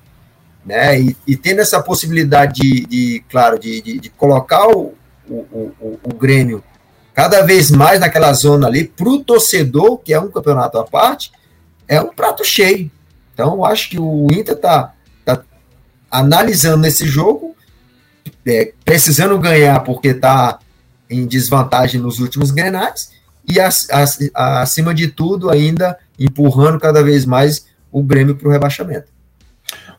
Né? 0.65 0.99
E, 0.99 1.17
e 1.27 1.35
tendo 1.35 1.61
essa 1.61 1.81
possibilidade 1.81 2.61
de, 2.61 2.85
de 2.85 3.23
claro, 3.29 3.59
de, 3.59 3.81
de, 3.81 3.99
de 3.99 4.09
colocar 4.09 4.67
o, 4.67 4.93
o, 5.29 5.33
o, 5.79 5.99
o, 6.03 6.13
Grêmio 6.15 6.63
cada 7.13 7.41
vez 7.41 7.71
mais 7.71 7.99
naquela 7.99 8.33
zona 8.33 8.67
ali, 8.67 8.83
para 8.83 9.07
o 9.07 9.23
torcedor, 9.23 9.99
que 9.99 10.13
é 10.13 10.19
um 10.19 10.29
campeonato 10.29 10.77
à 10.77 10.83
parte, 10.83 11.31
é 11.87 12.01
um 12.01 12.13
prato 12.13 12.43
cheio. 12.43 12.91
Então, 13.33 13.53
eu 13.53 13.65
acho 13.65 13.89
que 13.89 13.99
o 13.99 14.27
Inter 14.31 14.55
está 14.55 14.93
tá 15.23 15.41
analisando 16.09 16.85
esse 16.87 17.05
jogo, 17.05 17.55
é, 18.45 18.73
precisando 18.83 19.37
ganhar 19.39 19.81
porque 19.81 20.09
está 20.09 20.59
em 21.09 21.25
desvantagem 21.25 22.01
nos 22.01 22.19
últimos 22.19 22.51
grenais, 22.51 23.11
e 23.47 23.59
acima 24.33 24.93
de 24.93 25.07
tudo, 25.07 25.49
ainda 25.49 25.97
empurrando 26.19 26.79
cada 26.79 27.03
vez 27.03 27.25
mais 27.25 27.67
o 27.91 28.01
Grêmio 28.01 28.35
para 28.35 28.47
o 28.47 28.51
rebaixamento. 28.51 29.07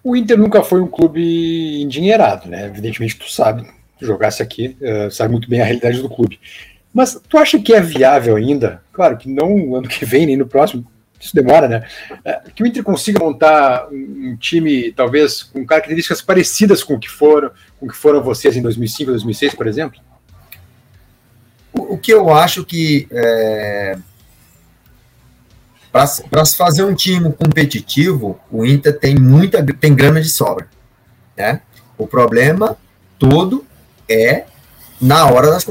O 0.02 0.14
Inter 0.16 0.38
nunca 0.38 0.62
foi 0.62 0.80
um 0.80 0.86
clube 0.86 1.82
endinheirado, 1.82 2.48
né? 2.48 2.66
Evidentemente, 2.66 3.16
tu 3.16 3.30
sabe, 3.30 3.66
jogasse 4.00 4.42
aqui, 4.42 4.76
uh, 4.80 5.10
sabe 5.10 5.32
muito 5.32 5.48
bem 5.48 5.60
a 5.60 5.64
realidade 5.64 6.00
do 6.00 6.08
clube. 6.08 6.38
Mas 6.92 7.20
tu 7.28 7.38
acha 7.38 7.58
que 7.58 7.74
é 7.74 7.80
viável 7.80 8.36
ainda? 8.36 8.82
Claro 8.92 9.16
que 9.16 9.28
não 9.28 9.56
no 9.56 9.76
ano 9.76 9.88
que 9.88 10.04
vem, 10.04 10.26
nem 10.26 10.36
no 10.36 10.46
próximo, 10.46 10.86
isso 11.18 11.34
demora, 11.34 11.68
né? 11.68 11.86
Uh, 12.24 12.52
que 12.52 12.62
o 12.62 12.66
Inter 12.66 12.82
consiga 12.82 13.18
montar 13.18 13.88
um, 13.90 14.30
um, 14.30 14.36
time, 14.36 14.92
talvez, 14.92 15.42
com 15.42 15.64
características 15.64 16.22
parecidas 16.22 16.84
com 16.84 16.94
o 16.94 17.00
que 17.00 17.08
foram, 17.10 17.50
com 17.78 17.86
o 17.86 17.88
que 17.88 17.96
foram 17.96 18.22
vocês 18.22 18.56
em 18.56 18.62
2005, 18.62 19.10
2006, 19.10 19.54
por 19.54 19.66
exemplo? 19.66 20.00
O 21.78 21.98
que 21.98 22.12
eu 22.12 22.32
acho 22.32 22.64
que 22.64 23.06
é, 23.10 23.98
para 26.30 26.44
se 26.44 26.56
fazer 26.56 26.84
um 26.84 26.94
time 26.94 27.32
competitivo, 27.32 28.38
o 28.50 28.64
Inter 28.64 28.98
tem 28.98 29.14
muita 29.14 29.64
tem 29.64 29.94
grana 29.94 30.20
de 30.20 30.28
sobra, 30.28 30.68
né? 31.36 31.60
O 31.96 32.06
problema 32.06 32.76
todo 33.18 33.64
é 34.08 34.44
na 35.00 35.26
hora 35.26 35.50
das, 35.50 35.64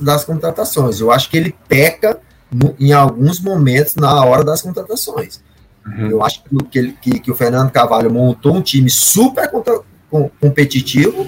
das 0.00 0.24
contratações. 0.24 1.00
Eu 1.00 1.10
acho 1.10 1.30
que 1.30 1.36
ele 1.36 1.54
peca 1.68 2.18
no, 2.50 2.74
em 2.78 2.92
alguns 2.92 3.40
momentos 3.40 3.94
na 3.96 4.24
hora 4.24 4.44
das 4.44 4.62
contratações. 4.62 5.40
Uhum. 5.86 6.10
Eu 6.10 6.24
acho 6.24 6.42
que, 6.70 6.78
ele, 6.78 6.96
que, 7.00 7.18
que, 7.18 7.30
o 7.30 7.34
Fernando 7.34 7.70
Cavalho 7.70 8.12
montou 8.12 8.54
um 8.54 8.62
time 8.62 8.88
super 8.88 9.50
contra, 9.50 9.80
com, 10.10 10.30
competitivo, 10.40 11.26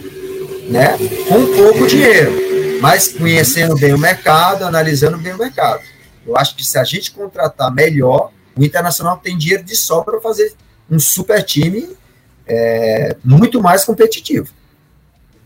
né? 0.68 0.96
Com 1.28 1.46
pouco 1.56 1.86
dinheiro 1.86 2.53
mas 2.84 3.08
conhecendo 3.08 3.74
bem 3.78 3.94
o 3.94 3.98
mercado, 3.98 4.62
analisando 4.62 5.16
bem 5.16 5.32
o 5.32 5.38
mercado. 5.38 5.80
Eu 6.26 6.36
acho 6.36 6.54
que 6.54 6.62
se 6.62 6.76
a 6.76 6.84
gente 6.84 7.12
contratar 7.12 7.72
melhor, 7.72 8.30
o 8.54 8.62
Internacional 8.62 9.16
tem 9.16 9.38
dinheiro 9.38 9.64
de 9.64 9.74
sobra 9.74 10.12
para 10.12 10.20
fazer 10.20 10.52
um 10.90 10.98
super 10.98 11.42
time 11.42 11.88
é, 12.46 13.16
muito 13.24 13.62
mais 13.62 13.86
competitivo. 13.86 14.48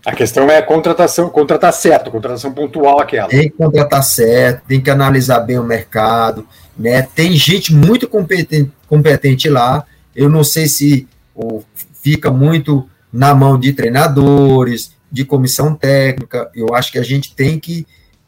A 0.04 0.16
questão 0.16 0.50
é 0.50 0.56
a 0.56 0.62
contratação, 0.64 1.30
contratar 1.30 1.72
certo, 1.72 2.10
contratação 2.10 2.50
pontual 2.52 2.98
aquela. 2.98 3.28
Tem 3.28 3.48
que 3.48 3.56
contratar 3.56 4.02
certo, 4.02 4.66
tem 4.66 4.80
que 4.80 4.90
analisar 4.90 5.38
bem 5.38 5.60
o 5.60 5.64
mercado, 5.64 6.44
né? 6.76 7.02
Tem 7.02 7.30
gente 7.36 7.72
muito 7.72 8.08
competente, 8.08 8.72
competente 8.88 9.48
lá. 9.48 9.84
Eu 10.12 10.28
não 10.28 10.42
sei 10.42 10.66
se 10.66 11.06
ou, 11.32 11.64
fica 12.02 12.32
muito 12.32 12.90
na 13.12 13.32
mão 13.32 13.56
de 13.56 13.72
treinadores, 13.72 14.90
de 15.10 15.24
comissão 15.24 15.74
técnica. 15.74 16.50
Eu 16.54 16.74
acho 16.74 16.92
que 16.92 16.98
a 16.98 17.02
gente 17.02 17.34
tem 17.34 17.58
que 17.58 17.86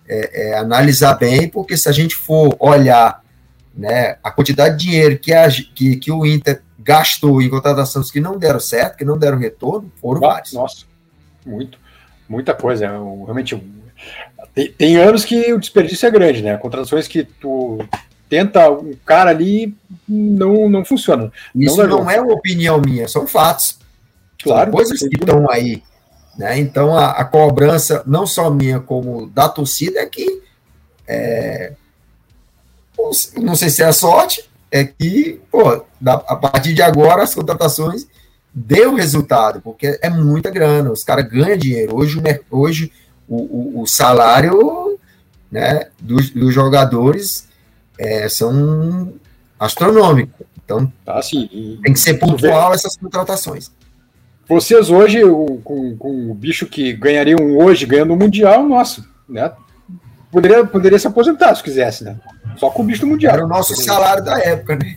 é, 0.09 0.49
é, 0.51 0.59
analisar 0.59 1.15
bem, 1.15 1.49
porque 1.49 1.77
se 1.77 1.89
a 1.89 1.93
gente 1.93 2.17
for 2.17 2.57
olhar 2.59 3.23
né, 3.75 4.17
a 4.23 4.31
quantidade 4.31 4.77
de 4.77 4.85
dinheiro 4.87 5.19
que, 5.19 5.33
a, 5.33 5.49
que, 5.49 5.97
que 5.97 6.11
o 6.11 6.27
Inter 6.27 6.63
gastou 6.79 7.41
em 7.41 7.49
contratações 7.49 8.11
que 8.11 8.21
não 8.21 8.39
deram 8.39 8.59
certo, 8.59 8.97
que 8.97 9.05
não 9.05 9.19
deram 9.19 9.39
retorno, 9.39 9.93
foram 10.01 10.21
nossa, 10.21 10.33
vários. 10.33 10.53
Nossa, 10.53 10.85
muito, 11.47 11.79
muita 12.29 12.55
coisa. 12.55 12.87
É 12.87 12.89
realmente, 12.89 13.63
tem, 14.55 14.73
tem, 14.73 14.97
anos 14.97 15.25
que 15.25 15.53
o 15.53 15.61
desperdício 15.61 16.07
é 16.07 16.11
grande, 16.11 16.43
né? 16.43 16.57
Contratações 16.57 17.07
que 17.07 17.23
tu 17.23 17.79
tenta 18.29 18.71
um 18.71 18.95
cara 19.05 19.31
ali 19.31 19.77
não, 20.09 20.69
não 20.69 20.85
funciona. 20.85 21.31
Isso 21.55 21.77
não, 21.77 22.03
não 22.03 22.11
é 22.11 22.21
uma 22.21 22.35
opinião 22.35 22.81
minha, 22.81 23.07
são 23.07 23.27
fatos. 23.27 23.79
Claro. 24.43 24.71
São 24.71 24.73
coisas 24.73 24.99
que 25.01 25.17
estão 25.17 25.51
aí 25.51 25.83
né? 26.37 26.59
Então, 26.59 26.97
a, 26.97 27.11
a, 27.11 27.25
cobrança, 27.25 28.03
não 28.07 28.27
só 28.27 28.51
minha, 28.51 28.81
como 28.81 29.29
da 29.29 29.49
torcida, 29.49 30.01
é 30.01 30.07
que, 30.07 30.43
é, 31.07 31.73
não 33.37 33.55
sei 33.55 33.71
se 33.71 33.83
é 33.83 33.93
sorte, 33.93 34.49
é 34.71 34.85
que, 34.85 35.41
pô, 35.51 35.85
da, 36.01 36.15
a 36.15 36.37
partir 36.37 36.73
de 36.75 36.83
agora, 36.83 37.23
as 37.23 37.35
contratações 37.35 38.07
deu 38.53 38.95
resultado, 38.95 39.61
porque 39.61 39.99
é 40.03 40.11
muita 40.11 40.51
grana, 40.51 40.91
os 40.91 41.05
caras 41.05 41.29
ganham 41.29 41.57
dinheiro. 41.57 41.97
Hoje, 41.97 42.21
hoje 42.51 42.93
o, 43.29 43.79
o, 43.79 43.83
o 43.83 43.87
salário 43.87 44.99
né, 45.51 45.89
dos, 45.99 46.31
dos 46.31 46.55
jogadores 46.55 47.49
é, 47.99 48.29
são 48.29 49.13
astronômicos. 49.59 50.47
Então, 50.65 50.93
sim. 51.23 51.81
tem 51.83 51.93
que 51.93 51.99
ser 51.99 52.15
pontual 52.15 52.73
essas 52.73 52.97
contratações. 52.97 53.73
Vocês 54.51 54.91
hoje, 54.91 55.23
com, 55.63 55.97
com, 55.97 56.29
o 56.29 56.35
bicho 56.35 56.67
que 56.67 56.93
ganhariam 56.93 57.57
hoje 57.57 57.87
ganhando 57.87 58.15
o 58.15 58.17
Mundial, 58.17 58.69
nossa, 58.69 59.07
né? 59.29 59.53
Poderia, 60.29 60.67
poderia 60.67 60.99
se 60.99 61.07
aposentar 61.07 61.55
se 61.55 61.63
quisesse, 61.63 62.03
né? 62.03 62.17
Só 62.57 62.69
com 62.69 62.83
o 62.83 62.85
bicho 62.85 63.03
do 63.03 63.07
Mundial. 63.07 63.35
Era 63.35 63.45
o 63.45 63.49
nosso 63.49 63.77
salário 63.77 64.25
da 64.25 64.41
época, 64.41 64.75
né? 64.75 64.97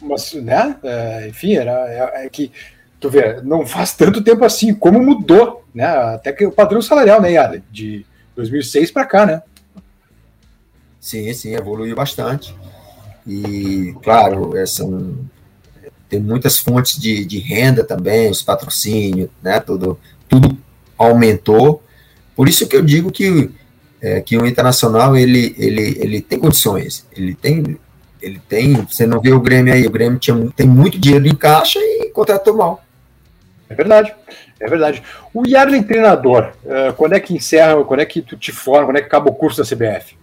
Mas, 0.00 0.34
né? 0.34 0.76
É, 0.84 1.26
enfim, 1.28 1.54
era 1.54 1.72
é, 1.72 2.24
é, 2.24 2.28
que 2.28 2.52
tu 3.00 3.10
vê, 3.10 3.42
não 3.42 3.66
faz 3.66 3.94
tanto 3.94 4.22
tempo 4.22 4.44
assim, 4.44 4.72
como 4.72 5.02
mudou, 5.02 5.64
né? 5.74 5.86
Até 5.86 6.30
que 6.30 6.46
o 6.46 6.52
padrão 6.52 6.80
salarial, 6.80 7.20
né, 7.20 7.32
Yara? 7.32 7.60
De 7.72 8.06
2006 8.36 8.92
para 8.92 9.06
cá, 9.06 9.26
né? 9.26 9.42
Sim, 11.00 11.32
sim, 11.34 11.52
evoluiu 11.56 11.96
bastante. 11.96 12.54
E, 13.26 13.92
claro, 14.04 14.56
essa, 14.56 14.84
tem 16.08 16.20
muitas 16.20 16.58
fontes 16.58 16.98
de, 16.98 17.24
de 17.24 17.38
renda 17.38 17.84
também, 17.84 18.30
os 18.30 18.42
patrocínios, 18.42 19.28
né, 19.42 19.60
tudo, 19.60 19.98
tudo 20.28 20.56
aumentou. 20.96 21.82
Por 22.36 22.48
isso 22.48 22.66
que 22.66 22.76
eu 22.76 22.82
digo 22.82 23.10
que, 23.10 23.50
é, 24.00 24.20
que 24.20 24.36
o 24.36 24.46
Internacional, 24.46 25.16
ele, 25.16 25.54
ele, 25.58 25.98
ele 26.00 26.20
tem 26.20 26.38
condições, 26.38 27.06
ele 27.16 27.34
tem, 27.34 27.78
ele 28.20 28.40
tem, 28.48 28.74
você 28.74 29.06
não 29.06 29.20
vê 29.20 29.32
o 29.32 29.40
Grêmio 29.40 29.72
aí, 29.72 29.86
o 29.86 29.90
Grêmio 29.90 30.18
tinha, 30.18 30.36
tem 30.56 30.66
muito 30.66 30.98
dinheiro 30.98 31.26
em 31.26 31.34
caixa 31.34 31.78
e 31.78 32.10
contratou 32.10 32.56
mal. 32.56 32.82
É 33.68 33.74
verdade, 33.74 34.14
é 34.60 34.68
verdade. 34.68 35.02
O 35.32 35.46
Yarley 35.46 35.82
treinador, 35.82 36.52
uh, 36.64 36.92
quando 36.94 37.14
é 37.14 37.20
que 37.20 37.34
encerra, 37.34 37.82
quando 37.84 38.00
é 38.00 38.04
que 38.04 38.20
tu 38.20 38.36
te 38.36 38.52
forma, 38.52 38.86
quando 38.86 38.96
é 38.98 39.00
que 39.00 39.06
acaba 39.06 39.30
o 39.30 39.34
curso 39.34 39.62
da 39.62 39.68
CBF? 39.68 40.16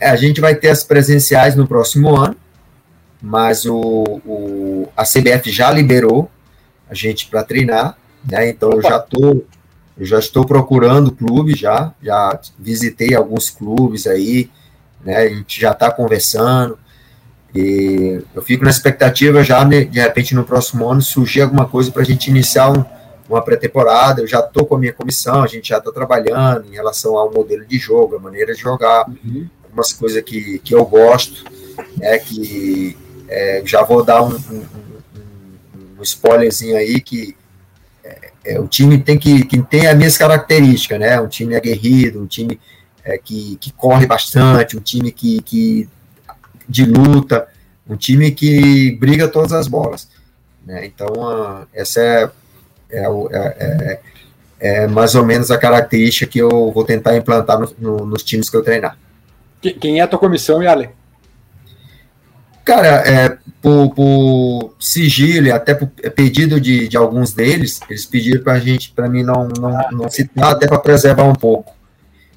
É, 0.00 0.08
a 0.08 0.16
gente 0.16 0.40
vai 0.40 0.54
ter 0.54 0.70
as 0.70 0.82
presenciais 0.82 1.54
no 1.54 1.68
próximo 1.68 2.16
ano, 2.16 2.36
mas 3.24 3.64
o, 3.64 4.20
o, 4.26 4.88
a 4.94 5.02
CBF 5.02 5.50
já 5.50 5.70
liberou 5.70 6.30
a 6.90 6.92
gente 6.92 7.26
para 7.26 7.42
treinar, 7.42 7.96
né? 8.30 8.50
Então 8.50 8.68
Opa. 8.68 8.76
eu 8.76 8.82
já 8.82 8.98
tô, 8.98 9.42
eu 9.96 10.04
já 10.04 10.18
estou 10.18 10.44
procurando 10.44 11.10
clube 11.10 11.56
já, 11.56 11.94
já 12.02 12.38
visitei 12.58 13.14
alguns 13.14 13.48
clubes 13.48 14.06
aí, 14.06 14.50
né? 15.02 15.16
A 15.16 15.28
gente 15.30 15.58
já 15.58 15.72
está 15.72 15.90
conversando 15.90 16.78
e 17.54 18.22
eu 18.34 18.42
fico 18.42 18.62
na 18.62 18.70
expectativa 18.70 19.42
já 19.42 19.64
de 19.64 19.98
repente 19.98 20.34
no 20.34 20.44
próximo 20.44 20.86
ano 20.86 21.00
surgir 21.00 21.40
alguma 21.40 21.66
coisa 21.66 21.90
para 21.90 22.02
a 22.02 22.04
gente 22.04 22.28
iniciar 22.28 22.70
um, 22.70 22.84
uma 23.26 23.40
pré-temporada, 23.40 24.20
eu 24.20 24.26
já 24.26 24.40
estou 24.40 24.66
com 24.66 24.74
a 24.74 24.78
minha 24.78 24.92
comissão, 24.92 25.42
a 25.42 25.46
gente 25.46 25.70
já 25.70 25.78
está 25.78 25.90
trabalhando 25.90 26.66
em 26.66 26.74
relação 26.74 27.16
ao 27.16 27.32
modelo 27.32 27.64
de 27.64 27.78
jogo, 27.78 28.16
a 28.16 28.18
maneira 28.18 28.52
de 28.52 28.60
jogar, 28.60 29.08
uhum. 29.08 29.48
algumas 29.64 29.94
coisas 29.94 30.22
que, 30.22 30.58
que 30.58 30.74
eu 30.74 30.84
gosto, 30.84 31.42
né, 31.96 32.18
que 32.18 33.02
é, 33.34 33.62
já 33.64 33.82
vou 33.82 34.04
dar 34.04 34.22
um, 34.22 34.34
um, 34.34 34.64
um, 35.16 35.98
um 35.98 36.02
spoilerzinho 36.02 36.76
aí 36.76 37.00
que 37.00 37.36
é, 38.04 38.30
é, 38.44 38.60
o 38.60 38.68
time 38.68 38.98
tem 38.98 39.18
que, 39.18 39.44
que 39.44 39.60
tem 39.62 39.86
as 39.86 39.96
minhas 39.96 40.16
características, 40.16 41.00
né, 41.00 41.20
um 41.20 41.26
time 41.26 41.56
aguerrido, 41.56 42.22
um 42.22 42.26
time 42.26 42.60
é, 43.04 43.18
que, 43.18 43.56
que 43.56 43.72
corre 43.72 44.06
bastante, 44.06 44.76
um 44.76 44.80
time 44.80 45.10
que, 45.10 45.42
que 45.42 45.88
de 46.68 46.84
luta, 46.84 47.48
um 47.88 47.96
time 47.96 48.30
que 48.30 48.92
briga 48.92 49.28
todas 49.28 49.52
as 49.52 49.66
bolas. 49.66 50.08
Né? 50.64 50.86
Então, 50.86 51.08
uh, 51.08 51.66
essa 51.74 52.00
é, 52.00 52.30
é, 52.90 53.02
é, 53.02 54.00
é, 54.60 54.86
mais 54.86 55.14
ou 55.14 55.24
menos 55.24 55.50
a 55.50 55.58
característica 55.58 56.30
que 56.30 56.38
eu 56.38 56.72
vou 56.72 56.84
tentar 56.84 57.16
implantar 57.16 57.58
no, 57.58 57.74
no, 57.78 58.06
nos 58.06 58.22
times 58.22 58.48
que 58.48 58.56
eu 58.56 58.62
treinar. 58.62 58.96
Quem 59.60 59.98
é 59.98 60.02
a 60.02 60.06
tua 60.06 60.18
comissão, 60.18 60.62
Yale? 60.62 60.90
Cara, 62.64 62.88
é, 63.06 63.36
por, 63.60 63.94
por 63.94 64.74
sigilo 64.80 65.48
e 65.48 65.52
até 65.52 65.74
por 65.74 65.88
pedido 66.14 66.60
de, 66.60 66.88
de 66.88 66.96
alguns 66.96 67.32
deles, 67.32 67.80
eles 67.88 68.06
pediram 68.06 68.42
para 68.42 68.54
a 68.54 68.58
gente, 68.58 68.90
para 68.92 69.08
mim 69.08 69.22
não, 69.22 69.48
não, 69.48 69.90
não 69.92 70.10
citar, 70.10 70.52
até 70.52 70.66
para 70.66 70.78
preservar 70.78 71.24
um 71.24 71.34
pouco. 71.34 71.74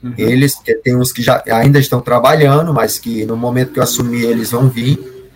Uhum. 0.04 0.14
Eles, 0.18 0.56
que 0.56 0.76
tem 0.76 0.96
uns 0.96 1.12
que 1.12 1.22
já 1.22 1.42
ainda 1.52 1.80
estão 1.80 2.02
trabalhando, 2.02 2.74
mas 2.74 3.00
que 3.00 3.26
no 3.26 3.38
momento 3.38 3.72
que 3.72 3.80
eu 3.80 3.84
assumir 3.84 4.26
eles 4.26 4.52
vão 4.52 4.70
vir, 4.70 5.32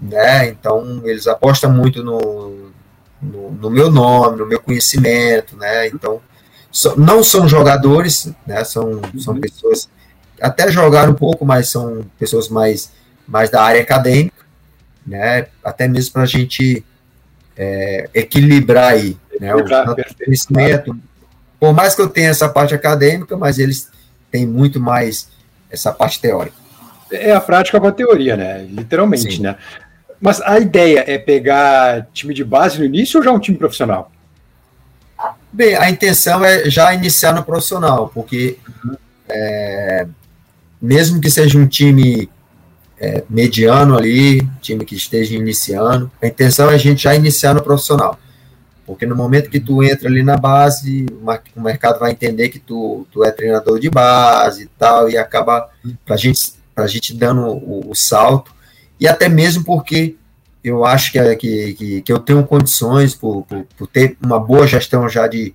né? 0.00 0.48
Então 0.48 1.02
eles 1.04 1.26
apostam 1.26 1.70
muito 1.72 2.02
no, 2.02 2.70
no, 3.22 3.50
no 3.52 3.70
meu 3.70 3.90
nome, 3.90 4.38
no 4.38 4.46
meu 4.46 4.60
conhecimento, 4.60 5.56
né? 5.56 5.86
Então 5.88 6.20
so, 6.72 6.98
não 6.98 7.22
são 7.22 7.48
jogadores, 7.48 8.30
né? 8.46 8.64
São, 8.64 8.84
uhum. 8.84 9.20
são 9.20 9.38
pessoas 9.38 9.88
até 10.40 10.70
jogaram 10.70 11.12
um 11.12 11.16
pouco, 11.16 11.44
mas 11.44 11.68
são 11.68 12.04
pessoas 12.18 12.48
mais, 12.48 12.90
mais 13.26 13.50
da 13.50 13.62
área 13.62 13.80
acadêmica, 13.80 14.44
né? 15.06 15.46
Até 15.62 15.88
mesmo 15.88 16.12
para 16.12 16.22
a 16.22 16.26
gente 16.26 16.84
é, 17.56 18.08
equilibrar 18.14 18.92
aí, 18.92 19.16
né? 19.40 19.54
O 19.54 19.64
conhecimento. 20.24 20.96
Por 21.58 21.72
mais 21.72 21.94
que 21.94 22.02
eu 22.02 22.08
tenha 22.08 22.30
essa 22.30 22.48
parte 22.48 22.74
acadêmica, 22.74 23.36
mas 23.36 23.58
eles 23.58 23.90
têm 24.30 24.46
muito 24.46 24.80
mais 24.80 25.28
essa 25.70 25.92
parte 25.92 26.20
teórica. 26.20 26.56
É 27.10 27.32
a 27.32 27.40
prática 27.40 27.80
com 27.80 27.86
a 27.86 27.92
teoria, 27.92 28.36
né? 28.36 28.66
Literalmente, 28.68 29.36
Sim. 29.36 29.42
né? 29.42 29.56
Mas 30.20 30.40
a 30.40 30.58
ideia 30.58 31.04
é 31.06 31.18
pegar 31.18 32.06
time 32.12 32.32
de 32.32 32.44
base 32.44 32.78
no 32.78 32.84
início 32.84 33.18
ou 33.18 33.24
já 33.24 33.30
um 33.30 33.38
time 33.38 33.58
profissional? 33.58 34.10
Bem, 35.52 35.76
a 35.76 35.88
intenção 35.90 36.44
é 36.44 36.68
já 36.68 36.92
iniciar 36.94 37.32
no 37.32 37.44
profissional, 37.44 38.08
porque 38.08 38.58
é, 39.28 40.06
mesmo 40.80 41.20
que 41.20 41.30
seja 41.30 41.58
um 41.58 41.66
time 41.66 42.28
é, 42.98 43.24
mediano 43.28 43.96
ali, 43.96 44.40
time 44.60 44.84
que 44.84 44.94
esteja 44.94 45.34
iniciando, 45.34 46.10
a 46.20 46.26
intenção 46.26 46.70
é 46.70 46.74
a 46.74 46.78
gente 46.78 47.02
já 47.02 47.14
iniciar 47.14 47.54
no 47.54 47.62
profissional. 47.62 48.18
Porque 48.86 49.06
no 49.06 49.16
momento 49.16 49.48
que 49.48 49.60
tu 49.60 49.82
entra 49.82 50.08
ali 50.08 50.22
na 50.22 50.36
base, 50.36 51.06
o 51.56 51.60
mercado 51.60 51.98
vai 51.98 52.10
entender 52.10 52.50
que 52.50 52.58
tu, 52.58 53.06
tu 53.10 53.24
é 53.24 53.30
treinador 53.30 53.80
de 53.80 53.88
base 53.88 54.64
e 54.64 54.70
tal, 54.78 55.08
e 55.08 55.16
acaba 55.16 55.70
pra 56.04 56.16
gente, 56.16 56.52
pra 56.74 56.86
gente 56.86 57.14
dando 57.14 57.46
o, 57.46 57.90
o 57.90 57.94
salto 57.94 58.54
e 58.98 59.08
até 59.08 59.28
mesmo 59.28 59.64
porque 59.64 60.16
eu 60.62 60.84
acho 60.84 61.12
que, 61.12 61.36
que, 61.36 61.74
que, 61.74 62.02
que 62.02 62.12
eu 62.12 62.18
tenho 62.18 62.46
condições, 62.46 63.14
por, 63.14 63.42
por, 63.42 63.66
por, 63.76 63.86
ter 63.86 64.16
uma 64.22 64.40
boa 64.40 64.66
gestão 64.66 65.08
já 65.08 65.26
de, 65.26 65.54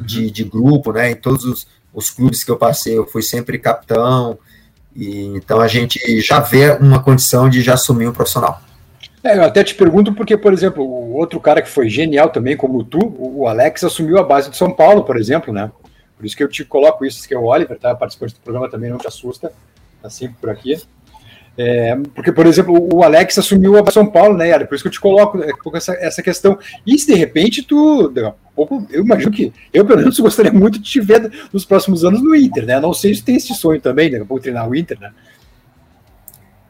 de, 0.00 0.30
de, 0.30 0.44
grupo, 0.44 0.92
né? 0.92 1.10
Em 1.10 1.16
todos 1.16 1.44
os, 1.44 1.66
os 1.92 2.10
clubes 2.10 2.44
que 2.44 2.50
eu 2.50 2.58
passei, 2.58 2.98
eu 2.98 3.06
fui 3.06 3.22
sempre 3.22 3.58
capitão, 3.58 4.38
e 4.94 5.24
então 5.36 5.60
a 5.60 5.68
gente 5.68 5.98
já 6.20 6.40
vê 6.40 6.76
uma 6.80 7.02
condição 7.02 7.48
de 7.48 7.62
já 7.62 7.74
assumir 7.74 8.06
um 8.08 8.12
profissional. 8.12 8.60
É, 9.24 9.36
eu 9.36 9.44
até 9.44 9.62
te 9.62 9.74
pergunto 9.74 10.12
porque, 10.12 10.36
por 10.36 10.52
exemplo, 10.52 10.84
o 10.84 11.14
outro 11.14 11.38
cara 11.38 11.62
que 11.62 11.68
foi 11.68 11.88
genial 11.88 12.30
também, 12.30 12.56
como 12.56 12.82
tu, 12.82 12.98
o 13.18 13.46
Alex, 13.46 13.84
assumiu 13.84 14.18
a 14.18 14.24
base 14.24 14.50
de 14.50 14.56
São 14.56 14.72
Paulo, 14.72 15.04
por 15.04 15.16
exemplo, 15.16 15.52
né? 15.52 15.70
Por 16.16 16.26
isso 16.26 16.36
que 16.36 16.42
eu 16.42 16.48
te 16.48 16.64
coloco 16.64 17.04
isso, 17.04 17.26
que 17.26 17.34
é 17.34 17.38
o 17.38 17.44
Oliver, 17.44 17.78
tá? 17.78 17.94
Participante 17.94 18.34
do 18.34 18.40
programa 18.40 18.68
também, 18.68 18.90
não 18.90 18.98
te 18.98 19.06
assusta, 19.06 19.52
tá 20.02 20.10
sempre 20.10 20.36
por 20.40 20.50
aqui. 20.50 20.80
É, 21.56 21.94
porque, 22.14 22.32
por 22.32 22.46
exemplo, 22.46 22.88
o 22.94 23.02
Alex 23.02 23.38
assumiu 23.38 23.76
a 23.76 23.90
São 23.90 24.06
Paulo, 24.06 24.36
né, 24.36 24.48
Yara? 24.48 24.66
Por 24.66 24.74
isso 24.74 24.82
que 24.82 24.88
eu 24.88 24.92
te 24.92 25.00
coloco 25.00 25.42
é, 25.42 25.52
essa, 25.74 25.92
essa 25.94 26.22
questão. 26.22 26.58
E 26.86 26.98
se 26.98 27.06
de 27.06 27.14
repente 27.14 27.62
tu. 27.62 28.12
pouco, 28.56 28.86
eu 28.90 29.02
imagino 29.02 29.30
que 29.30 29.52
eu, 29.72 29.84
pelo 29.84 30.00
menos, 30.00 30.18
gostaria 30.20 30.52
muito 30.52 30.78
de 30.78 30.84
te 30.90 31.00
ver 31.00 31.30
nos 31.52 31.64
próximos 31.64 32.04
anos 32.04 32.22
no 32.22 32.34
Inter, 32.34 32.64
né? 32.64 32.80
Não 32.80 32.94
sei 32.94 33.14
se 33.14 33.22
tem 33.22 33.36
esse 33.36 33.54
sonho 33.54 33.80
também, 33.80 34.14
a 34.16 34.24
pouco 34.24 34.42
treinar 34.42 34.68
o 34.68 34.74
Inter, 34.74 34.98
né? 34.98 35.10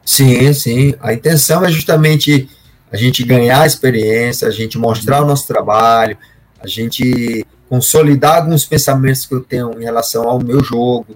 Sim, 0.05 0.51
sim. 0.53 0.93
A 0.99 1.13
intenção 1.13 1.63
é 1.63 1.71
justamente 1.71 2.49
a 2.91 2.97
gente 2.97 3.23
ganhar 3.23 3.65
experiência, 3.65 4.47
a 4.47 4.51
gente 4.51 4.77
mostrar 4.77 5.23
o 5.23 5.25
nosso 5.25 5.47
trabalho, 5.47 6.17
a 6.59 6.67
gente 6.67 7.45
consolidar 7.69 8.37
alguns 8.37 8.65
pensamentos 8.65 9.25
que 9.25 9.33
eu 9.33 9.41
tenho 9.41 9.79
em 9.79 9.83
relação 9.83 10.29
ao 10.29 10.43
meu 10.43 10.63
jogo, 10.63 11.15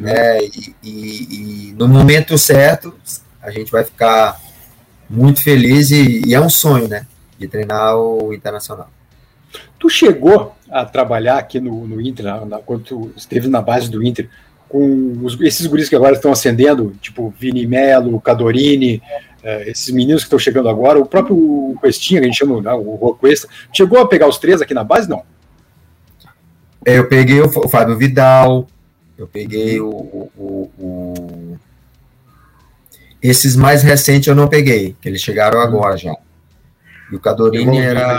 né? 0.00 0.38
E, 0.42 0.74
e, 0.82 1.68
e, 1.70 1.74
no 1.78 1.88
momento 1.88 2.36
certo 2.38 2.94
a 3.42 3.50
gente 3.50 3.70
vai 3.70 3.84
ficar 3.84 4.40
muito 5.08 5.42
feliz 5.42 5.90
e, 5.90 6.22
e, 6.26 6.34
é 6.34 6.40
um 6.40 6.48
sonho, 6.48 6.88
né? 6.88 7.06
De 7.38 7.46
treinar 7.46 7.96
o 7.96 8.32
Internacional. 8.32 8.88
Tu 9.78 9.88
chegou 9.90 10.54
a 10.70 10.84
trabalhar 10.84 11.38
aqui 11.38 11.60
no, 11.60 11.86
no 11.86 12.00
Inter, 12.00 12.24
na, 12.24 12.44
na, 12.44 12.58
quando 12.58 12.84
tu 12.84 13.12
esteve 13.16 13.48
na 13.48 13.60
base 13.60 13.90
do 13.90 14.02
Inter, 14.02 14.28
com 14.68 15.18
os, 15.22 15.38
esses 15.40 15.66
guris 15.66 15.88
que 15.88 15.94
agora 15.94 16.14
estão 16.14 16.32
ascendendo, 16.32 16.96
tipo 17.00 17.32
Vini 17.38 17.66
Melo, 17.66 18.20
Cadorini, 18.20 19.02
é, 19.42 19.70
esses 19.70 19.90
meninos 19.90 20.22
que 20.22 20.26
estão 20.26 20.38
chegando 20.38 20.68
agora, 20.68 20.98
o 20.98 21.06
próprio 21.06 21.76
Questinha, 21.82 22.20
que 22.20 22.26
a 22.26 22.28
gente 22.30 22.38
chama 22.38 22.60
né, 22.62 22.72
o 22.72 22.94
Rua 22.94 23.14
Cuesta, 23.14 23.46
chegou 23.72 24.00
a 24.00 24.08
pegar 24.08 24.26
os 24.26 24.38
três 24.38 24.62
aqui 24.62 24.72
na 24.72 24.82
base? 24.82 25.08
Não. 25.08 25.22
Eu 26.84 27.06
peguei 27.08 27.40
o, 27.40 27.46
o 27.46 27.68
Fábio 27.68 27.96
Vidal, 27.96 28.66
eu 29.16 29.26
peguei 29.26 29.80
o, 29.80 29.90
o, 29.90 30.70
o, 30.78 31.58
Esses 33.22 33.54
mais 33.54 33.82
recentes 33.82 34.26
eu 34.28 34.34
não 34.34 34.48
peguei, 34.48 34.96
que 35.00 35.08
eles 35.08 35.22
chegaram 35.22 35.60
agora 35.60 35.96
já. 35.96 36.14
E 37.10 37.16
o 37.16 37.20
Cadorini 37.20 37.78
era. 37.78 38.18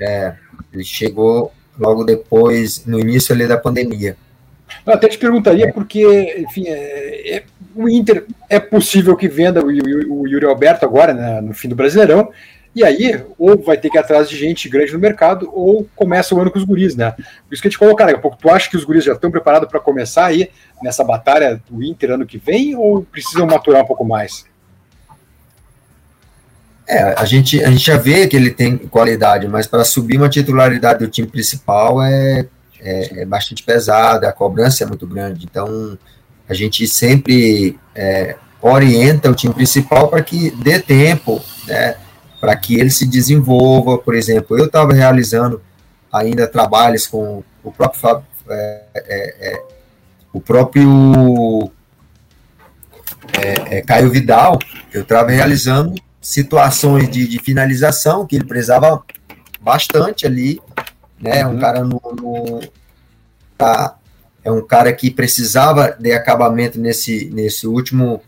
É, 0.00 0.34
ele 0.72 0.84
chegou 0.84 1.52
logo 1.78 2.04
depois, 2.04 2.84
no 2.86 2.98
início 2.98 3.34
ali 3.34 3.46
da 3.46 3.56
pandemia. 3.56 4.16
Eu 4.84 4.92
até 4.92 5.08
te 5.08 5.18
perguntaria, 5.18 5.72
porque, 5.72 6.36
enfim, 6.38 6.66
é, 6.66 7.36
é, 7.36 7.44
o 7.74 7.88
Inter 7.88 8.24
é 8.48 8.58
possível 8.58 9.16
que 9.16 9.28
venda 9.28 9.64
o, 9.64 9.68
o, 9.68 10.22
o 10.22 10.28
Yuri 10.28 10.46
Alberto 10.46 10.84
agora, 10.84 11.12
né, 11.14 11.40
no 11.40 11.54
fim 11.54 11.68
do 11.68 11.76
Brasileirão, 11.76 12.30
e 12.76 12.84
aí, 12.84 13.24
ou 13.38 13.56
vai 13.56 13.78
ter 13.78 13.88
que 13.88 13.96
ir 13.96 14.00
atrás 14.00 14.28
de 14.28 14.36
gente 14.36 14.68
grande 14.68 14.92
no 14.92 14.98
mercado, 14.98 15.50
ou 15.50 15.88
começa 15.96 16.34
o 16.34 16.40
ano 16.42 16.50
com 16.50 16.58
os 16.58 16.64
guris, 16.64 16.94
né? 16.94 17.12
Por 17.12 17.54
isso 17.54 17.62
que 17.62 17.68
a 17.68 17.70
gente 17.70 17.78
colocar, 17.78 18.04
daqui 18.04 18.18
a 18.18 18.20
pouco, 18.20 18.36
tu 18.36 18.50
acha 18.50 18.68
que 18.68 18.76
os 18.76 18.84
guris 18.84 19.02
já 19.02 19.14
estão 19.14 19.30
preparados 19.30 19.66
para 19.66 19.80
começar 19.80 20.26
aí 20.26 20.50
nessa 20.82 21.02
batalha 21.02 21.58
do 21.70 21.82
Inter 21.82 22.10
ano 22.10 22.26
que 22.26 22.36
vem, 22.36 22.76
ou 22.76 23.02
precisam 23.02 23.46
maturar 23.46 23.82
um 23.82 23.86
pouco 23.86 24.04
mais? 24.04 24.44
É, 26.86 27.14
a 27.16 27.24
gente, 27.24 27.64
a 27.64 27.70
gente 27.70 27.86
já 27.86 27.96
vê 27.96 28.26
que 28.28 28.36
ele 28.36 28.50
tem 28.50 28.76
qualidade, 28.76 29.48
mas 29.48 29.66
para 29.66 29.82
subir 29.82 30.18
uma 30.18 30.28
titularidade 30.28 30.98
do 30.98 31.10
time 31.10 31.26
principal 31.26 32.02
é, 32.02 32.46
é, 32.78 33.22
é, 33.22 33.24
bastante 33.24 33.62
pesada, 33.62 34.28
a 34.28 34.34
cobrança 34.34 34.84
é 34.84 34.86
muito 34.86 35.06
grande. 35.06 35.46
Então, 35.46 35.98
a 36.46 36.52
gente 36.52 36.86
sempre 36.86 37.78
é, 37.94 38.36
orienta 38.60 39.30
o 39.30 39.34
time 39.34 39.54
principal 39.54 40.08
para 40.08 40.22
que 40.22 40.50
dê 40.50 40.78
tempo, 40.78 41.42
né? 41.66 41.96
Para 42.40 42.54
que 42.56 42.78
ele 42.78 42.90
se 42.90 43.06
desenvolva. 43.06 43.98
Por 43.98 44.14
exemplo, 44.14 44.58
eu 44.58 44.66
estava 44.66 44.92
realizando 44.92 45.60
ainda 46.12 46.46
trabalhos 46.46 47.06
com 47.06 47.42
o 47.62 47.72
próprio 47.72 48.22
é, 48.48 48.86
é, 48.94 49.52
é, 49.52 49.62
o 50.32 50.40
próprio 50.40 51.70
é, 53.32 53.78
é, 53.78 53.82
Caio 53.82 54.10
Vidal, 54.10 54.58
eu 54.92 55.02
estava 55.02 55.30
realizando 55.30 55.94
situações 56.20 57.08
de, 57.10 57.26
de, 57.26 57.38
finalização 57.38 58.26
que 58.26 58.36
ele 58.36 58.44
precisava 58.44 59.02
bastante 59.60 60.26
ali, 60.26 60.60
né? 61.20 61.46
Um 61.46 61.52
uhum. 61.52 61.58
cara 61.58 61.84
no, 61.84 62.00
no 62.20 62.60
tá, 63.56 63.96
é 64.44 64.50
um 64.50 64.64
cara 64.64 64.92
que 64.92 65.10
precisava 65.10 65.96
de 65.98 66.12
acabamento 66.12 66.80
nesse 66.80 67.30
nesse 67.30 67.66
último 67.66 68.22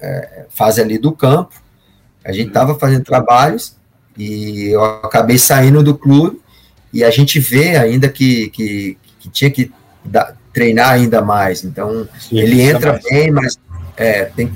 é, 0.00 0.46
fase 0.50 0.80
ali 0.80 0.98
do 0.98 1.12
campo 1.12 1.63
a 2.24 2.32
gente 2.32 2.48
estava 2.48 2.78
fazendo 2.78 3.04
trabalhos 3.04 3.76
e 4.16 4.68
eu 4.68 4.82
acabei 4.82 5.38
saindo 5.38 5.82
do 5.82 5.96
clube 5.96 6.40
e 6.92 7.04
a 7.04 7.10
gente 7.10 7.38
vê 7.38 7.76
ainda 7.76 8.08
que, 8.08 8.48
que, 8.50 8.96
que 9.20 9.28
tinha 9.28 9.50
que 9.50 9.70
dar, 10.04 10.36
treinar 10.52 10.90
ainda 10.90 11.20
mais. 11.20 11.64
Então, 11.64 12.08
Sim, 12.18 12.38
ele 12.38 12.62
entra 12.62 12.92
mais. 12.92 13.04
bem, 13.04 13.30
mas 13.30 13.58
é, 13.96 14.24
tem, 14.24 14.52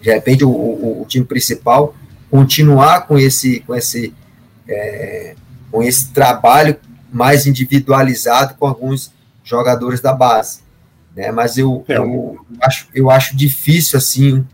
de 0.00 0.10
repente 0.10 0.44
o, 0.44 0.50
o, 0.50 1.02
o, 1.02 1.04
time 1.06 1.24
principal 1.24 1.94
continuar 2.30 3.06
com 3.06 3.18
esse, 3.18 3.60
com 3.60 3.74
esse, 3.74 4.12
é, 4.66 5.36
com 5.70 5.82
esse 5.82 6.10
trabalho 6.12 6.76
mais 7.12 7.46
individualizado 7.46 8.54
com 8.54 8.66
alguns 8.66 9.12
jogadores 9.44 10.00
da 10.00 10.12
base. 10.12 10.60
Né? 11.14 11.30
Mas 11.30 11.58
eu, 11.58 11.84
é, 11.86 11.96
eu, 11.96 12.44
acho, 12.60 12.88
eu 12.94 13.10
acho 13.10 13.36
difícil, 13.36 13.98
assim, 13.98 14.44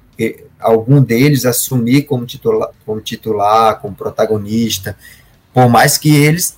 algum 0.61 1.03
deles 1.03 1.45
assumir 1.45 2.03
como 2.03 2.27
titular, 2.27 2.71
como 2.85 3.01
titular, 3.01 3.81
como 3.81 3.95
protagonista, 3.95 4.97
por 5.53 5.69
mais 5.69 5.99
que 5.99 6.15
eles 6.15 6.57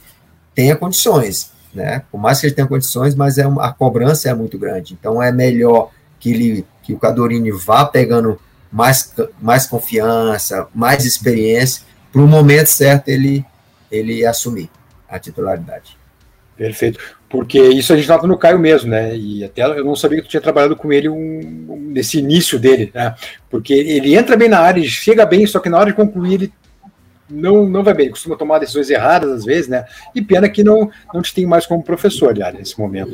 tenham 0.54 0.76
condições, 0.76 1.50
né? 1.74 2.02
Por 2.10 2.18
mais 2.18 2.40
que 2.40 2.46
eles 2.46 2.54
tenham 2.54 2.68
condições, 2.68 3.14
mas 3.14 3.38
é 3.38 3.46
uma, 3.46 3.66
a 3.66 3.72
cobrança 3.72 4.28
é 4.28 4.34
muito 4.34 4.58
grande. 4.58 4.94
Então 4.94 5.22
é 5.22 5.32
melhor 5.32 5.90
que 6.20 6.30
ele 6.30 6.66
que 6.82 6.92
o 6.92 6.98
Cadorini 6.98 7.52
vá 7.52 7.84
pegando 7.84 8.40
mais, 8.70 9.14
mais 9.40 9.66
confiança, 9.66 10.66
mais 10.74 11.04
experiência, 11.04 11.84
para 12.12 12.20
o 12.20 12.26
momento 12.26 12.66
certo 12.66 13.08
ele 13.08 13.44
ele 13.90 14.24
assumir 14.24 14.70
a 15.08 15.18
titularidade. 15.18 16.01
Perfeito. 16.62 17.00
Porque 17.28 17.60
isso 17.60 17.92
a 17.92 17.96
gente 17.96 18.08
nota 18.08 18.24
no 18.24 18.38
Caio 18.38 18.56
mesmo, 18.56 18.88
né? 18.88 19.16
E 19.16 19.42
até 19.42 19.64
eu 19.64 19.84
não 19.84 19.96
sabia 19.96 20.18
que 20.18 20.28
tu 20.28 20.30
tinha 20.30 20.40
trabalhado 20.40 20.76
com 20.76 20.92
ele 20.92 21.08
um, 21.08 21.16
um, 21.68 21.90
nesse 21.90 22.18
início 22.18 22.56
dele, 22.56 22.92
né? 22.94 23.16
Porque 23.50 23.74
ele 23.74 24.14
entra 24.14 24.36
bem 24.36 24.48
na 24.48 24.60
área, 24.60 24.80
chega 24.84 25.26
bem, 25.26 25.44
só 25.44 25.58
que 25.58 25.68
na 25.68 25.76
hora 25.76 25.90
de 25.90 25.96
concluir 25.96 26.34
ele 26.34 26.52
não, 27.28 27.68
não 27.68 27.82
vai 27.82 27.94
bem, 27.94 28.04
ele 28.04 28.12
costuma 28.12 28.36
tomar 28.36 28.60
decisões 28.60 28.90
erradas 28.90 29.32
às 29.32 29.44
vezes, 29.44 29.66
né? 29.66 29.84
E 30.14 30.22
pena 30.22 30.48
que 30.48 30.62
não, 30.62 30.88
não 31.12 31.20
te 31.20 31.34
tem 31.34 31.44
mais 31.44 31.66
como 31.66 31.82
professor, 31.82 32.28
aliás, 32.28 32.54
nesse 32.54 32.78
momento. 32.78 33.10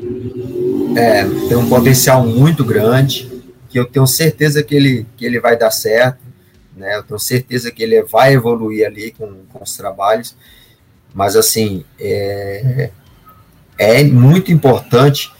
É, 0.94 1.24
tem 1.48 1.56
um 1.56 1.68
potencial 1.70 2.26
muito 2.26 2.62
grande, 2.62 3.30
que 3.70 3.78
eu 3.78 3.86
tenho 3.86 4.06
certeza 4.06 4.62
que 4.62 4.74
ele, 4.74 5.06
que 5.16 5.24
ele 5.24 5.40
vai 5.40 5.56
dar 5.56 5.70
certo, 5.70 6.18
né? 6.76 6.96
Eu 6.96 7.02
tenho 7.02 7.18
certeza 7.18 7.70
que 7.70 7.82
ele 7.82 8.02
vai 8.02 8.34
evoluir 8.34 8.86
ali 8.86 9.10
com, 9.10 9.32
com 9.50 9.62
os 9.62 9.74
trabalhos, 9.74 10.36
mas 11.14 11.34
assim, 11.34 11.82
é, 11.98 12.90
é 13.78 14.02
muito 14.04 14.52
importante, 14.52 15.32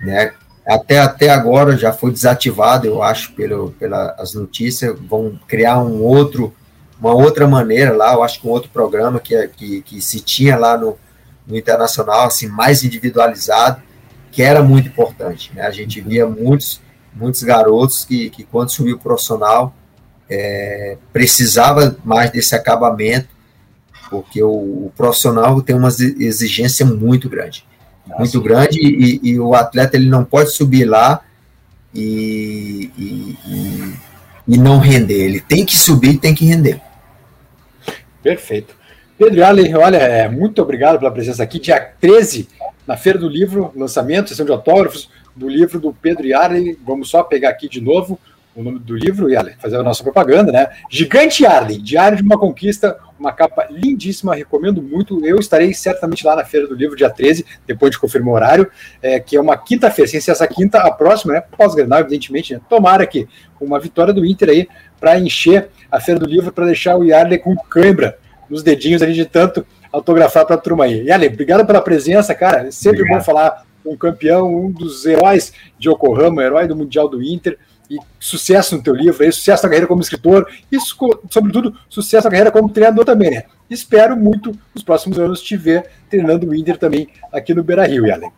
né? 0.00 0.32
Até, 0.66 0.98
até 0.98 1.28
agora 1.30 1.76
já 1.76 1.92
foi 1.92 2.10
desativado, 2.10 2.86
eu 2.88 3.00
acho, 3.00 3.32
pelo, 3.34 3.70
pelas 3.78 4.34
notícias, 4.34 4.98
vão 4.98 5.38
criar 5.46 5.78
um 5.78 6.02
outro 6.02 6.52
uma 7.00 7.14
outra 7.14 7.46
maneira 7.46 7.94
lá, 7.94 8.14
eu 8.14 8.22
acho 8.22 8.40
que 8.40 8.48
um 8.48 8.50
outro 8.50 8.70
programa 8.70 9.20
que, 9.20 9.34
é, 9.34 9.46
que, 9.46 9.82
que 9.82 10.00
se 10.00 10.20
tinha 10.20 10.56
lá 10.56 10.76
no, 10.76 10.98
no 11.46 11.56
internacional, 11.56 12.26
assim, 12.26 12.48
mais 12.48 12.82
individualizado, 12.82 13.82
que 14.32 14.42
era 14.42 14.62
muito 14.62 14.88
importante. 14.88 15.52
Né? 15.54 15.62
A 15.62 15.70
gente 15.70 16.00
via 16.00 16.26
muitos, 16.26 16.80
muitos 17.14 17.42
garotos 17.42 18.04
que, 18.04 18.30
que 18.30 18.44
quando 18.44 18.70
subiu 18.70 18.98
profissional, 18.98 19.74
é, 20.28 20.96
precisava 21.12 21.96
mais 22.04 22.30
desse 22.30 22.54
acabamento, 22.54 23.28
porque 24.10 24.42
o, 24.42 24.48
o, 24.86 24.92
profissional 24.96 25.60
tem 25.62 25.76
uma 25.76 25.88
exigência 25.88 26.84
muito 26.84 27.28
grande. 27.28 27.66
Nossa. 28.06 28.20
Muito 28.20 28.40
grande, 28.40 28.78
e, 28.80 29.20
e, 29.22 29.40
o 29.40 29.54
atleta 29.54 29.96
ele 29.96 30.08
não 30.08 30.24
pode 30.24 30.50
subir 30.50 30.84
lá 30.84 31.22
e, 31.94 32.90
e, 32.96 33.94
e, 34.46 34.58
não 34.58 34.78
render. 34.78 35.24
Ele 35.24 35.40
tem 35.40 35.64
que 35.64 35.76
subir 35.76 36.10
e 36.10 36.18
tem 36.18 36.34
que 36.34 36.44
render. 36.44 36.80
Perfeito. 38.22 38.74
Pedro 39.18 39.44
Allen, 39.44 39.74
olha, 39.76 39.96
é, 39.96 40.28
muito 40.28 40.62
obrigado 40.62 40.98
pela 40.98 41.10
presença 41.10 41.42
aqui. 41.42 41.58
Dia 41.58 41.80
13, 42.00 42.48
na 42.86 42.96
Feira 42.96 43.18
do 43.18 43.28
Livro, 43.28 43.72
lançamento, 43.74 44.28
sessão 44.28 44.46
de 44.46 44.52
autógrafos 44.52 45.10
do 45.34 45.48
livro 45.48 45.80
do 45.80 45.92
Pedro 45.92 46.26
Yarley. 46.26 46.78
Vamos 46.84 47.10
só 47.10 47.22
pegar 47.22 47.50
aqui 47.50 47.68
de 47.68 47.80
novo 47.80 48.18
o 48.56 48.62
nome 48.62 48.78
do 48.78 48.96
livro, 48.96 49.28
Yarley, 49.28 49.54
fazer 49.58 49.76
a 49.76 49.82
nossa 49.82 50.02
propaganda, 50.02 50.50
né? 50.50 50.70
Gigante 50.90 51.44
Yarley, 51.44 51.76
Diário 51.76 52.16
de 52.16 52.22
uma 52.22 52.38
Conquista, 52.38 52.98
uma 53.18 53.32
capa 53.32 53.66
lindíssima, 53.70 54.34
recomendo 54.34 54.82
muito. 54.82 55.24
Eu 55.24 55.38
estarei 55.38 55.72
certamente 55.72 56.24
lá 56.24 56.36
na 56.36 56.44
Feira 56.44 56.66
do 56.66 56.74
Livro, 56.74 56.96
dia 56.96 57.10
13, 57.10 57.44
depois 57.66 57.92
de 57.92 57.98
confirmar 57.98 58.32
o 58.32 58.36
horário, 58.36 58.70
é, 59.02 59.18
que 59.18 59.36
é 59.36 59.40
uma 59.40 59.56
quinta-feira. 59.56 60.10
Sem 60.10 60.20
ser 60.20 60.32
essa 60.32 60.46
quinta, 60.46 60.78
a 60.78 60.90
próxima, 60.90 61.34
né? 61.34 61.40
Pós-grenal, 61.40 62.00
evidentemente, 62.00 62.54
né? 62.54 62.60
Tomara 62.68 63.06
que 63.06 63.26
uma 63.60 63.80
vitória 63.80 64.12
do 64.12 64.24
Inter 64.24 64.50
aí 64.50 64.68
para 65.00 65.18
encher 65.18 65.68
a 65.90 66.00
Feira 66.00 66.20
do 66.20 66.26
Livro, 66.26 66.52
para 66.52 66.66
deixar 66.66 66.96
o 66.96 67.04
Yarley 67.04 67.38
com 67.38 67.56
cãibra 67.56 68.18
nos 68.48 68.62
dedinhos 68.62 69.02
ali 69.02 69.12
de 69.12 69.24
tanto 69.24 69.66
autografar 69.92 70.44
para 70.46 70.56
a 70.56 70.58
turma 70.58 70.84
aí. 70.84 71.04
Yarley, 71.04 71.28
obrigado 71.28 71.66
pela 71.66 71.80
presença, 71.80 72.34
cara. 72.34 72.68
É 72.68 72.70
sempre 72.70 73.00
obrigado. 73.00 73.18
bom 73.18 73.24
falar 73.24 73.64
com 73.82 73.92
um 73.92 73.96
campeão, 73.96 74.54
um 74.54 74.70
dos 74.70 75.06
heróis 75.06 75.52
de 75.78 75.88
Yokohama, 75.88 76.42
herói 76.42 76.66
do 76.66 76.76
Mundial 76.76 77.08
do 77.08 77.22
Inter. 77.22 77.58
E 77.88 77.96
sucesso 78.18 78.76
no 78.76 78.82
teu 78.82 78.94
livro, 78.94 79.22
aí, 79.22 79.32
sucesso 79.32 79.62
na 79.62 79.68
carreira 79.68 79.86
como 79.86 80.00
escritor, 80.00 80.48
e 80.70 80.78
sobretudo 81.30 81.74
sucesso 81.88 82.24
na 82.24 82.30
carreira 82.30 82.50
como 82.50 82.68
treinador 82.68 83.04
também, 83.04 83.30
né? 83.30 83.44
Espero 83.70 84.16
muito 84.16 84.52
nos 84.74 84.82
próximos 84.82 85.18
anos 85.18 85.40
te 85.40 85.56
ver 85.56 85.86
treinando 86.10 86.48
o 86.48 86.54
Inter 86.54 86.76
também 86.78 87.08
aqui 87.32 87.54
no 87.54 87.62
Beira 87.62 87.86
Rio, 87.86 88.06
Yalen. 88.06 88.30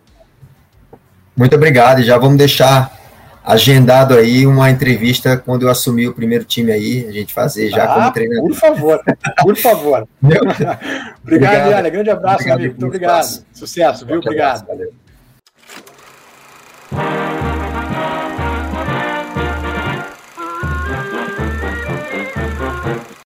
Muito 1.36 1.56
obrigado, 1.56 2.00
e 2.00 2.04
já 2.04 2.18
vamos 2.18 2.36
deixar 2.36 2.98
agendado 3.48 4.14
aí 4.14 4.46
uma 4.46 4.70
entrevista 4.70 5.38
quando 5.38 5.62
eu 5.62 5.70
assumir 5.70 6.08
o 6.08 6.12
primeiro 6.12 6.44
time 6.44 6.70
aí, 6.70 7.06
a 7.08 7.12
gente 7.12 7.32
fazer 7.32 7.70
já 7.70 7.84
ah, 7.84 7.94
como 7.94 8.12
treinador. 8.12 8.48
Por 8.48 8.54
favor, 8.54 9.02
por 9.40 9.56
favor. 9.56 10.08
obrigado, 10.22 10.82
obrigado. 11.24 11.90
Grande 11.90 12.10
abraço, 12.10 12.34
obrigado, 12.34 12.58
amigo. 12.58 12.72
Muito 12.72 12.86
obrigado. 12.86 13.44
Sucesso, 13.54 14.04
viu? 14.04 14.18
Obrigado. 14.18 14.66
Valeu. 14.66 14.92